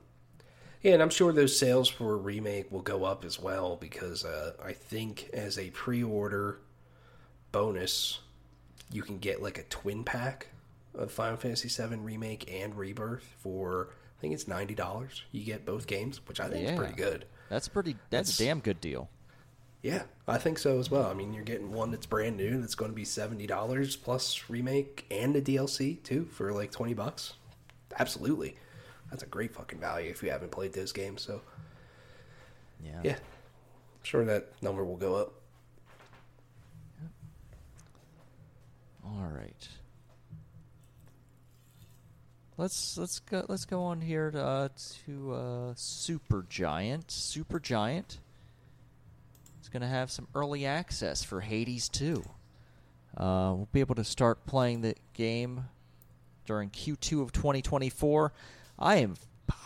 yeah, 0.82 0.94
and 0.94 1.02
I'm 1.02 1.10
sure 1.10 1.32
those 1.32 1.58
sales 1.58 1.88
for 1.88 2.14
a 2.14 2.18
remake 2.18 2.72
will 2.72 2.82
go 2.82 3.04
up 3.04 3.24
as 3.24 3.40
well 3.40 3.76
because 3.76 4.26
uh, 4.26 4.54
I 4.64 4.74
think 4.74 5.30
as 5.34 5.58
a 5.60 5.70
pre-order 5.72 6.60
bonus, 7.52 8.20
you 8.92 9.04
can 9.04 9.18
get 9.20 9.42
like 9.42 9.58
a 9.58 9.64
twin 9.64 10.04
pack 10.04 10.48
of 10.96 11.12
Final 11.12 11.38
Fantasy 11.38 11.70
VII 11.70 11.98
remake 11.98 12.52
and 12.52 12.76
Rebirth 12.76 13.24
for 13.40 13.90
I 14.18 14.22
think 14.22 14.34
it's 14.34 14.48
ninety 14.48 14.76
dollars. 14.76 15.24
You 15.32 15.44
get 15.44 15.66
both 15.66 15.88
games, 15.88 16.20
which 16.28 16.40
I 16.40 16.50
think 16.50 16.66
Yeah. 16.66 16.74
is 16.74 16.78
pretty 16.80 16.94
good. 16.96 17.26
That's 17.50 17.68
pretty. 17.68 17.94
That's, 18.10 18.30
That's- 18.38 18.40
a 18.40 18.44
damn 18.46 18.60
good 18.60 18.82
deal. 18.82 19.10
Yeah, 19.82 20.04
I 20.28 20.38
think 20.38 20.60
so 20.60 20.80
as 20.80 20.92
well. 20.92 21.08
I 21.10 21.14
mean, 21.16 21.34
you're 21.34 21.44
getting 21.44 21.72
one 21.72 21.90
that's 21.90 22.06
brand 22.06 22.38
new 22.38 22.62
that's 22.62 22.76
going 22.76 22.92
to 22.92 22.96
be 22.96 23.04
seventy 23.06 23.48
dollars 23.48 23.96
plus 23.96 24.44
remake 24.50 25.06
and 25.10 25.36
a 25.36 25.42
DLC 25.42 26.02
too 26.04 26.26
for 26.26 26.52
like 26.54 26.72
twenty 26.72 26.94
bucks. 26.94 27.34
Absolutely, 27.98 28.56
that's 29.10 29.24
a 29.24 29.28
great 29.28 29.54
fucking 29.56 29.80
value 29.80 30.10
if 30.12 30.22
you 30.22 30.30
haven't 30.30 30.52
played 30.52 30.74
those 30.74 30.92
games. 30.92 31.24
So 31.24 31.42
Yeah. 32.84 33.00
yeah, 33.04 33.14
I'm 33.16 34.04
sure 34.04 34.24
that 34.26 34.52
number 34.62 34.86
will 34.86 34.98
go 34.98 35.16
up. 35.16 35.34
All 39.04 39.32
right. 39.34 39.68
Let's 42.58 42.98
let's 42.98 43.20
go 43.20 43.44
let's 43.50 43.66
go 43.66 43.82
on 43.84 44.02
here 44.02 44.30
to, 44.30 44.40
uh, 44.44 44.70
to 45.06 45.34
uh, 45.34 45.74
Supergiant. 45.74 47.10
Super 47.10 47.60
Giant 47.60 48.20
going 49.72 49.82
to 49.82 49.88
have 49.88 50.12
some 50.12 50.28
early 50.36 50.66
access 50.66 51.24
for 51.24 51.42
Hades 51.42 51.90
2. 51.90 52.24
Uh, 53.18 53.54
we'll 53.56 53.70
be 53.72 53.80
able 53.80 53.96
to 53.96 54.04
start 54.04 54.46
playing 54.46 54.82
the 54.82 54.96
game 55.14 55.66
during 56.46 56.70
Q2 56.70 57.22
of 57.22 57.32
2024. 57.32 58.34
I 58.80 58.96
am 58.98 59.16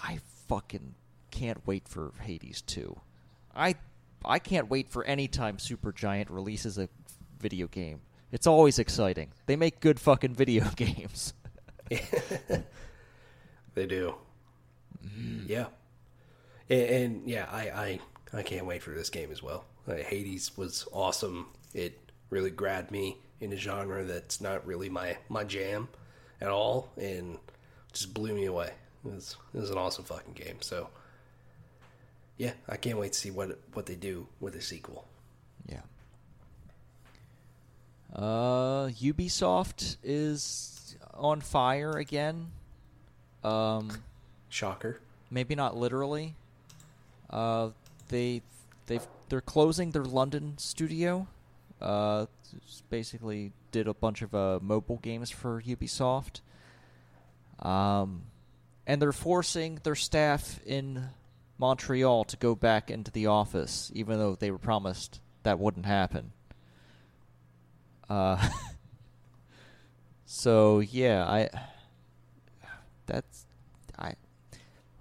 I 0.04 0.20
fucking 0.48 0.96
can't 1.32 1.66
wait 1.66 1.88
for 1.88 2.14
Hades 2.22 2.62
2. 2.62 3.00
I 3.56 3.76
I 4.24 4.40
can't 4.40 4.70
wait 4.70 4.90
for 4.90 5.04
any 5.04 5.28
time 5.28 5.58
Supergiant 5.58 6.28
releases 6.30 6.78
a 6.78 6.90
video 7.40 7.68
game. 7.68 8.02
It's 8.32 8.48
always 8.48 8.80
exciting. 8.80 9.32
They 9.46 9.56
make 9.56 9.80
good 9.80 10.00
fucking 10.00 10.34
video 10.34 10.66
games. 10.76 11.34
They 13.76 13.86
do. 13.86 14.16
Yeah, 15.46 15.68
and, 16.70 16.82
and 16.82 17.30
yeah, 17.30 17.48
I, 17.52 17.70
I 17.70 18.00
I 18.34 18.42
can't 18.42 18.66
wait 18.66 18.82
for 18.82 18.92
this 18.92 19.10
game 19.10 19.32
as 19.32 19.44
well. 19.44 19.66
Uh, 19.88 19.96
Hades 19.96 20.58
was 20.58 20.88
awesome. 20.92 21.48
It 21.74 22.00
really 22.30 22.50
grabbed 22.50 22.92
me 22.92 23.18
in 23.40 23.54
a 23.54 23.58
genre 23.58 24.04
that's 24.04 24.42
not 24.42 24.66
really 24.66 24.90
my 24.90 25.18
my 25.30 25.44
jam 25.44 25.88
at 26.42 26.50
all, 26.50 26.90
and 26.98 27.38
just 27.94 28.14
blew 28.14 28.34
me 28.34 28.46
away. 28.46 28.72
It 29.06 29.12
was 29.14 29.36
it 29.54 29.60
was 29.60 29.70
an 29.70 29.78
awesome 29.78 30.06
fucking 30.06 30.34
game. 30.34 30.58
So 30.62 30.90
yeah, 32.38 32.54
I 32.68 32.78
can't 32.78 32.98
wait 32.98 33.14
to 33.14 33.20
see 33.20 33.32
what 33.32 33.60
what 33.74 33.86
they 33.86 33.96
do 33.96 34.28
with 34.40 34.56
a 34.56 34.62
sequel. 34.62 35.06
Yeah. 35.68 35.82
Uh, 38.14 38.88
Ubisoft 38.90 39.98
is 40.04 40.96
on 41.14 41.42
fire 41.42 41.98
again. 41.98 42.48
Um, 43.44 43.92
Shocker. 44.50 45.00
maybe 45.30 45.54
not 45.56 45.76
literally. 45.78 46.34
Uh, 47.30 47.70
they 48.10 48.42
they've 48.88 49.06
they're 49.30 49.42
closing 49.42 49.92
their 49.92 50.04
London 50.04 50.58
studio. 50.58 51.28
Uh, 51.82 52.26
basically 52.90 53.52
did 53.72 53.88
a 53.88 53.94
bunch 53.94 54.22
of 54.22 54.34
uh, 54.34 54.60
mobile 54.62 54.98
games 54.98 55.30
for 55.30 55.62
Ubisoft. 55.62 56.42
Um, 57.60 58.24
and 58.88 59.02
they're 59.02 59.12
forcing 59.12 59.80
their 59.84 59.96
staff 59.96 60.60
in 60.66 61.10
Montreal 61.58 62.24
to 62.26 62.38
go 62.38 62.56
back 62.56 62.92
into 62.92 63.12
the 63.12 63.28
office, 63.28 63.92
even 63.94 64.20
though 64.20 64.36
they 64.36 64.52
were 64.52 64.58
promised 64.58 65.20
that 65.44 65.60
wouldn't 65.60 65.86
happen. 65.86 66.32
Uh, 68.10 68.50
so 70.26 70.80
yeah, 70.80 71.26
I 71.26 71.50
that's 73.06 73.46
I 73.98 74.16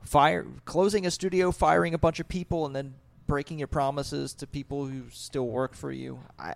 fire 0.04 0.46
closing 0.64 1.06
a 1.06 1.10
studio, 1.10 1.50
firing 1.50 1.94
a 1.94 1.98
bunch 1.98 2.20
of 2.20 2.28
people, 2.28 2.66
and 2.66 2.74
then 2.74 2.94
breaking 3.26 3.58
your 3.58 3.68
promises 3.68 4.34
to 4.34 4.46
people 4.46 4.86
who 4.86 5.04
still 5.10 5.46
work 5.46 5.74
for 5.74 5.92
you. 5.92 6.20
I 6.38 6.54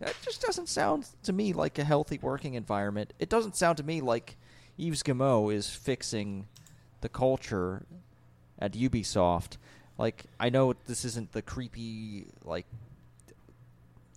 that 0.00 0.16
just 0.22 0.42
doesn't 0.42 0.68
sound 0.68 1.06
to 1.22 1.32
me 1.32 1.52
like 1.52 1.78
a 1.78 1.84
healthy 1.84 2.18
working 2.20 2.54
environment. 2.54 3.12
It 3.18 3.28
doesn't 3.28 3.56
sound 3.56 3.76
to 3.76 3.84
me 3.84 4.00
like 4.00 4.36
Yves 4.76 5.02
Guillemot 5.02 5.54
is 5.54 5.70
fixing 5.70 6.48
the 7.02 7.08
culture 7.08 7.84
at 8.58 8.72
Ubisoft. 8.72 9.58
Like 9.98 10.24
I 10.40 10.50
know 10.50 10.74
this 10.86 11.04
isn't 11.04 11.32
the 11.32 11.42
creepy 11.42 12.26
like 12.44 12.66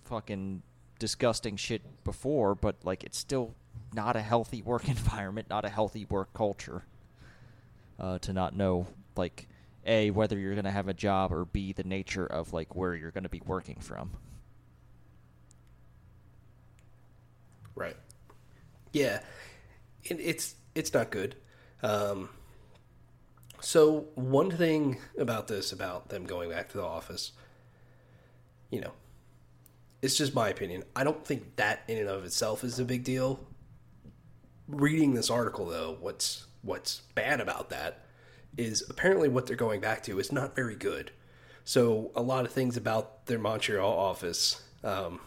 fucking 0.04 0.62
disgusting 0.98 1.56
shit 1.56 1.82
before, 2.04 2.54
but 2.54 2.76
like 2.82 3.04
it's 3.04 3.18
still 3.18 3.54
not 3.92 4.16
a 4.16 4.22
healthy 4.22 4.62
work 4.62 4.88
environment, 4.88 5.48
not 5.48 5.64
a 5.64 5.68
healthy 5.68 6.06
work 6.10 6.32
culture. 6.34 6.82
Uh, 7.98 8.18
to 8.18 8.30
not 8.30 8.54
know 8.54 8.86
like 9.16 9.48
a 9.86 10.10
whether 10.10 10.38
you're 10.38 10.54
gonna 10.54 10.70
have 10.70 10.88
a 10.88 10.94
job 10.94 11.32
or 11.32 11.44
b 11.44 11.72
the 11.72 11.84
nature 11.84 12.26
of 12.26 12.52
like 12.52 12.74
where 12.74 12.94
you're 12.94 13.10
gonna 13.10 13.28
be 13.28 13.42
working 13.46 13.78
from. 13.80 14.10
Right. 17.74 17.96
Yeah, 18.92 19.20
it, 20.04 20.18
it's 20.20 20.54
it's 20.74 20.92
not 20.92 21.10
good. 21.10 21.36
Um, 21.82 22.30
so 23.60 24.06
one 24.14 24.50
thing 24.50 24.98
about 25.18 25.48
this, 25.48 25.72
about 25.72 26.08
them 26.08 26.24
going 26.24 26.50
back 26.50 26.70
to 26.70 26.78
the 26.78 26.84
office, 26.84 27.32
you 28.70 28.80
know, 28.80 28.92
it's 30.02 30.16
just 30.16 30.34
my 30.34 30.48
opinion. 30.48 30.84
I 30.94 31.04
don't 31.04 31.24
think 31.24 31.56
that 31.56 31.82
in 31.88 31.98
and 31.98 32.08
of 32.08 32.24
itself 32.24 32.64
is 32.64 32.78
a 32.78 32.84
big 32.84 33.04
deal. 33.04 33.40
Reading 34.68 35.14
this 35.14 35.30
article, 35.30 35.66
though, 35.66 35.96
what's 36.00 36.46
what's 36.62 37.02
bad 37.14 37.40
about 37.40 37.70
that 37.70 38.05
is 38.56 38.84
apparently 38.88 39.28
what 39.28 39.46
they're 39.46 39.56
going 39.56 39.80
back 39.80 40.02
to 40.04 40.18
is 40.18 40.32
not 40.32 40.56
very 40.56 40.76
good. 40.76 41.10
So 41.64 42.12
a 42.14 42.22
lot 42.22 42.44
of 42.44 42.52
things 42.52 42.76
about 42.76 43.26
their 43.26 43.38
Montreal 43.38 43.90
office, 43.90 44.62
um, 44.84 45.20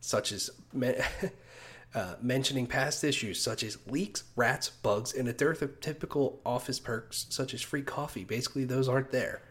such 0.00 0.30
as 0.30 0.50
me- 0.72 0.98
uh, 1.94 2.14
mentioning 2.20 2.66
past 2.66 3.02
issues 3.02 3.40
such 3.40 3.62
as 3.62 3.78
leaks, 3.86 4.24
rats, 4.36 4.68
bugs, 4.68 5.14
and 5.14 5.28
a 5.28 5.32
dearth 5.32 5.62
of 5.62 5.80
typical 5.80 6.40
office 6.44 6.78
perks 6.78 7.26
such 7.30 7.54
as 7.54 7.62
free 7.62 7.82
coffee. 7.82 8.24
Basically, 8.24 8.64
those 8.64 8.88
aren't 8.88 9.10
there, 9.10 9.42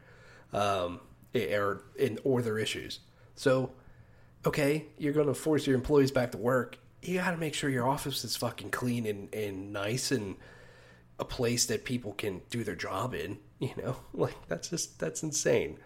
um, 0.54 0.99
or 1.34 1.84
in 1.97 2.20
or 2.24 2.41
their 2.41 2.60
issues. 2.60 2.99
So, 3.36 3.72
okay, 4.45 4.86
you're 4.97 5.14
going 5.14 5.28
to 5.28 5.34
force 5.34 5.66
your 5.66 5.76
employees 5.76 6.12
back 6.12 6.32
to 6.34 6.38
work. 6.38 6.78
You 7.01 7.18
got 7.18 7.32
to 7.32 7.38
make 7.38 7.54
sure 7.54 7.70
your 7.70 7.88
office 7.88 8.24
is 8.24 8.36
fucking 8.36 8.70
clean 8.70 9.06
and, 9.06 9.34
and 9.34 9.74
nice 9.74 10.12
and 10.12 10.36
a 11.20 11.26
place 11.26 11.66
that 11.68 11.86
people 11.86 12.14
can 12.14 12.41
do 12.49 12.64
their 12.64 12.76
job 12.76 13.14
in. 13.14 13.39
You 13.59 13.72
know, 13.78 13.95
like 14.14 14.36
that's 14.47 14.70
just 14.70 14.99
that's 14.99 15.24
insane 15.24 15.78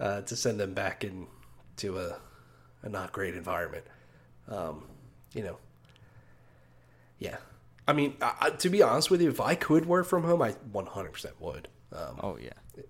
uh, 0.00 0.22
to 0.22 0.36
send 0.36 0.60
them 0.60 0.74
back 0.74 1.04
into 1.04 1.98
a 1.98 2.16
a 2.82 2.88
not 2.88 3.12
great 3.12 3.34
environment. 3.34 3.84
Um, 4.48 4.84
you 5.32 5.42
know, 5.42 5.56
yeah. 7.18 7.36
I 7.86 7.92
mean, 7.92 8.16
I, 8.20 8.34
I- 8.40 8.50
to 8.50 8.68
be 8.70 8.82
honest 8.82 9.10
with 9.10 9.20
you, 9.22 9.30
if 9.30 9.40
I 9.40 9.54
could 9.54 9.86
work 9.86 10.06
from 10.06 10.24
home, 10.24 10.42
I 10.42 10.52
100% 10.72 11.26
would. 11.40 11.68
Um, 11.92 12.18
Oh 12.22 12.36
yeah. 12.40 12.82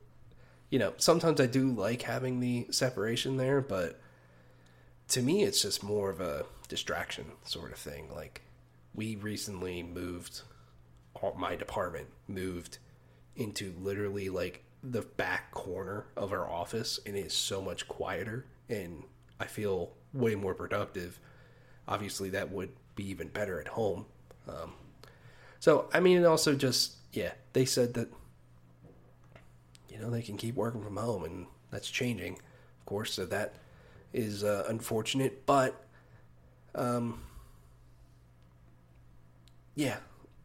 you 0.71 0.79
know, 0.79 0.95
sometimes 0.97 1.41
I 1.41 1.47
do 1.47 1.71
like 1.71 2.03
having 2.03 2.41
the 2.41 2.67
separation 2.71 3.37
there, 3.37 3.61
but 3.61 4.01
to 5.09 5.21
me, 5.23 5.43
it's 5.45 5.63
just 5.63 5.83
more 5.83 6.11
of 6.11 6.21
a 6.21 6.47
distraction 6.69 7.27
sort 7.45 7.71
of 7.73 7.79
thing. 7.79 8.09
Like, 8.15 8.43
we 8.95 9.17
recently 9.17 9.83
moved, 9.83 10.41
all- 11.25 11.35
my 11.39 11.57
department 11.57 12.09
moved 12.29 12.79
into 13.37 13.75
literally 13.81 14.29
like 14.29 14.65
the 14.83 15.03
back 15.03 15.51
corner 15.51 16.07
of 16.17 16.33
our 16.33 16.49
office, 16.49 17.01
and 17.07 17.17
it 17.17 17.27
is 17.27 17.33
so 17.33 17.61
much 17.63 17.89
quieter, 17.89 18.45
and 18.69 19.05
I 19.41 19.47
feel 19.47 19.93
way 20.13 20.35
more 20.35 20.55
productive. 20.55 21.19
Obviously, 21.89 22.31
that 22.31 22.51
would 22.51 22.71
be 22.95 23.09
even 23.09 23.29
better 23.29 23.61
at 23.61 23.69
home. 23.69 24.07
Um, 24.49 24.75
so, 25.59 25.89
I 25.93 26.01
mean, 26.01 26.19
it 26.19 26.25
also 26.25 26.55
just, 26.55 26.97
yeah, 27.13 27.33
they 27.55 27.65
said 27.65 27.95
that 27.95 28.09
you 29.89 29.99
know 30.01 30.11
they 30.11 30.23
can 30.23 30.37
keep 30.37 30.57
working 30.57 30.83
from 30.83 30.97
home 30.97 31.25
and 31.25 31.47
that's 31.71 31.89
changing 31.89 32.35
of 32.35 32.87
course 32.87 33.13
so 33.15 33.25
that 33.27 33.55
is 34.13 34.43
uh, 34.43 34.65
unfortunate 34.69 35.47
but 35.47 35.85
um 36.75 37.23
yeah 39.77 39.99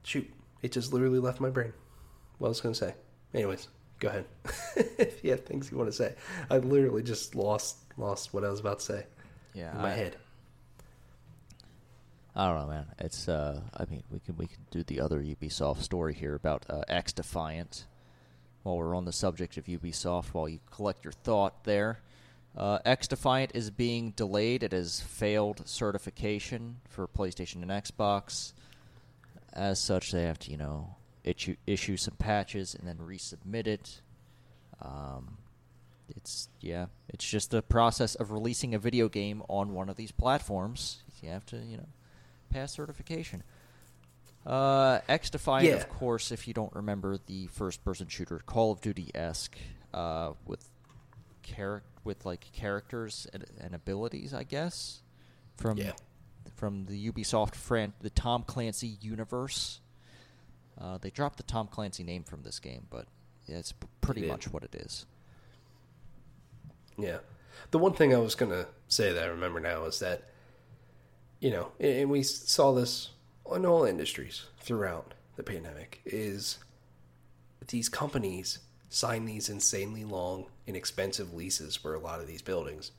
shoot 0.04 0.32
it 0.62 0.72
just 0.72 0.92
literally 0.94 1.20
left 1.20 1.40
my 1.40 1.50
brain 1.50 1.74
what 2.38 2.48
I 2.48 2.50
was 2.50 2.62
gonna 2.62 2.76
say 2.76 2.94
anyways 3.34 3.68
go 4.00 4.08
ahead 4.10 4.26
if 4.98 5.24
you 5.24 5.32
have 5.32 5.46
things 5.46 5.70
you 5.72 5.78
want 5.78 5.90
to 5.90 5.96
say 5.96 6.16
i 6.50 6.58
literally 6.58 7.04
just 7.04 7.36
lost 7.36 7.78
lost 7.98 8.34
what 8.34 8.46
i 8.46 8.50
was 8.50 8.62
about 8.62 8.80
to 8.80 8.86
say 8.86 9.06
Yeah. 9.54 9.72
in 9.76 9.82
my 9.82 9.92
I- 9.92 9.96
head 9.96 10.16
I 12.36 12.48
don't 12.48 12.60
know, 12.60 12.68
man. 12.68 12.86
It's 13.00 13.28
uh, 13.28 13.60
I 13.76 13.86
mean, 13.86 14.04
we 14.12 14.20
can 14.20 14.38
we 14.38 14.48
can 14.48 14.60
do 14.72 14.84
the 14.84 15.02
other 15.02 15.20
Ubisoft 15.22 15.82
story 15.82 16.14
here 16.14 16.36
about 16.36 16.66
uh, 16.70 16.84
XDefiant. 16.90 17.84
While 18.64 18.78
we're 18.78 18.96
on 18.96 19.06
the 19.06 19.12
subject 19.12 19.58
of 19.58 19.66
Ubisoft, 19.66 20.28
while 20.28 20.48
you 20.48 20.60
collect 20.72 21.04
your 21.04 21.12
thought 21.12 21.64
there, 21.64 22.00
uh, 22.56 22.80
XDefiant 22.86 23.50
is 23.56 23.72
being 23.72 24.12
delayed. 24.12 24.64
It 24.64 24.72
has 24.74 25.02
failed 25.02 25.64
certification 25.68 26.78
for 26.88 27.08
PlayStation 27.08 27.62
and 27.62 27.72
Xbox. 27.72 28.54
As 29.54 29.80
such, 29.80 30.12
they 30.12 30.24
have 30.24 30.40
to 30.40 30.52
you 30.52 30.58
know 30.58 30.96
issue 31.24 31.56
issue 31.68 31.98
some 31.98 32.16
patches 32.16 32.76
and 32.76 32.88
then 32.88 32.98
resubmit 32.98 33.68
it. 33.68 34.02
Um, 34.82 35.38
it's 36.16 36.50
yeah, 36.62 36.88
it's 37.10 37.28
just 37.30 37.52
the 37.52 37.62
process 37.62 38.16
of 38.16 38.32
releasing 38.32 38.74
a 38.74 38.80
video 38.80 39.10
game 39.10 39.44
on 39.50 39.74
one 39.74 39.90
of 39.90 39.96
these 39.98 40.12
platforms. 40.12 41.04
You 41.22 41.30
have 41.30 41.46
to 41.48 41.58
you 41.58 41.78
know 41.78 41.88
pass 42.50 42.72
certification. 42.74 43.44
Uh, 44.46 45.02
XDefiant, 45.10 45.64
Yeah. 45.64 45.74
of 45.76 45.90
course, 45.90 46.32
if 46.32 46.48
you 46.48 46.54
don't 46.54 46.74
remember 46.74 47.18
the 47.26 47.48
first-person 47.48 48.08
shooter, 48.08 48.40
Call 48.46 48.72
of 48.72 48.80
Duty 48.82 49.12
esque, 49.14 49.58
uh, 49.94 50.32
with 50.48 50.70
char- 51.44 51.84
with 52.06 52.26
like 52.26 52.50
characters 52.54 53.28
and, 53.34 53.46
and 53.60 53.76
abilities, 53.76 54.34
I 54.34 54.44
guess, 54.44 55.02
from 55.58 55.78
Yeah. 55.78 55.92
From 56.60 56.86
the 56.86 57.12
Ubisoft 57.12 57.56
fran- 57.56 57.94
the 58.02 58.10
Tom 58.10 58.44
Clancy 58.44 58.98
universe. 59.00 59.80
Uh, 60.80 60.98
they 60.98 61.10
dropped 61.10 61.38
the 61.38 61.44
Tom 61.44 61.68
Clancy 61.68 62.04
name 62.04 62.24
from 62.24 62.44
this 62.44 62.60
game, 62.60 62.86
but 62.90 63.06
it's 63.48 63.74
pretty 64.02 64.28
much 64.28 64.52
what 64.52 64.64
it 64.64 64.76
is. 64.76 65.06
Yeah. 66.98 67.20
The 67.72 67.78
one 67.78 67.94
thing 67.94 68.14
I 68.14 68.18
was 68.18 68.36
going 68.36 68.52
to 68.52 68.68
say 68.90 69.14
that 69.14 69.24
I 69.24 69.28
remember 69.28 69.62
now 69.62 69.86
is 69.86 70.00
that, 70.00 70.24
you 71.40 71.50
know, 71.50 71.72
and 71.80 72.10
we 72.10 72.24
saw 72.24 72.74
this 72.74 73.12
in 73.56 73.66
all 73.66 73.86
industries 73.86 74.46
throughout 74.60 75.14
the 75.38 75.44
pandemic, 75.44 76.02
is 76.06 76.58
these 77.68 77.88
companies 77.88 78.60
sign 78.90 79.26
these 79.26 79.50
insanely 79.50 80.04
long 80.04 80.46
and 80.68 80.76
expensive 80.76 81.34
leases 81.34 81.76
for 81.76 81.96
a 81.96 82.00
lot 82.00 82.20
of 82.20 82.28
these 82.28 82.42
buildings. 82.42 82.92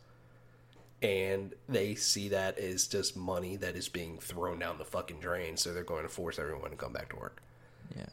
And 1.02 1.54
they 1.68 1.94
see 1.94 2.28
that 2.28 2.58
as 2.58 2.86
just 2.86 3.16
money 3.16 3.56
that 3.56 3.74
is 3.74 3.88
being 3.88 4.18
thrown 4.18 4.58
down 4.58 4.76
the 4.78 4.84
fucking 4.84 5.20
drain, 5.20 5.56
so 5.56 5.72
they're 5.72 5.82
going 5.82 6.02
to 6.02 6.08
force 6.10 6.38
everyone 6.38 6.70
to 6.70 6.76
come 6.76 6.92
back 6.92 7.08
to 7.10 7.16
work. 7.16 7.42
Yeah. 7.96 8.06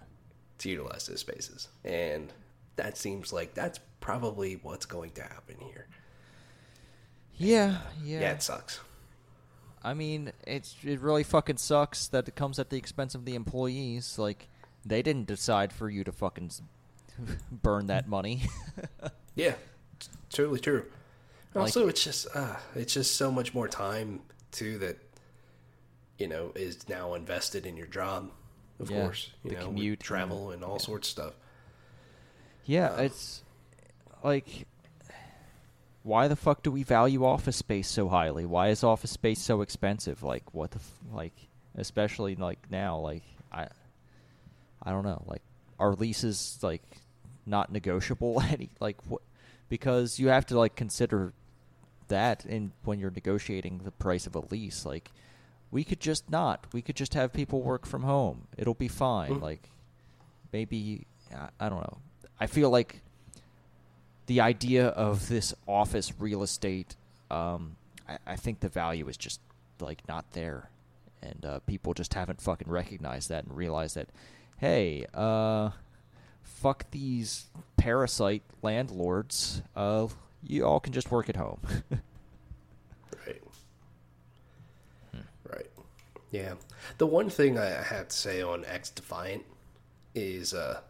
to 0.60 0.70
utilize 0.70 1.06
those 1.08 1.20
spaces, 1.20 1.68
and 1.84 2.32
that 2.78 2.98
seems 2.98 3.32
like 3.34 3.54
that's 3.54 3.80
probably 4.00 4.56
what's 4.64 4.86
going 4.86 5.12
to 5.12 5.22
happen 5.22 5.58
here. 5.60 5.88
Yeah, 7.38 7.80
yeah. 8.04 8.22
Yeah, 8.22 8.32
it 8.32 8.42
sucks. 8.42 8.80
I 9.84 9.94
mean, 9.94 10.32
it's 10.48 10.76
it 10.84 11.00
really 11.02 11.24
fucking 11.24 11.58
sucks 11.58 12.08
that 12.08 12.28
it 12.28 12.36
comes 12.36 12.58
at 12.58 12.70
the 12.72 12.78
expense 12.78 13.14
of 13.16 13.26
the 13.26 13.36
employees. 13.36 14.18
Like, 14.18 14.48
they 14.86 15.02
didn't 15.02 15.28
decide 15.28 15.72
for 15.72 15.90
you 15.90 16.04
to 16.06 16.12
fucking 16.12 16.52
burn 17.52 17.88
that 17.88 18.08
money. 18.08 18.44
Yeah, 19.36 19.54
totally 20.32 20.60
true. 20.60 20.86
Like- 21.58 21.68
Also, 21.68 21.88
it's 21.88 22.04
just 22.04 22.28
uh, 22.36 22.56
it's 22.76 22.94
just 22.94 23.16
so 23.16 23.32
much 23.32 23.54
more 23.54 23.68
time 23.68 24.22
too 24.52 24.78
that 24.80 24.98
you 26.18 26.28
know 26.28 26.52
is 26.56 26.88
now 26.90 27.14
invested 27.14 27.66
in 27.66 27.76
your 27.78 27.88
job. 27.88 28.32
Of 28.80 28.92
Yeah, 28.92 29.02
course, 29.04 29.32
you 29.44 29.50
the 29.52 29.56
know, 29.58 29.66
commute, 29.66 30.00
travel, 30.00 30.46
and- 30.52 30.56
and 30.56 30.64
all 30.64 30.78
yeah. 30.80 30.86
sorts 30.86 31.08
of 31.08 31.12
stuff. 31.12 31.34
yeah, 32.66 32.90
Um, 32.92 33.00
it's 33.06 33.42
like, 34.24 34.68
why 36.04 36.28
the 36.28 36.36
fuck 36.36 36.64
do 36.64 36.72
we 36.72 36.84
value 36.84 37.26
office 37.26 37.56
space 37.58 37.88
so 37.88 38.08
highly? 38.08 38.46
Why 38.46 38.70
is 38.70 38.84
office 38.84 39.12
space 39.12 39.40
so 39.42 39.62
expensive? 39.62 40.22
Like, 40.24 40.54
what 40.54 40.72
the 40.72 40.78
f- 40.80 41.00
like, 41.12 41.34
especially 41.76 42.36
like 42.36 42.60
now, 42.70 42.98
like 43.00 43.24
I, 43.52 43.68
I 44.84 44.92
don't 44.92 45.04
know, 45.04 45.24
like, 45.28 45.42
are 45.80 45.96
leases 45.96 46.60
like 46.62 46.84
not 47.46 47.72
negotiable? 47.72 48.42
Any 48.46 48.70
like 48.80 48.98
what? 49.08 49.22
Because 49.70 50.18
you 50.20 50.28
have 50.30 50.46
to 50.48 50.58
like 50.58 50.76
consider 50.76 51.34
that 52.08 52.46
in 52.46 52.72
when 52.84 53.00
you're 53.00 53.12
negotiating 53.12 53.82
the 53.84 53.92
price 53.92 54.28
of 54.28 54.36
a 54.36 54.40
lease. 54.52 54.86
Like, 54.86 55.12
we 55.72 55.84
could 55.84 56.00
just 56.00 56.30
not. 56.30 56.66
We 56.74 56.82
could 56.82 56.96
just 56.96 57.14
have 57.14 57.34
people 57.34 57.62
work 57.62 57.86
from 57.86 58.04
home. 58.04 58.48
It'll 58.58 58.74
be 58.74 58.88
fine. 58.88 59.36
Mm. 59.36 59.42
Like, 59.42 59.70
maybe 60.54 61.06
I, 61.34 61.50
I 61.60 61.70
don't 61.70 61.82
know. 61.82 61.98
I 62.40 62.48
feel 62.48 62.70
like 62.70 63.02
the 64.28 64.42
idea 64.42 64.88
of 64.88 65.28
this 65.28 65.54
office 65.68 66.14
real 66.20 66.44
estate. 66.44 66.96
Um, 67.32 67.76
I, 68.08 68.18
I 68.26 68.36
think 68.36 68.60
the 68.60 68.70
value 68.70 69.08
is 69.08 69.18
just 69.18 69.42
like 69.80 70.08
not 70.08 70.32
there, 70.34 70.70
and 71.22 71.46
uh, 71.46 71.60
people 71.60 71.94
just 71.94 72.14
haven't 72.14 72.42
fucking 72.42 72.70
recognized 72.70 73.30
that 73.30 73.46
and 73.46 73.56
realized 73.56 73.96
that. 73.96 74.10
Hey, 74.58 75.06
uh, 75.14 75.70
fuck 76.42 76.90
these 76.92 77.46
parasite 77.78 78.44
landlords. 78.64 79.62
Uh, 79.76 80.08
you 80.44 80.66
all 80.66 80.80
can 80.80 80.94
just 80.94 81.12
work 81.12 81.30
at 81.30 81.36
home. 81.36 81.60
Right. 83.26 83.42
Hmm. 85.12 85.22
Right. 85.44 85.70
Yeah. 86.32 86.56
The 86.98 87.08
one 87.08 87.30
thing 87.30 87.58
I 87.58 87.66
have 87.70 88.10
to 88.10 88.16
say 88.16 88.42
on 88.42 88.64
XDefiant 88.64 89.44
is 90.16 90.54
uh 90.54 90.82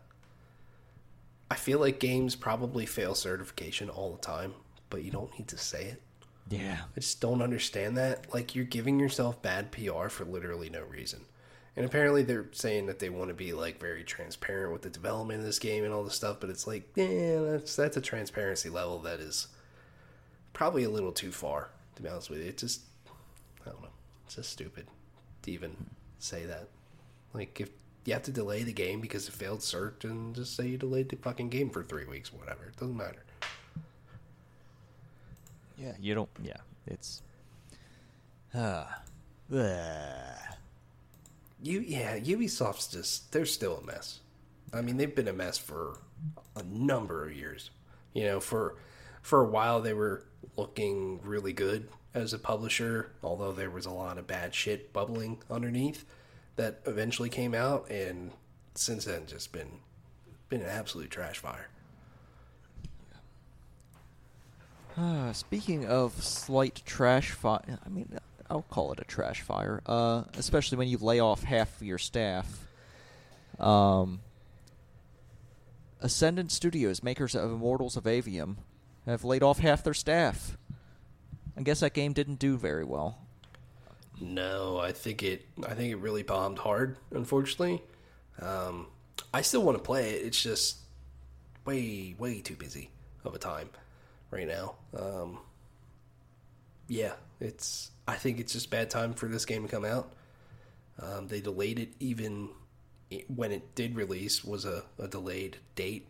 I 1.49 1.55
feel 1.55 1.79
like 1.79 1.99
games 1.99 2.35
probably 2.35 2.85
fail 2.85 3.15
certification 3.15 3.89
all 3.89 4.11
the 4.13 4.21
time, 4.21 4.53
but 4.89 5.03
you 5.03 5.11
don't 5.11 5.31
need 5.37 5.47
to 5.49 5.57
say 5.57 5.85
it. 5.85 6.01
yeah. 6.49 6.79
I 6.95 6.99
just 6.99 7.21
don't 7.21 7.41
understand 7.41 7.97
that. 7.97 8.33
Like 8.33 8.55
you're 8.55 8.65
giving 8.65 8.99
yourself 8.99 9.41
bad 9.41 9.71
PR 9.71 10.09
for 10.09 10.25
literally 10.25 10.69
no 10.69 10.83
reason. 10.83 11.25
And 11.77 11.85
apparently 11.85 12.23
they're 12.23 12.47
saying 12.53 12.87
that 12.87 12.97
they 12.97 13.09
want 13.09 13.27
to 13.27 13.35
be 13.35 13.53
like 13.53 13.79
very 13.79 14.03
transparent 14.03 14.73
with 14.73 14.81
the 14.81 14.89
development 14.89 15.41
of 15.41 15.45
this 15.45 15.59
game 15.59 15.83
and 15.83 15.93
all 15.93 16.03
this 16.03 16.15
stuff, 16.15 16.37
but 16.39 16.49
it's 16.49 16.65
like, 16.65 16.89
yeah, 16.95 17.39
that's 17.39 17.75
that's 17.75 17.95
a 17.95 18.01
transparency 18.01 18.67
level 18.67 18.97
that 19.01 19.19
is 19.19 19.47
probably 20.53 20.83
a 20.83 20.89
little 20.89 21.11
too 21.11 21.31
far, 21.31 21.69
to 21.95 22.01
be 22.01 22.09
honest 22.09 22.31
with 22.31 22.39
you. 22.39 22.45
It 22.45 22.57
just 22.57 22.81
I 23.63 23.69
don't 23.69 23.83
know. 23.83 23.89
It's 24.25 24.35
just 24.35 24.49
stupid 24.49 24.87
to 25.43 25.51
even 25.51 25.75
say 26.17 26.47
that. 26.47 26.67
Like 27.31 27.61
if 27.61 27.69
you 28.05 28.13
have 28.13 28.23
to 28.23 28.31
delay 28.31 28.63
the 28.63 28.73
game 28.73 28.99
because 28.99 29.27
it 29.27 29.35
failed 29.35 29.59
cert, 29.59 30.03
and 30.03 30.33
just 30.33 30.55
say 30.55 30.65
you 30.65 30.77
delayed 30.77 31.09
the 31.09 31.15
fucking 31.17 31.49
game 31.49 31.69
for 31.69 31.83
three 31.83 32.05
weeks, 32.05 32.33
whatever. 32.33 32.65
It 32.69 32.77
doesn't 32.77 32.97
matter. 32.97 33.23
Yeah, 35.77 35.93
you 35.99 36.15
don't. 36.15 36.29
Yeah, 36.41 36.57
it's. 36.87 37.21
Uh, 38.51 38.85
ugh. 39.53 40.56
You 41.61 41.79
yeah, 41.79 42.19
Ubisoft's 42.19 42.87
just 42.87 43.31
they're 43.31 43.45
still 43.45 43.77
a 43.77 43.85
mess. 43.85 44.19
I 44.73 44.81
mean, 44.81 44.97
they've 44.97 45.13
been 45.13 45.27
a 45.27 45.33
mess 45.33 45.57
for 45.57 45.97
a 46.55 46.63
number 46.63 47.25
of 47.25 47.35
years. 47.35 47.71
You 48.13 48.25
know, 48.25 48.39
for 48.39 48.75
for 49.21 49.41
a 49.41 49.47
while 49.47 49.81
they 49.81 49.93
were 49.93 50.25
looking 50.55 51.19
really 51.23 51.53
good 51.53 51.89
as 52.13 52.33
a 52.33 52.39
publisher, 52.39 53.11
although 53.23 53.51
there 53.51 53.69
was 53.69 53.85
a 53.85 53.91
lot 53.91 54.17
of 54.17 54.27
bad 54.27 54.53
shit 54.53 54.93
bubbling 54.93 55.41
underneath 55.49 56.05
that 56.55 56.81
eventually 56.85 57.29
came 57.29 57.53
out 57.53 57.89
and 57.89 58.31
since 58.75 59.05
then 59.05 59.25
just 59.25 59.51
been 59.51 59.79
been 60.49 60.61
an 60.61 60.69
absolute 60.69 61.11
trash 61.11 61.37
fire. 61.37 61.67
Uh, 64.97 65.33
speaking 65.33 65.85
of 65.85 66.23
slight 66.23 66.81
trash 66.85 67.31
fire, 67.31 67.79
I 67.85 67.89
mean, 67.89 68.17
I'll 68.49 68.63
call 68.63 68.91
it 68.93 68.99
a 68.99 69.03
trash 69.03 69.41
fire. 69.41 69.81
Uh, 69.85 70.23
especially 70.37 70.77
when 70.77 70.87
you 70.87 70.97
lay 70.97 71.19
off 71.19 71.43
half 71.43 71.75
of 71.81 71.85
your 71.85 71.97
staff. 71.97 72.67
Um, 73.59 74.21
Ascendant 76.01 76.51
Studios, 76.51 77.01
makers 77.01 77.35
of 77.35 77.51
Immortals 77.51 77.97
of 77.97 78.03
Aveum, 78.03 78.57
have 79.05 79.23
laid 79.23 79.43
off 79.43 79.59
half 79.59 79.83
their 79.83 79.93
staff. 79.93 80.57
I 81.57 81.63
guess 81.63 81.79
that 81.79 81.93
game 81.93 82.13
didn't 82.13 82.39
do 82.39 82.57
very 82.57 82.83
well. 82.83 83.17
No, 84.19 84.77
I 84.77 84.91
think 84.91 85.23
it. 85.23 85.45
I 85.65 85.73
think 85.73 85.91
it 85.91 85.97
really 85.97 86.23
bombed 86.23 86.59
hard. 86.59 86.97
Unfortunately, 87.11 87.81
um, 88.41 88.87
I 89.33 89.41
still 89.41 89.63
want 89.63 89.77
to 89.77 89.83
play 89.83 90.11
it. 90.11 90.25
It's 90.25 90.41
just 90.41 90.77
way, 91.65 92.15
way 92.17 92.41
too 92.41 92.55
busy 92.55 92.89
of 93.23 93.35
a 93.35 93.39
time 93.39 93.69
right 94.31 94.47
now. 94.47 94.75
Um, 94.95 95.39
yeah, 96.87 97.13
it's. 97.39 97.91
I 98.07 98.15
think 98.15 98.39
it's 98.39 98.53
just 98.53 98.69
bad 98.69 98.89
time 98.89 99.13
for 99.13 99.27
this 99.27 99.45
game 99.45 99.63
to 99.63 99.69
come 99.69 99.85
out. 99.85 100.13
Um, 100.99 101.27
they 101.27 101.41
delayed 101.41 101.79
it 101.79 101.89
even 101.99 102.49
when 103.27 103.51
it 103.51 103.75
did 103.75 103.95
release 103.95 104.43
was 104.43 104.65
a, 104.65 104.83
a 104.99 105.07
delayed 105.07 105.57
date, 105.75 106.07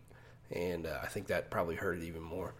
and 0.50 0.86
uh, 0.86 0.98
I 1.02 1.06
think 1.06 1.26
that 1.26 1.50
probably 1.50 1.76
hurt 1.76 1.98
it 1.98 2.04
even 2.04 2.22
more. 2.22 2.54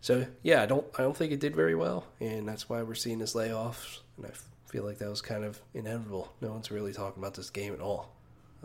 So 0.00 0.26
yeah, 0.42 0.62
I 0.62 0.66
don't 0.66 0.86
I 0.98 1.02
don't 1.02 1.16
think 1.16 1.32
it 1.32 1.40
did 1.40 1.56
very 1.56 1.74
well, 1.74 2.06
and 2.20 2.46
that's 2.48 2.68
why 2.68 2.82
we're 2.82 2.94
seeing 2.94 3.18
this 3.18 3.34
layoffs. 3.34 4.00
And 4.16 4.26
I 4.26 4.30
f- 4.30 4.48
feel 4.66 4.84
like 4.84 4.98
that 4.98 5.08
was 5.08 5.22
kind 5.22 5.44
of 5.44 5.60
inevitable. 5.74 6.32
No 6.40 6.52
one's 6.52 6.70
really 6.70 6.92
talking 6.92 7.22
about 7.22 7.34
this 7.34 7.50
game 7.50 7.72
at 7.72 7.80
all. 7.80 8.14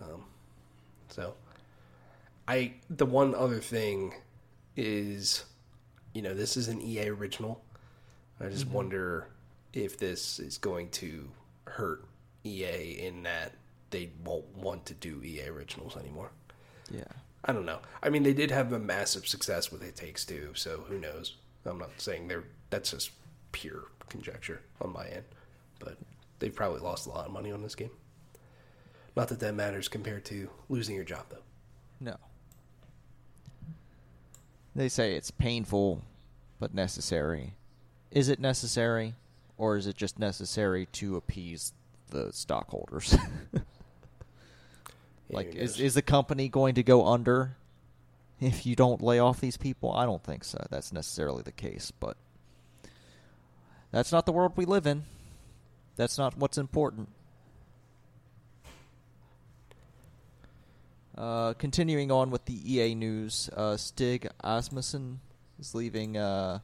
Um, 0.02 0.26
so 1.10 1.36
I 2.48 2.74
the 2.90 3.06
one 3.06 3.34
other 3.34 3.60
thing 3.60 4.14
is, 4.76 5.46
you 6.14 6.22
know, 6.22 6.34
this 6.34 6.58
is 6.58 6.68
an 6.68 6.82
EA 6.82 7.10
original. 7.10 7.64
I 8.40 8.50
just 8.50 8.68
wonder 8.68 9.28
if 9.74 9.98
this 9.98 10.40
is 10.40 10.58
going 10.58 10.90
to 10.90 11.30
hurt 11.66 12.06
EA 12.44 13.06
in 13.06 13.24
that 13.24 13.54
they 13.90 14.10
won't 14.24 14.58
want 14.58 14.86
to 14.88 14.94
do 14.94 15.22
EA 15.24 15.48
originals 15.48 15.98
anymore. 15.98 16.32
Yeah. 16.92 17.04
I 17.46 17.52
don't 17.52 17.66
know. 17.66 17.80
I 18.02 18.10
mean, 18.10 18.24
they 18.24 18.34
did 18.34 18.52
have 18.52 18.72
a 18.72 18.80
massive 18.80 19.28
success 19.28 19.72
with 19.72 19.84
It 19.84 19.96
Takes 19.96 20.26
Two, 20.26 20.52
so 20.54 20.86
who 20.88 20.98
knows? 20.98 21.36
I'm 21.66 21.78
not 21.78 21.90
saying 21.98 22.28
they're. 22.28 22.46
That's 22.70 22.92
just 22.92 23.12
pure 23.52 23.84
conjecture 24.10 24.62
on 24.82 24.94
my 24.94 25.08
end, 25.08 25.24
but 25.80 25.98
they've 26.40 26.56
probably 26.56 26.80
lost 26.80 27.06
a 27.06 27.10
lot 27.10 27.26
of 27.26 27.32
money 27.32 27.52
on 27.52 27.62
this 27.62 27.76
game. 27.76 27.92
Not 29.16 29.28
that 29.28 29.40
that 29.42 29.54
matters 29.54 29.88
compared 29.88 30.26
to 30.26 30.50
losing 30.70 30.96
your 30.96 31.04
job, 31.04 31.26
though. 31.30 31.44
No. 32.00 32.16
They 34.76 34.90
say 34.90 35.16
it's 35.16 35.30
painful, 35.30 36.02
but 36.60 36.74
necessary. 36.74 37.54
Is 38.10 38.30
it 38.30 38.40
necessary, 38.40 39.14
or 39.64 39.78
is 39.78 39.88
it 39.88 39.96
just 39.96 40.20
necessary 40.20 40.88
to 40.88 41.16
appease 41.16 41.72
the 42.10 42.34
stockholders? 42.34 43.16
Like, 45.30 45.56
is 45.56 45.80
is 45.80 45.96
the 45.96 46.04
company 46.04 46.48
going 46.48 46.76
to 46.76 46.84
go 46.84 47.08
under 47.08 47.56
if 48.40 48.68
you 48.68 48.76
don't 48.76 49.02
lay 49.02 49.18
off 49.18 49.40
these 49.42 49.58
people? 49.58 49.92
I 49.92 50.06
don't 50.06 50.24
think 50.24 50.44
so. 50.44 50.64
That's 50.70 50.94
necessarily 50.94 51.42
the 51.42 51.52
case, 51.52 51.92
but 52.00 52.18
that's 53.90 54.12
not 54.12 54.28
the 54.28 54.32
world 54.32 54.54
we 54.56 54.66
live 54.66 54.86
in. 54.86 55.06
That's 55.96 56.20
not 56.20 56.38
what's 56.38 56.60
important. 56.60 57.10
Uh, 61.18 61.54
continuing 61.54 62.12
on 62.12 62.30
with 62.30 62.46
the 62.46 62.74
EA 62.76 62.94
news, 62.94 63.50
uh, 63.56 63.78
Stig 63.78 64.30
Asmussen 64.44 65.20
is 65.60 65.74
leaving 65.74 66.18
uh, 66.18 66.60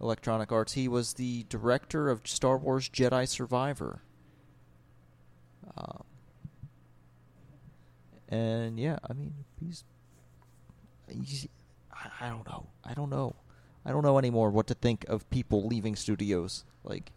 Electronic 0.00 0.50
Arts. 0.52 0.72
He 0.72 0.88
was 0.88 1.14
the 1.14 1.44
director 1.48 2.08
of 2.08 2.26
Star 2.26 2.56
Wars 2.56 2.88
Jedi 2.88 3.26
Survivor. 3.28 4.02
Um, 5.76 6.04
and 8.28 8.78
yeah, 8.78 8.98
I 9.08 9.12
mean, 9.12 9.34
he's, 9.60 9.84
he's 11.08 11.48
I, 11.92 12.26
I 12.26 12.28
don't 12.28 12.46
know. 12.48 12.66
I 12.84 12.94
don't 12.94 13.10
know. 13.10 13.36
I 13.84 13.92
don't 13.92 14.02
know 14.02 14.18
anymore 14.18 14.50
what 14.50 14.66
to 14.68 14.74
think 14.74 15.04
of 15.08 15.28
people 15.30 15.66
leaving 15.66 15.96
studios. 15.96 16.64
Like, 16.84 17.12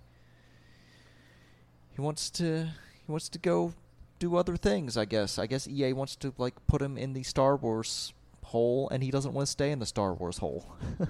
he 1.91 2.01
wants 2.01 2.29
to 2.31 2.65
he 2.65 3.11
wants 3.11 3.29
to 3.29 3.39
go 3.39 3.73
do 4.19 4.36
other 4.36 4.55
things. 4.55 4.97
I 4.97 5.05
guess. 5.05 5.38
I 5.38 5.45
guess 5.47 5.67
EA 5.67 5.93
wants 5.93 6.15
to 6.17 6.34
like 6.38 6.55
put 6.67 6.81
him 6.81 6.97
in 6.97 7.13
the 7.13 7.23
Star 7.23 7.55
Wars 7.55 8.13
hole, 8.43 8.89
and 8.89 9.03
he 9.03 9.11
doesn't 9.11 9.34
want 9.34 9.45
to 9.47 9.51
stay 9.51 9.71
in 9.71 9.79
the 9.79 9.86
Star 9.86 10.13
Wars 10.13 10.38
hole. 10.38 10.73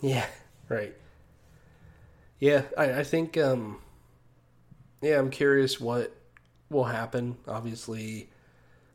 Yeah, 0.00 0.26
right. 0.68 0.94
Yeah, 2.40 2.62
I, 2.76 3.00
I 3.00 3.04
think. 3.04 3.36
Um, 3.36 3.80
yeah, 5.00 5.18
I'm 5.18 5.30
curious 5.30 5.80
what 5.80 6.14
will 6.70 6.84
happen. 6.84 7.36
Obviously, 7.46 8.28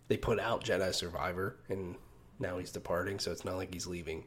they 0.08 0.18
put 0.18 0.40
out 0.40 0.64
Jedi 0.64 0.94
Survivor, 0.94 1.56
and 1.70 1.96
now 2.40 2.58
he's 2.58 2.72
departing, 2.72 3.20
so 3.20 3.32
it's 3.32 3.46
not 3.46 3.56
like 3.56 3.74
he's 3.74 3.88
leaving 3.88 4.26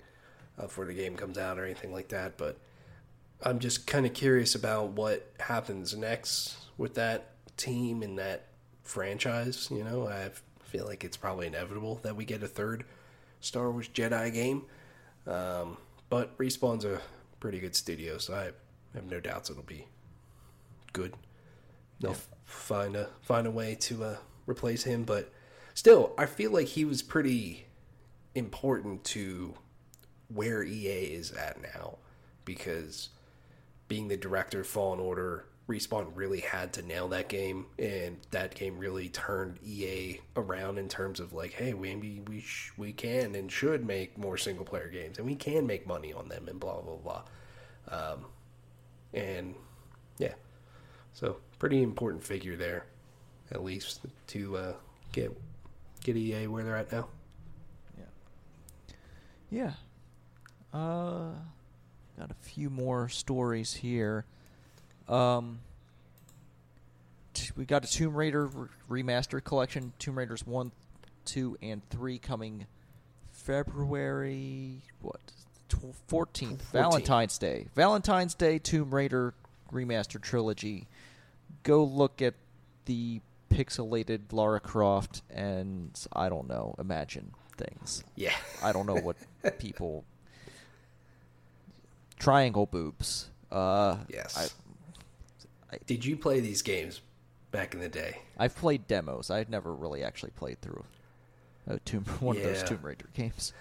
uh, 0.58 0.62
before 0.62 0.86
the 0.86 0.94
game 0.94 1.16
comes 1.16 1.38
out 1.38 1.58
or 1.58 1.64
anything 1.64 1.92
like 1.92 2.08
that. 2.08 2.38
But 2.38 2.58
I'm 3.42 3.58
just 3.58 3.86
kind 3.86 4.06
of 4.06 4.14
curious 4.14 4.54
about 4.54 4.90
what 4.90 5.30
happens 5.40 5.94
next 5.96 6.56
with 6.78 6.94
that 6.94 7.32
team 7.56 8.02
and 8.02 8.18
that 8.18 8.48
franchise. 8.82 9.68
You 9.70 9.84
know, 9.84 10.08
I 10.08 10.30
feel 10.64 10.86
like 10.86 11.04
it's 11.04 11.16
probably 11.16 11.46
inevitable 11.46 12.00
that 12.02 12.16
we 12.16 12.24
get 12.24 12.42
a 12.42 12.48
third 12.48 12.84
Star 13.40 13.70
Wars 13.70 13.88
Jedi 13.88 14.32
game. 14.32 14.62
Um, 15.26 15.76
but 16.08 16.36
Respawn's 16.38 16.84
a 16.84 17.00
pretty 17.46 17.60
good 17.60 17.76
studio, 17.76 18.18
so 18.18 18.34
I 18.34 18.50
have 18.96 19.04
no 19.08 19.20
doubts 19.20 19.50
it'll 19.50 19.62
be 19.62 19.86
good. 20.92 21.14
They'll 22.00 22.10
Yeah. 22.10 22.16
find 22.44 22.96
a 22.96 23.10
find 23.22 23.46
a 23.46 23.52
way 23.52 23.76
to 23.76 24.02
uh, 24.02 24.16
replace 24.48 24.82
him, 24.82 25.04
but 25.04 25.32
still, 25.72 26.12
I 26.18 26.26
feel 26.26 26.50
like 26.50 26.66
he 26.66 26.84
was 26.84 27.02
pretty 27.02 27.66
important 28.34 29.04
to 29.04 29.54
where 30.26 30.64
EA 30.64 31.04
is 31.14 31.30
at 31.30 31.62
now 31.62 31.98
because 32.44 33.10
being 33.86 34.08
the 34.08 34.16
director 34.16 34.62
of 34.62 34.66
Fallen 34.66 34.98
Order, 34.98 35.44
Respawn 35.68 36.12
really 36.14 36.40
had 36.40 36.72
to 36.74 36.82
nail 36.82 37.08
that 37.08 37.28
game, 37.28 37.66
and 37.78 38.18
that 38.30 38.54
game 38.54 38.78
really 38.78 39.08
turned 39.08 39.58
EA 39.64 40.20
around 40.36 40.78
in 40.78 40.88
terms 40.88 41.18
of 41.18 41.32
like, 41.32 41.52
hey, 41.54 41.72
maybe 41.72 42.22
we 42.28 42.40
sh- 42.40 42.72
we 42.76 42.92
can 42.92 43.34
and 43.34 43.50
should 43.50 43.84
make 43.84 44.16
more 44.16 44.36
single 44.36 44.64
player 44.64 44.88
games, 44.88 45.18
and 45.18 45.26
we 45.26 45.34
can 45.34 45.66
make 45.66 45.84
money 45.86 46.12
on 46.12 46.28
them, 46.28 46.46
and 46.48 46.60
blah 46.60 46.80
blah 46.80 46.96
blah. 46.96 47.22
Um, 47.88 48.26
and 49.12 49.56
yeah, 50.18 50.34
so 51.12 51.38
pretty 51.58 51.82
important 51.82 52.22
figure 52.22 52.56
there, 52.56 52.86
at 53.50 53.64
least 53.64 54.00
to 54.28 54.56
uh, 54.56 54.72
get 55.10 55.36
get 56.04 56.16
EA 56.16 56.46
where 56.46 56.62
they're 56.62 56.76
at 56.76 56.92
now. 56.92 57.08
Yeah. 59.50 59.72
Yeah. 60.72 60.78
Uh, 60.78 61.30
got 62.18 62.30
a 62.30 62.34
few 62.34 62.70
more 62.70 63.08
stories 63.08 63.74
here. 63.74 64.26
Um, 65.08 65.60
t- 67.34 67.50
we 67.56 67.64
got 67.64 67.84
a 67.84 67.88
Tomb 67.88 68.14
Raider 68.14 68.46
re- 68.46 69.02
remastered 69.02 69.44
collection. 69.44 69.92
Tomb 69.98 70.18
Raiders 70.18 70.46
one, 70.46 70.72
two, 71.24 71.56
and 71.62 71.82
three 71.90 72.18
coming 72.18 72.66
February 73.32 74.82
what 75.00 75.20
fourteenth, 76.08 76.62
14th. 76.62 76.72
Valentine's 76.72 77.38
Day. 77.38 77.66
Valentine's 77.74 78.34
Day 78.34 78.58
Tomb 78.58 78.94
Raider 78.94 79.34
remastered 79.72 80.22
trilogy. 80.22 80.86
Go 81.62 81.84
look 81.84 82.22
at 82.22 82.34
the 82.86 83.20
pixelated 83.50 84.20
Lara 84.32 84.60
Croft 84.60 85.22
and 85.30 85.90
I 86.12 86.28
don't 86.28 86.48
know, 86.48 86.74
imagine 86.78 87.32
things. 87.56 88.04
Yeah, 88.16 88.34
I 88.62 88.72
don't 88.72 88.86
know 88.86 88.96
what 88.96 89.16
people 89.58 90.04
triangle 92.18 92.66
boobs. 92.66 93.30
Uh, 93.50 93.98
Yes. 94.08 94.54
Did 95.86 96.04
you 96.04 96.16
play 96.16 96.40
these 96.40 96.62
games 96.62 97.00
back 97.50 97.74
in 97.74 97.80
the 97.80 97.88
day? 97.88 98.18
I've 98.38 98.56
played 98.56 98.86
demos. 98.86 99.30
I've 99.30 99.50
never 99.50 99.74
really 99.74 100.02
actually 100.02 100.32
played 100.32 100.60
through 100.60 100.84
a 101.66 101.78
tomb, 101.80 102.04
one 102.20 102.36
of 102.36 102.42
those 102.42 102.62
Tomb 102.62 102.80
Raider 102.82 103.08
games. 103.14 103.52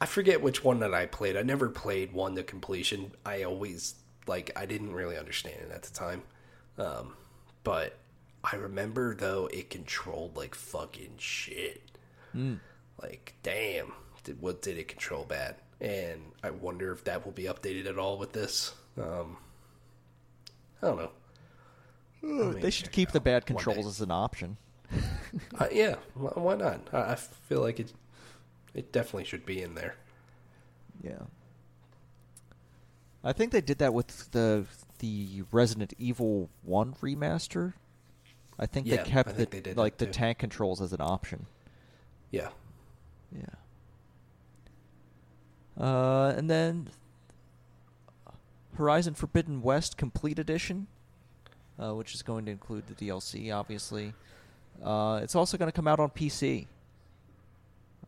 I 0.00 0.06
forget 0.06 0.42
which 0.42 0.64
one 0.64 0.80
that 0.80 0.94
I 0.94 1.06
played. 1.06 1.36
I 1.36 1.42
never 1.42 1.68
played 1.68 2.12
one 2.12 2.34
to 2.34 2.42
completion. 2.42 3.12
I 3.24 3.44
always 3.44 3.94
like 4.26 4.50
I 4.56 4.66
didn't 4.66 4.92
really 4.92 5.16
understand 5.16 5.56
it 5.60 5.70
at 5.72 5.82
the 5.82 5.92
time. 5.92 6.22
Um, 6.78 7.14
but 7.62 7.98
I 8.42 8.56
remember 8.56 9.14
though 9.14 9.48
it 9.52 9.70
controlled 9.70 10.36
like 10.36 10.54
fucking 10.54 11.14
shit. 11.18 11.82
Like 13.00 13.34
damn, 13.42 13.92
did, 14.24 14.40
what 14.40 14.62
did 14.62 14.78
it 14.78 14.88
control 14.88 15.24
bad? 15.24 15.56
And 15.80 16.20
I 16.42 16.50
wonder 16.50 16.92
if 16.92 17.04
that 17.04 17.24
will 17.24 17.32
be 17.32 17.44
updated 17.44 17.86
at 17.86 17.98
all 17.98 18.18
with 18.18 18.32
this. 18.32 18.72
Um, 18.98 19.36
I 20.82 20.86
don't 20.86 20.96
know. 20.96 21.10
They 22.22 22.70
should 22.70 22.92
keep 22.92 23.10
the 23.12 23.20
bad 23.20 23.46
controls 23.46 23.86
as 23.86 24.00
an 24.00 24.10
option. 24.10 24.56
Uh, 25.58 25.66
yeah, 25.72 25.94
why 26.14 26.54
not? 26.54 26.86
I, 26.92 27.12
I 27.12 27.14
feel 27.14 27.62
like 27.62 27.80
it. 27.80 27.94
It 28.74 28.92
definitely 28.92 29.24
should 29.24 29.46
be 29.46 29.62
in 29.62 29.74
there. 29.74 29.96
Yeah. 31.02 31.22
I 33.24 33.32
think 33.32 33.50
they 33.52 33.62
did 33.62 33.78
that 33.78 33.94
with 33.94 34.30
the 34.32 34.66
the 34.98 35.42
Resident 35.50 35.94
Evil 35.98 36.50
One 36.62 36.92
remaster. 37.00 37.72
I 38.58 38.66
think 38.66 38.86
Yeah, 38.86 38.96
they 38.96 39.08
kept 39.08 39.30
I 39.30 39.32
the 39.32 39.46
they 39.46 39.72
like 39.72 39.96
the 39.96 40.04
too. 40.04 40.12
tank 40.12 40.36
controls 40.38 40.82
as 40.82 40.92
an 40.92 41.00
option. 41.00 41.46
Yeah. 42.30 42.50
Yeah. 43.34 43.46
Uh, 45.82 46.34
and 46.36 46.50
then 46.50 46.90
Horizon 48.74 49.14
Forbidden 49.14 49.62
West 49.62 49.96
Complete 49.96 50.38
Edition, 50.38 50.88
uh, 51.82 51.94
which 51.94 52.14
is 52.14 52.22
going 52.22 52.44
to 52.44 52.52
include 52.52 52.84
the 52.86 52.94
DLC, 52.94 53.54
obviously. 53.54 54.14
Uh, 54.82 55.20
it's 55.22 55.34
also 55.34 55.56
going 55.56 55.70
to 55.70 55.74
come 55.74 55.88
out 55.88 56.00
on 56.00 56.10
PC, 56.10 56.66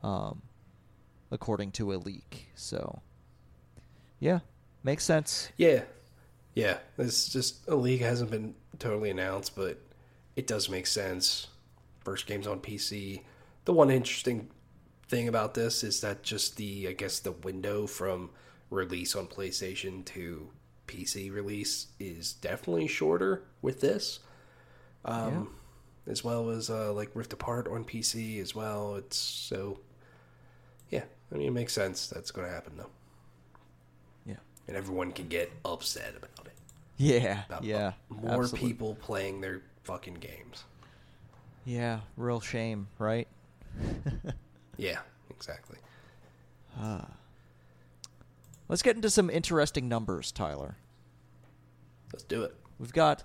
um, 0.02 0.42
according 1.30 1.72
to 1.72 1.92
a 1.92 1.96
leak. 1.96 2.48
So, 2.54 3.02
yeah, 4.20 4.40
makes 4.82 5.04
sense. 5.04 5.50
Yeah, 5.56 5.82
yeah. 6.54 6.78
It's 6.98 7.28
just 7.28 7.66
a 7.68 7.74
leak 7.74 8.00
hasn't 8.00 8.30
been 8.30 8.54
totally 8.78 9.10
announced, 9.10 9.56
but 9.56 9.78
it 10.36 10.46
does 10.46 10.68
make 10.68 10.86
sense. 10.86 11.48
First 12.04 12.26
game's 12.26 12.46
on 12.46 12.60
PC. 12.60 13.22
The 13.64 13.72
one 13.72 13.90
interesting 13.90 14.48
thing 15.08 15.28
about 15.28 15.54
this 15.54 15.84
is 15.84 16.00
that 16.00 16.22
just 16.22 16.56
the 16.56 16.88
I 16.88 16.92
guess 16.92 17.18
the 17.18 17.32
window 17.32 17.86
from 17.86 18.30
release 18.70 19.14
on 19.14 19.26
PlayStation 19.26 20.04
to 20.06 20.50
PC 20.86 21.32
release 21.32 21.88
is 21.98 22.32
definitely 22.32 22.86
shorter 22.86 23.42
with 23.62 23.80
this. 23.80 24.20
Um, 25.04 25.54
as 26.06 26.22
well 26.24 26.50
as 26.50 26.70
uh, 26.70 26.92
like 26.92 27.10
Rift 27.14 27.32
Apart 27.32 27.68
on 27.68 27.84
PC 27.84 28.40
as 28.40 28.54
well. 28.54 28.96
It's 28.96 29.16
so 29.16 29.80
yeah. 30.90 31.04
I 31.32 31.36
mean, 31.36 31.48
it 31.48 31.52
makes 31.52 31.72
sense. 31.72 32.06
That's 32.06 32.30
going 32.30 32.46
to 32.46 32.52
happen 32.52 32.74
though, 32.76 32.90
Yeah. 34.26 34.36
and 34.68 34.76
everyone 34.76 35.12
can 35.12 35.28
get 35.28 35.50
upset 35.64 36.14
about 36.16 36.46
it. 36.46 36.52
Yeah. 36.96 37.44
about 37.48 37.64
yeah. 37.64 37.92
more 38.08 38.42
absolutely. 38.42 38.68
people 38.68 38.94
playing 38.96 39.40
their 39.40 39.62
fucking 39.82 40.14
games. 40.14 40.64
Yeah. 41.64 42.00
Real 42.16 42.40
shame, 42.40 42.88
right? 42.98 43.28
Yeah, 44.76 44.98
exactly. 45.30 45.78
Ah. 46.80 47.06
Let's 48.68 48.82
get 48.82 48.96
into 48.96 49.10
some 49.10 49.30
interesting 49.30 49.88
numbers, 49.88 50.32
Tyler. 50.32 50.76
Let's 52.12 52.24
do 52.24 52.42
it. 52.42 52.54
We've 52.78 52.92
got 52.92 53.24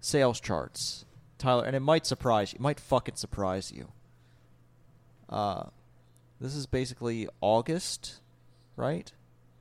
sales 0.00 0.40
charts, 0.40 1.04
Tyler, 1.38 1.64
and 1.64 1.74
it 1.74 1.80
might 1.80 2.06
surprise 2.06 2.52
you. 2.52 2.56
It 2.56 2.62
might 2.62 2.80
fucking 2.80 3.16
surprise 3.16 3.72
you. 3.72 3.88
Uh, 5.28 5.64
this 6.40 6.54
is 6.54 6.66
basically 6.66 7.28
August, 7.40 8.20
right? 8.76 9.12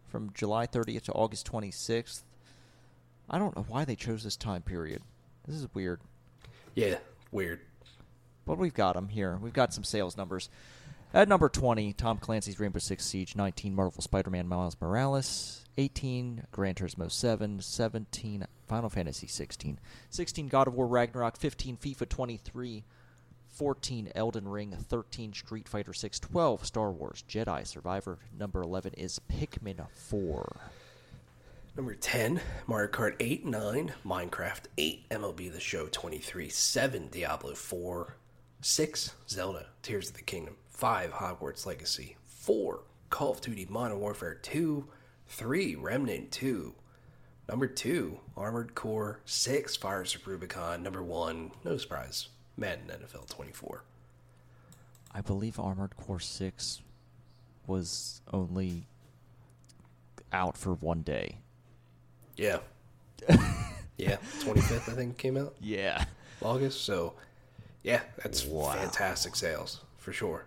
From 0.08 0.32
July 0.34 0.68
30th 0.68 1.04
to 1.04 1.14
August 1.14 1.50
26th. 1.52 2.24
I 3.30 3.40
don't 3.40 3.56
know 3.56 3.66
why 3.68 3.86
they 3.86 3.96
chose 3.96 4.24
this 4.24 4.36
time 4.36 4.62
period. 4.62 5.02
This 5.48 5.56
is 5.56 5.68
weird. 5.74 6.02
Yeah, 6.76 6.98
weird. 7.32 7.62
But 8.46 8.58
we've 8.58 8.74
got 8.74 8.96
them 8.96 9.08
here. 9.08 9.38
We've 9.42 9.54
got 9.54 9.74
some 9.74 9.84
sales 9.84 10.18
numbers. 10.18 10.50
At 11.16 11.30
number 11.30 11.48
20, 11.48 11.94
Tom 11.94 12.18
Clancy's 12.18 12.60
Rainbow 12.60 12.80
Six 12.80 13.06
Siege. 13.06 13.36
19, 13.36 13.76
Marvel 13.76 14.02
Spider-Man 14.02 14.48
Miles 14.48 14.76
Morales. 14.82 15.64
18, 15.78 16.48
Gran 16.52 16.74
Turismo 16.74 17.12
7. 17.12 17.62
17, 17.62 18.48
Final 18.68 18.90
Fantasy 18.90 19.28
16. 19.28 19.80
16, 20.10 20.48
God 20.48 20.68
of 20.68 20.74
War 20.74 20.88
Ragnarok. 20.88 21.38
15, 21.38 21.78
FIFA 21.78 22.10
23. 22.10 22.84
14, 23.48 24.12
Elden 24.16 24.48
Ring. 24.48 24.72
13, 24.72 25.34
Street 25.34 25.70
Fighter 25.70 25.94
6. 25.94 26.20
12, 26.20 26.66
Star 26.66 26.92
Wars 26.92 27.24
Jedi 27.30 27.68
Survivor. 27.68 28.18
Number 28.36 28.64
11 28.64 28.94
is 28.94 29.22
Pikmin 29.32 29.86
4. 29.94 30.56
Number 31.78 31.94
10, 31.94 32.42
Mario 32.66 32.90
Kart 32.90 33.16
8, 33.20 33.46
9, 33.46 33.94
Minecraft 34.04 34.62
8, 34.80 35.10
MLB 35.10 35.52
The 35.52 35.60
Show 35.60 35.88
23, 35.92 36.50
7, 36.50 37.08
Diablo 37.10 37.54
4, 37.54 38.16
6, 38.62 39.14
Zelda, 39.28 39.68
Tears 39.82 40.10
of 40.10 40.16
the 40.16 40.22
Kingdom, 40.22 40.56
5, 40.74 41.12
Hogwarts 41.14 41.66
Legacy, 41.66 42.18
4, 42.26 42.82
Call 43.10 43.32
of 43.32 43.42
Duty 43.42 43.68
Modern 43.70 44.00
Warfare 44.00 44.34
2, 44.36 44.86
3, 45.28 45.76
Remnant 45.76 46.32
2, 46.32 46.74
number 47.48 47.68
2, 47.68 48.20
Armored 48.36 48.76
Core 48.76 49.22
6, 49.26 49.76
Fires 49.78 50.16
of 50.16 50.28
Rubicon, 50.28 50.84
number 50.84 51.04
1, 51.04 51.52
no 51.64 51.78
surprise, 51.78 52.30
Madden 52.58 52.88
NFL 52.88 53.30
24. 53.30 53.84
I 55.12 55.22
believe 55.22 55.60
Armored 55.60 55.96
Core 55.96 56.20
6 56.20 56.82
was 57.68 58.22
only 58.34 58.88
out 60.32 60.58
for 60.58 60.74
one 60.74 61.02
day. 61.02 61.38
Yeah. 62.36 62.58
yeah, 63.98 64.18
25th, 64.40 64.90
I 64.92 64.96
think, 64.96 65.18
came 65.18 65.38
out. 65.38 65.56
Yeah. 65.62 66.04
August. 66.42 66.82
So, 66.82 67.14
yeah, 67.84 68.02
that's 68.22 68.44
Wow. 68.46 68.74
fantastic 68.74 69.36
sales 69.36 69.82
for 69.98 70.12
sure. 70.12 70.46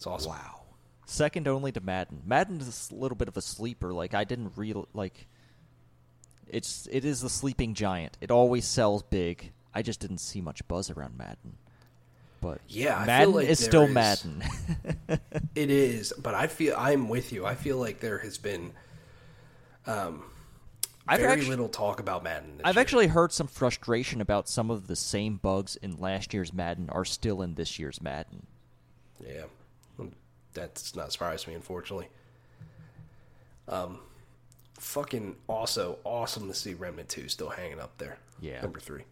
It's 0.00 0.06
awesome. 0.06 0.30
Wow. 0.32 0.62
Second 1.04 1.46
only 1.46 1.72
to 1.72 1.80
Madden. 1.82 2.22
Madden 2.24 2.58
is 2.58 2.88
a 2.90 2.94
little 2.94 3.16
bit 3.16 3.28
of 3.28 3.36
a 3.36 3.42
sleeper. 3.42 3.92
Like 3.92 4.14
I 4.14 4.24
didn't 4.24 4.52
real 4.56 4.88
like. 4.94 5.26
It's 6.48 6.88
it 6.90 7.04
is 7.04 7.20
the 7.20 7.28
sleeping 7.28 7.74
giant. 7.74 8.16
It 8.22 8.30
always 8.30 8.64
sells 8.64 9.02
big. 9.02 9.52
I 9.74 9.82
just 9.82 10.00
didn't 10.00 10.18
see 10.18 10.40
much 10.40 10.66
buzz 10.68 10.88
around 10.90 11.18
Madden. 11.18 11.58
But 12.40 12.62
Yeah, 12.66 12.94
I 12.94 12.98
feel 13.00 13.06
Madden 13.06 13.34
like 13.34 13.48
is 13.48 13.62
still 13.62 13.82
is- 13.82 13.92
Madden. 13.92 14.42
It 15.54 15.70
is, 15.70 16.14
but 16.16 16.32
I 16.34 16.46
feel 16.46 16.74
I'm 16.78 17.10
with 17.10 17.30
you. 17.30 17.44
I 17.44 17.54
feel 17.54 17.76
like 17.76 18.00
there 18.00 18.16
has 18.20 18.38
been 18.38 18.72
um, 19.86 20.22
I've 21.06 21.20
very 21.20 21.32
actu- 21.40 21.50
little 21.50 21.68
talk 21.68 22.00
about 22.00 22.24
Madden. 22.24 22.56
This 22.56 22.62
I've 22.64 22.76
year. 22.76 22.80
actually 22.80 23.06
heard 23.08 23.32
some 23.32 23.48
frustration 23.48 24.22
about 24.22 24.48
some 24.48 24.70
of 24.70 24.86
the 24.86 24.96
same 24.96 25.36
bugs 25.36 25.76
in 25.76 25.98
last 26.00 26.32
year's 26.32 26.54
Madden 26.54 26.88
are 26.88 27.04
still 27.04 27.42
in 27.42 27.56
this 27.56 27.78
year's 27.78 28.00
Madden. 28.00 28.46
Yeah, 29.22 29.44
that's 30.52 30.94
not 30.94 31.12
surprised 31.12 31.46
me, 31.46 31.54
unfortunately. 31.54 32.08
Um, 33.68 34.00
fucking 34.78 35.36
also 35.46 35.98
awesome 36.04 36.48
to 36.48 36.54
see 36.54 36.74
Remnant 36.74 37.08
Two 37.08 37.28
still 37.28 37.50
hanging 37.50 37.80
up 37.80 37.96
there. 37.98 38.18
Yeah. 38.40 38.62
number 38.62 38.80
three, 38.80 39.04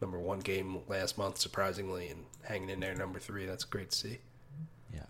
number 0.00 0.18
one 0.18 0.40
game 0.40 0.78
last 0.88 1.18
month, 1.18 1.38
surprisingly, 1.38 2.08
and 2.08 2.24
hanging 2.42 2.70
in 2.70 2.80
there, 2.80 2.94
number 2.94 3.18
three. 3.18 3.46
That's 3.46 3.64
great 3.64 3.90
to 3.90 3.96
see. 3.96 4.18
Yeah. 4.94 5.00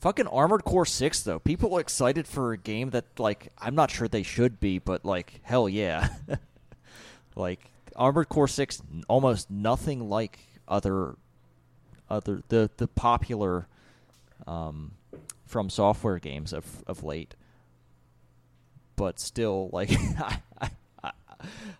Fucking 0.00 0.26
Armored 0.26 0.64
Core 0.64 0.86
6 0.86 1.22
though. 1.22 1.38
People 1.38 1.74
are 1.76 1.80
excited 1.80 2.26
for 2.26 2.52
a 2.52 2.58
game 2.58 2.90
that 2.90 3.04
like 3.18 3.52
I'm 3.58 3.74
not 3.74 3.90
sure 3.90 4.08
they 4.08 4.24
should 4.24 4.58
be, 4.58 4.78
but 4.78 5.04
like 5.04 5.40
hell 5.42 5.68
yeah. 5.68 6.08
like 7.36 7.70
Armored 7.94 8.28
Core 8.28 8.48
6 8.48 8.82
almost 9.08 9.50
nothing 9.50 10.08
like 10.08 10.40
other 10.66 11.14
other 12.10 12.42
the 12.48 12.70
the 12.78 12.88
popular 12.88 13.68
um 14.46 14.92
FromSoftware 15.50 16.20
games 16.20 16.52
of 16.52 16.82
of 16.86 17.02
late. 17.04 17.34
But 18.96 19.18
still 19.20 19.68
like 19.72 19.90
I, 20.18 20.70
I, 21.02 21.10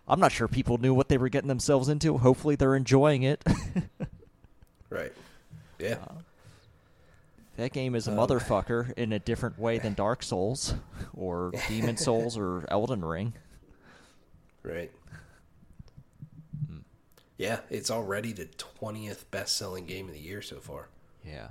I'm 0.07 0.19
not 0.19 0.31
sure 0.31 0.47
people 0.47 0.77
knew 0.77 0.93
what 0.93 1.07
they 1.09 1.17
were 1.17 1.29
getting 1.29 1.47
themselves 1.47 1.87
into. 1.89 2.17
Hopefully 2.17 2.55
they're 2.55 2.75
enjoying 2.75 3.23
it. 3.23 3.43
Right. 4.89 5.11
Yeah. 5.79 5.97
That 7.57 7.73
game 7.73 7.95
is 7.95 8.07
a 8.07 8.11
Um, 8.11 8.17
motherfucker 8.17 8.93
in 8.93 9.11
a 9.11 9.17
different 9.17 9.57
way 9.57 9.79
than 9.79 9.93
Dark 9.95 10.21
Souls 10.21 10.75
or 11.15 11.51
Demon 11.67 11.97
Souls 11.97 12.37
or 12.37 12.63
Elden 12.69 13.03
Ring. 13.03 13.33
Right. 14.61 14.91
Yeah, 17.37 17.61
it's 17.71 17.89
already 17.89 18.31
the 18.33 18.45
twentieth 18.45 19.29
best-selling 19.31 19.87
game 19.87 20.07
of 20.07 20.13
the 20.13 20.19
year 20.19 20.41
so 20.43 20.59
far. 20.59 20.89
Yeah. 21.25 21.47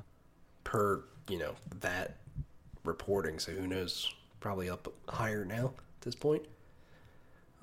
Per 0.65 1.05
you 1.29 1.39
know 1.39 1.55
that 1.81 2.19
reporting. 2.85 3.39
So 3.39 3.53
who 3.53 3.67
knows? 3.67 4.13
Probably 4.41 4.69
up 4.69 4.93
higher 5.09 5.45
now 5.45 5.67
at 5.77 6.01
this 6.01 6.15
point. 6.15 6.43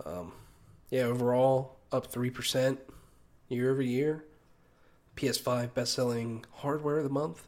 Um, 0.06 0.32
yeah, 0.90 1.04
overall 1.04 1.78
up 1.92 2.08
three 2.08 2.30
percent 2.30 2.80
year 3.48 3.72
over 3.72 3.82
year. 3.82 4.26
PS5 5.16 5.74
best-selling 5.74 6.46
hardware 6.50 7.00
of 7.00 7.04
the 7.04 7.10
month, 7.10 7.46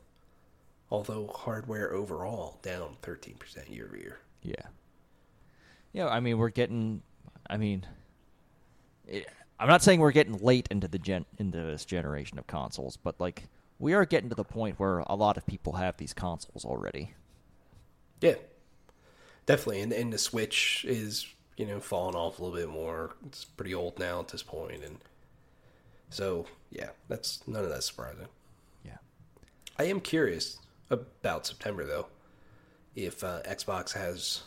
although 0.90 1.28
hardware 1.28 1.94
overall 1.94 2.60
down 2.62 2.98
thirteen 3.02 3.36
percent 3.36 3.70
year 3.70 3.86
over 3.86 3.98
year. 3.98 4.20
Yeah. 4.44 4.66
Yeah, 5.94 6.08
I 6.08 6.20
mean 6.20 6.38
we're 6.38 6.50
getting 6.50 7.02
I 7.50 7.58
mean 7.58 7.86
it, 9.08 9.28
I'm 9.60 9.68
not 9.68 9.84
saying 9.84 10.00
we're 10.00 10.12
getting 10.12 10.38
late 10.40 10.68
into 10.72 10.88
the 10.88 11.00
gen 11.00 11.26
into 11.38 11.60
this 11.60 11.86
generation 11.86 12.40
of 12.40 12.48
consoles, 12.48 12.98
but 12.98 13.20
like 13.20 13.44
we 13.82 13.94
are 13.94 14.06
getting 14.06 14.30
to 14.30 14.36
the 14.36 14.44
point 14.44 14.80
where 14.80 15.00
a 15.00 15.16
lot 15.16 15.38
of 15.38 15.46
people 15.46 15.74
have 15.74 15.98
these 15.98 16.14
consoles 16.14 16.64
already. 16.64 17.16
Yeah, 18.22 18.36
definitely. 19.48 19.82
And, 19.82 19.92
and 19.92 20.14
the 20.14 20.20
Switch 20.20 20.86
is, 20.88 21.26
you 21.58 21.66
know, 21.66 21.80
falling 21.80 22.16
off 22.16 22.38
a 22.40 22.44
little 22.44 22.58
bit 22.58 22.70
more. 22.70 23.16
It's 23.26 23.44
pretty 23.44 23.74
old 23.74 23.98
now 23.98 24.20
at 24.20 24.28
this 24.28 24.44
point, 24.44 24.84
and 24.84 25.00
so 26.12 26.46
yeah, 26.70 26.90
that's 27.08 27.46
none 27.48 27.64
of 27.64 27.70
that 27.70 27.84
surprising. 27.84 28.28
Yeah. 28.86 28.98
I 29.80 29.86
am 29.86 30.00
curious 30.00 30.60
about 30.92 31.48
September 31.48 31.84
though. 31.84 32.08
If 32.96 33.24
uh, 33.24 33.42
Xbox 33.44 33.94
has, 33.94 34.44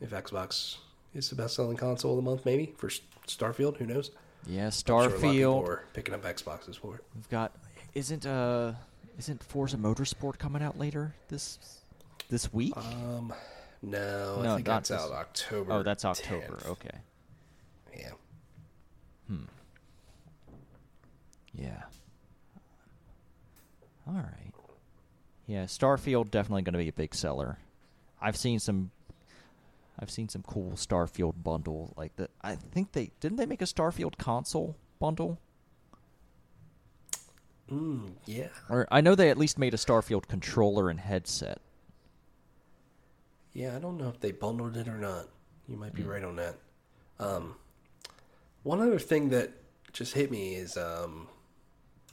if 0.00 0.10
Xbox 0.10 0.78
is 1.14 1.28
the 1.28 1.36
best-selling 1.36 1.76
console 1.76 2.18
of 2.18 2.24
the 2.24 2.28
month, 2.28 2.44
maybe 2.44 2.74
for 2.78 2.88
Starfield, 3.28 3.76
who 3.76 3.86
knows? 3.86 4.10
Yeah, 4.46 4.64
I'm 4.64 4.70
sure 4.72 4.96
a 4.96 4.98
lot 4.98 5.06
of 5.06 5.12
people 5.20 5.30
Starfield. 5.30 5.68
are 5.68 5.84
picking 5.92 6.14
up 6.14 6.24
Xboxes 6.24 6.76
for 6.76 6.96
it. 6.96 7.04
We've 7.14 7.28
got 7.28 7.52
isn't 7.94 8.26
uh 8.26 8.72
isn't 9.18 9.42
Forza 9.42 9.76
Motorsport 9.76 10.38
coming 10.38 10.62
out 10.62 10.78
later 10.78 11.14
this 11.28 11.58
this 12.28 12.52
week? 12.52 12.76
Um, 12.76 13.32
no, 13.82 14.42
No, 14.42 14.52
I 14.52 14.54
think 14.56 14.66
that's 14.66 14.88
this- 14.88 15.00
out 15.00 15.10
October. 15.12 15.72
oh, 15.72 15.82
that's 15.82 16.04
October. 16.04 16.58
10th. 16.62 16.68
Okay. 16.70 16.98
Yeah. 17.98 18.10
Hmm. 19.28 19.44
Yeah. 21.54 21.82
All 24.06 24.14
right. 24.14 24.52
Yeah, 25.46 25.64
Starfield 25.64 26.30
definitely 26.30 26.62
going 26.62 26.72
to 26.72 26.78
be 26.78 26.88
a 26.88 26.92
big 26.92 27.14
seller. 27.14 27.58
I've 28.20 28.36
seen 28.36 28.58
some. 28.58 28.90
I've 29.98 30.10
seen 30.10 30.28
some 30.28 30.42
cool 30.42 30.72
Starfield 30.72 31.42
bundle 31.42 31.92
like 31.96 32.16
that. 32.16 32.30
I 32.40 32.54
think 32.56 32.92
they 32.92 33.10
didn't 33.20 33.36
they 33.36 33.46
make 33.46 33.60
a 33.62 33.66
Starfield 33.66 34.16
console 34.16 34.76
bundle, 34.98 35.38
Mm, 37.72 38.12
yeah. 38.26 38.48
or 38.68 38.86
I 38.90 39.00
know 39.00 39.14
they 39.14 39.30
at 39.30 39.38
least 39.38 39.58
made 39.58 39.72
a 39.72 39.78
Starfield 39.78 40.28
controller 40.28 40.90
and 40.90 41.00
headset. 41.00 41.58
Yeah, 43.54 43.74
I 43.76 43.78
don't 43.78 43.96
know 43.98 44.08
if 44.08 44.20
they 44.20 44.32
bundled 44.32 44.76
it 44.76 44.88
or 44.88 44.98
not. 44.98 45.26
You 45.68 45.76
might 45.76 45.94
be 45.94 46.02
right 46.02 46.22
on 46.24 46.36
that. 46.36 46.56
Um, 47.18 47.54
one 48.62 48.80
other 48.80 48.98
thing 48.98 49.30
that 49.30 49.52
just 49.92 50.12
hit 50.14 50.30
me 50.30 50.54
is 50.54 50.76
um, 50.76 51.28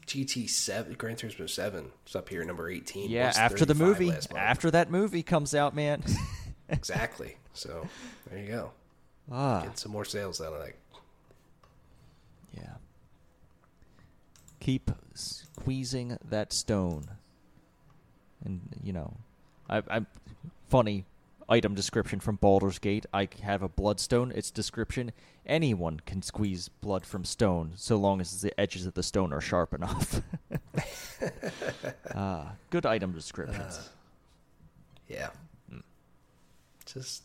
GT 0.05 0.49
Seven, 0.49 0.93
Gran 0.93 1.15
Turismo 1.15 1.49
Seven, 1.49 1.91
is 2.07 2.15
up 2.15 2.29
here, 2.29 2.43
number 2.45 2.69
eighteen. 2.69 3.09
Yeah, 3.09 3.31
after 3.35 3.65
the 3.65 3.75
movie, 3.75 4.13
after 4.35 4.71
that 4.71 4.91
movie 4.91 5.23
comes 5.23 5.53
out, 5.55 5.75
man. 5.75 6.03
exactly. 6.69 7.35
So 7.53 7.87
there 8.29 8.39
you 8.39 8.47
go. 8.47 8.71
ah, 9.31 9.61
Get 9.63 9.79
some 9.79 9.91
more 9.91 10.05
sales 10.05 10.39
out 10.41 10.53
of 10.53 10.59
that. 10.59 10.73
yeah. 12.55 12.73
Keep 14.59 14.91
squeezing 15.59 16.17
that 16.29 16.53
stone. 16.53 17.05
And 18.43 18.61
you 18.83 18.93
know, 18.93 19.17
I, 19.69 19.81
I'm 19.89 20.07
funny 20.69 21.05
item 21.47 21.73
description 21.73 22.19
from 22.19 22.35
Baldur's 22.37 22.79
Gate. 22.79 23.05
I 23.13 23.27
have 23.41 23.61
a 23.61 23.69
bloodstone. 23.69 24.31
Its 24.31 24.51
description: 24.51 25.11
anyone 25.45 25.99
can 26.05 26.21
squeeze 26.21 26.69
blood 26.69 27.05
from 27.05 27.25
stone, 27.25 27.73
so 27.75 27.97
long 27.97 28.21
as 28.21 28.41
the 28.41 28.57
edges 28.59 28.85
of 28.85 28.93
the 28.93 29.03
stone 29.03 29.33
are 29.33 29.41
sharp 29.41 29.73
enough. 29.73 30.21
Ah, 32.15 32.53
good 32.69 32.85
item 32.85 33.11
descriptions. 33.11 33.89
Yeah. 35.07 35.29
Just 36.85 37.23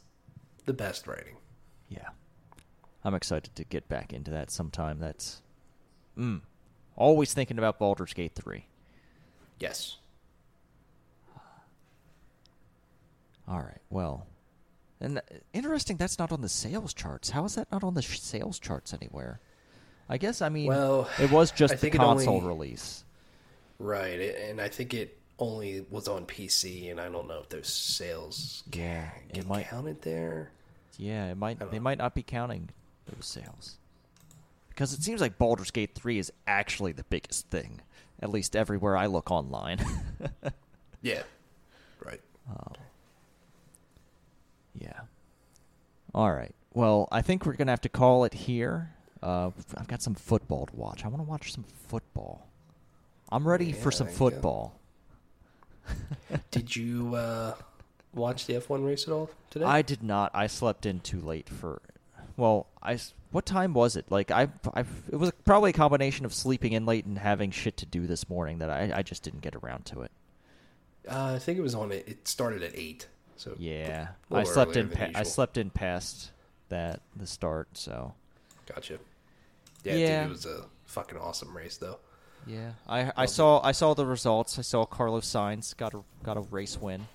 the 0.66 0.72
best 0.72 1.06
writing. 1.06 1.36
Yeah. 1.88 2.08
I'm 3.04 3.14
excited 3.14 3.54
to 3.54 3.64
get 3.64 3.88
back 3.88 4.12
into 4.12 4.30
that 4.32 4.50
sometime. 4.50 4.98
That's 4.98 5.40
mm, 6.18 6.40
always 6.96 7.32
thinking 7.34 7.58
about 7.58 7.78
Baldur's 7.78 8.12
Gate 8.12 8.32
3. 8.34 8.64
Yes. 9.60 9.96
All 13.46 13.58
right. 13.58 13.80
Well, 13.90 14.26
and 15.00 15.20
th- 15.28 15.42
interesting 15.52 15.96
that's 15.96 16.18
not 16.18 16.32
on 16.32 16.40
the 16.40 16.48
sales 16.48 16.94
charts. 16.94 17.30
How 17.30 17.44
is 17.44 17.56
that 17.56 17.70
not 17.70 17.84
on 17.84 17.94
the 17.94 18.02
sh- 18.02 18.20
sales 18.20 18.58
charts 18.58 18.94
anywhere? 18.94 19.40
I 20.08 20.18
guess 20.18 20.40
I 20.42 20.48
mean 20.48 20.66
Well, 20.66 21.08
it 21.18 21.30
was 21.30 21.50
just 21.50 21.74
I 21.74 21.76
the 21.76 21.90
console 21.90 22.36
only- 22.36 22.46
release. 22.46 23.04
Right, 23.78 24.18
it- 24.18 24.50
and 24.50 24.60
I 24.60 24.68
think 24.68 24.94
it 24.94 25.18
only 25.38 25.80
was 25.90 26.08
on 26.08 26.24
PC, 26.26 26.90
and 26.90 27.00
I 27.00 27.08
don't 27.08 27.26
know 27.26 27.40
if 27.40 27.48
those 27.48 27.68
sales 27.68 28.62
Yeah, 28.72 29.10
it 29.28 29.34
get 29.34 29.46
might 29.46 29.66
counted 29.66 30.00
there. 30.02 30.50
Yeah, 30.96 31.30
it 31.30 31.36
might 31.36 31.58
they 31.58 31.78
know. 31.78 31.82
might 31.82 31.98
not 31.98 32.14
be 32.14 32.22
counting 32.22 32.70
those 33.06 33.26
sales. 33.26 33.76
Because 34.74 34.92
it 34.92 35.02
seems 35.02 35.20
like 35.20 35.38
Baldur's 35.38 35.70
Gate 35.70 35.94
3 35.94 36.18
is 36.18 36.32
actually 36.46 36.92
the 36.92 37.04
biggest 37.04 37.48
thing, 37.48 37.80
at 38.20 38.30
least 38.30 38.56
everywhere 38.56 38.96
I 38.96 39.06
look 39.06 39.30
online. 39.30 39.78
Yeah. 41.02 41.22
Right. 42.02 42.20
Yeah. 44.80 45.00
All 46.14 46.32
right. 46.32 46.54
Well, 46.72 47.08
I 47.12 47.20
think 47.20 47.44
we're 47.44 47.52
going 47.52 47.66
to 47.66 47.72
have 47.72 47.82
to 47.82 47.90
call 47.90 48.24
it 48.24 48.32
here. 48.32 48.90
Uh, 49.22 49.50
I've 49.76 49.86
got 49.86 50.02
some 50.02 50.14
football 50.14 50.64
to 50.66 50.74
watch. 50.74 51.04
I 51.04 51.08
want 51.08 51.22
to 51.22 51.28
watch 51.28 51.52
some 51.52 51.64
football. 51.88 52.46
I'm 53.30 53.46
ready 53.46 53.72
for 53.72 53.90
some 53.90 54.06
there 54.06 54.14
you 54.14 54.18
go. 54.18 54.30
football. 54.30 54.80
Did 56.50 56.74
you 56.74 57.14
uh, 57.14 57.54
watch 58.14 58.46
the 58.46 58.54
F1 58.54 58.84
race 58.86 59.06
at 59.06 59.12
all 59.12 59.28
today? 59.50 59.66
I 59.66 59.82
did 59.82 60.02
not. 60.02 60.30
I 60.34 60.46
slept 60.46 60.86
in 60.86 61.00
too 61.00 61.20
late 61.20 61.50
for. 61.50 61.82
Well, 62.36 62.66
I. 62.82 62.98
What 63.30 63.46
time 63.46 63.74
was 63.74 63.96
it? 63.96 64.06
Like 64.10 64.30
I, 64.30 64.48
I. 64.74 64.84
It 65.10 65.16
was 65.16 65.32
probably 65.44 65.70
a 65.70 65.72
combination 65.74 66.24
of 66.24 66.32
sleeping 66.32 66.72
in 66.72 66.86
late 66.86 67.04
and 67.04 67.18
having 67.18 67.50
shit 67.50 67.76
to 67.78 67.86
do 67.86 68.06
this 68.06 68.28
morning 68.28 68.58
that 68.58 68.70
I, 68.70 68.92
I 68.98 69.02
just 69.02 69.22
didn't 69.22 69.40
get 69.40 69.54
around 69.56 69.84
to 69.86 70.02
it. 70.02 70.10
Uh, 71.10 71.32
I 71.34 71.38
think 71.38 71.58
it 71.58 71.62
was 71.62 71.74
on 71.74 71.92
it. 71.92 72.04
It 72.08 72.28
started 72.28 72.62
at 72.62 72.72
eight. 72.74 73.08
So 73.36 73.54
Yeah, 73.58 74.08
I 74.30 74.44
slept 74.44 74.76
in. 74.76 74.88
Pa- 74.88 75.10
I 75.14 75.22
slept 75.24 75.58
in 75.58 75.70
past 75.70 76.30
that 76.68 77.00
the 77.16 77.26
start. 77.26 77.68
So 77.74 78.14
gotcha. 78.72 78.98
Yeah, 79.82 79.94
Yeah. 79.94 80.20
Dude, 80.22 80.30
it 80.30 80.32
was 80.32 80.46
a 80.46 80.64
fucking 80.86 81.18
awesome 81.18 81.54
race 81.56 81.76
though. 81.76 81.98
yeah, 82.46 82.72
I 82.88 83.00
I 83.16 83.22
Love 83.22 83.30
saw 83.30 83.60
I 83.62 83.72
saw 83.72 83.94
the 83.94 84.06
results. 84.06 84.58
I 84.58 84.62
saw 84.62 84.86
Carlos 84.86 85.26
Sainz 85.26 85.76
got 85.76 85.92
a 85.94 86.00
got 86.22 86.36
a 86.36 86.40
race 86.40 86.80
win. 86.80 87.06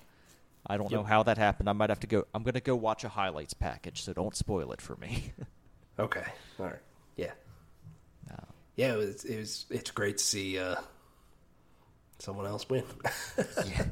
I 0.70 0.76
don't 0.76 0.90
know 0.92 1.02
how 1.02 1.22
that 1.24 1.36
happened. 1.36 1.68
I 1.68 1.72
might 1.72 1.90
have 1.90 2.00
to 2.00 2.06
go. 2.06 2.26
I'm 2.32 2.42
gonna 2.44 2.60
go 2.60 2.76
watch 2.76 3.02
a 3.04 3.08
highlights 3.08 3.54
package, 3.54 4.02
so 4.02 4.12
don't 4.12 4.36
spoil 4.36 4.72
it 4.72 4.80
for 4.80 4.96
me. 4.96 5.32
Okay, 5.98 6.24
all 6.58 6.64
right, 6.66 6.78
yeah, 7.16 7.32
yeah. 8.76 8.94
It 8.94 8.96
was. 8.96 9.24
It 9.24 9.36
was. 9.38 9.66
It's 9.68 9.90
great 9.90 10.16
to 10.16 10.24
see 10.24 10.58
uh, 10.58 10.76
someone 12.18 12.46
else 12.46 12.66
win. 12.70 12.84
Yeah. 13.66 13.84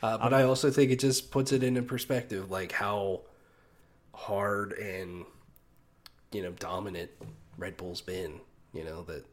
Uh, 0.00 0.16
but 0.18 0.32
I 0.32 0.44
also 0.44 0.70
think 0.70 0.92
it 0.92 1.00
just 1.00 1.32
puts 1.32 1.50
it 1.50 1.64
into 1.64 1.82
perspective, 1.82 2.52
like 2.52 2.70
how 2.70 3.22
hard 4.14 4.74
and 4.74 5.24
you 6.30 6.42
know 6.42 6.52
dominant 6.52 7.10
Red 7.56 7.76
Bull's 7.76 8.00
been. 8.02 8.38
You 8.72 8.84
know 8.84 9.02
that, 9.04 9.24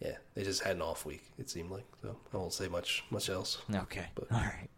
yeah, 0.00 0.16
they 0.34 0.42
just 0.42 0.64
had 0.64 0.74
an 0.74 0.82
off 0.82 1.06
week. 1.06 1.22
It 1.38 1.48
seemed 1.48 1.70
like 1.70 1.84
so. 2.02 2.16
I 2.32 2.36
won't 2.36 2.52
say 2.52 2.66
much 2.66 3.04
much 3.10 3.28
else. 3.28 3.58
Okay. 3.72 4.06
But- 4.16 4.32
all 4.32 4.40
right. 4.40 4.68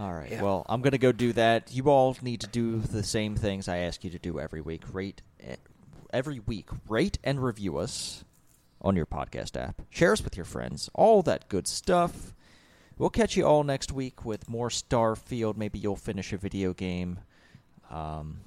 All 0.00 0.14
right. 0.14 0.30
Yeah. 0.30 0.42
Well, 0.42 0.64
I'm 0.66 0.80
going 0.80 0.92
to 0.92 0.98
go 0.98 1.12
do 1.12 1.34
that. 1.34 1.74
You 1.74 1.90
all 1.90 2.16
need 2.22 2.40
to 2.40 2.46
do 2.46 2.78
the 2.78 3.02
same 3.02 3.36
things 3.36 3.68
I 3.68 3.78
ask 3.78 4.02
you 4.02 4.08
to 4.10 4.18
do 4.18 4.40
every 4.40 4.62
week. 4.62 4.82
Rate 4.90 5.20
eh, 5.40 5.56
every 6.10 6.38
week. 6.38 6.70
Rate 6.88 7.18
and 7.22 7.42
review 7.44 7.76
us 7.76 8.24
on 8.80 8.96
your 8.96 9.04
podcast 9.04 9.60
app. 9.60 9.82
Share 9.90 10.12
us 10.12 10.24
with 10.24 10.38
your 10.38 10.46
friends. 10.46 10.88
All 10.94 11.20
that 11.24 11.50
good 11.50 11.68
stuff. 11.68 12.34
We'll 12.96 13.10
catch 13.10 13.36
you 13.36 13.44
all 13.44 13.62
next 13.62 13.92
week 13.92 14.24
with 14.24 14.48
more 14.48 14.70
Starfield. 14.70 15.58
Maybe 15.58 15.78
you'll 15.78 15.96
finish 15.96 16.32
a 16.32 16.38
video 16.38 16.72
game. 16.72 17.18
Um, 17.90 18.38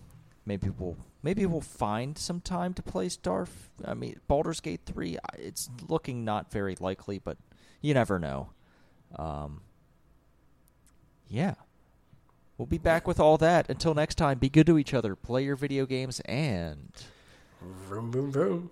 maybe 0.48 0.70
we'll 0.70 0.98
maybe 1.22 1.46
we'll 1.46 1.62
find 1.62 2.18
some 2.18 2.42
time 2.42 2.74
to 2.76 2.82
play 2.82 3.10
Starf. 3.10 3.50
I 3.86 3.94
mean, 3.94 4.20
Baldur's 4.28 4.60
Gate 4.60 4.82
three. 4.88 5.20
It's 5.38 5.70
looking 5.88 6.26
not 6.26 6.52
very 6.52 6.76
likely, 6.80 7.20
but 7.20 7.38
you 7.80 7.94
never 7.94 8.18
know. 8.18 8.50
Um, 9.18 9.62
yeah. 11.28 11.56
We'll 12.58 12.68
be 12.68 12.78
back 12.78 13.08
with 13.08 13.20
all 13.20 13.38
that. 13.40 13.70
Until 13.70 13.94
next 13.94 14.16
time, 14.16 14.38
be 14.38 14.50
good 14.50 14.68
to 14.68 14.78
each 14.78 14.94
other, 14.94 15.16
play 15.16 15.44
your 15.44 15.56
video 15.56 15.86
games, 15.86 16.20
and 16.22 16.92
Vroom 17.88 18.12
vroom 18.12 18.32
vroom. 18.32 18.72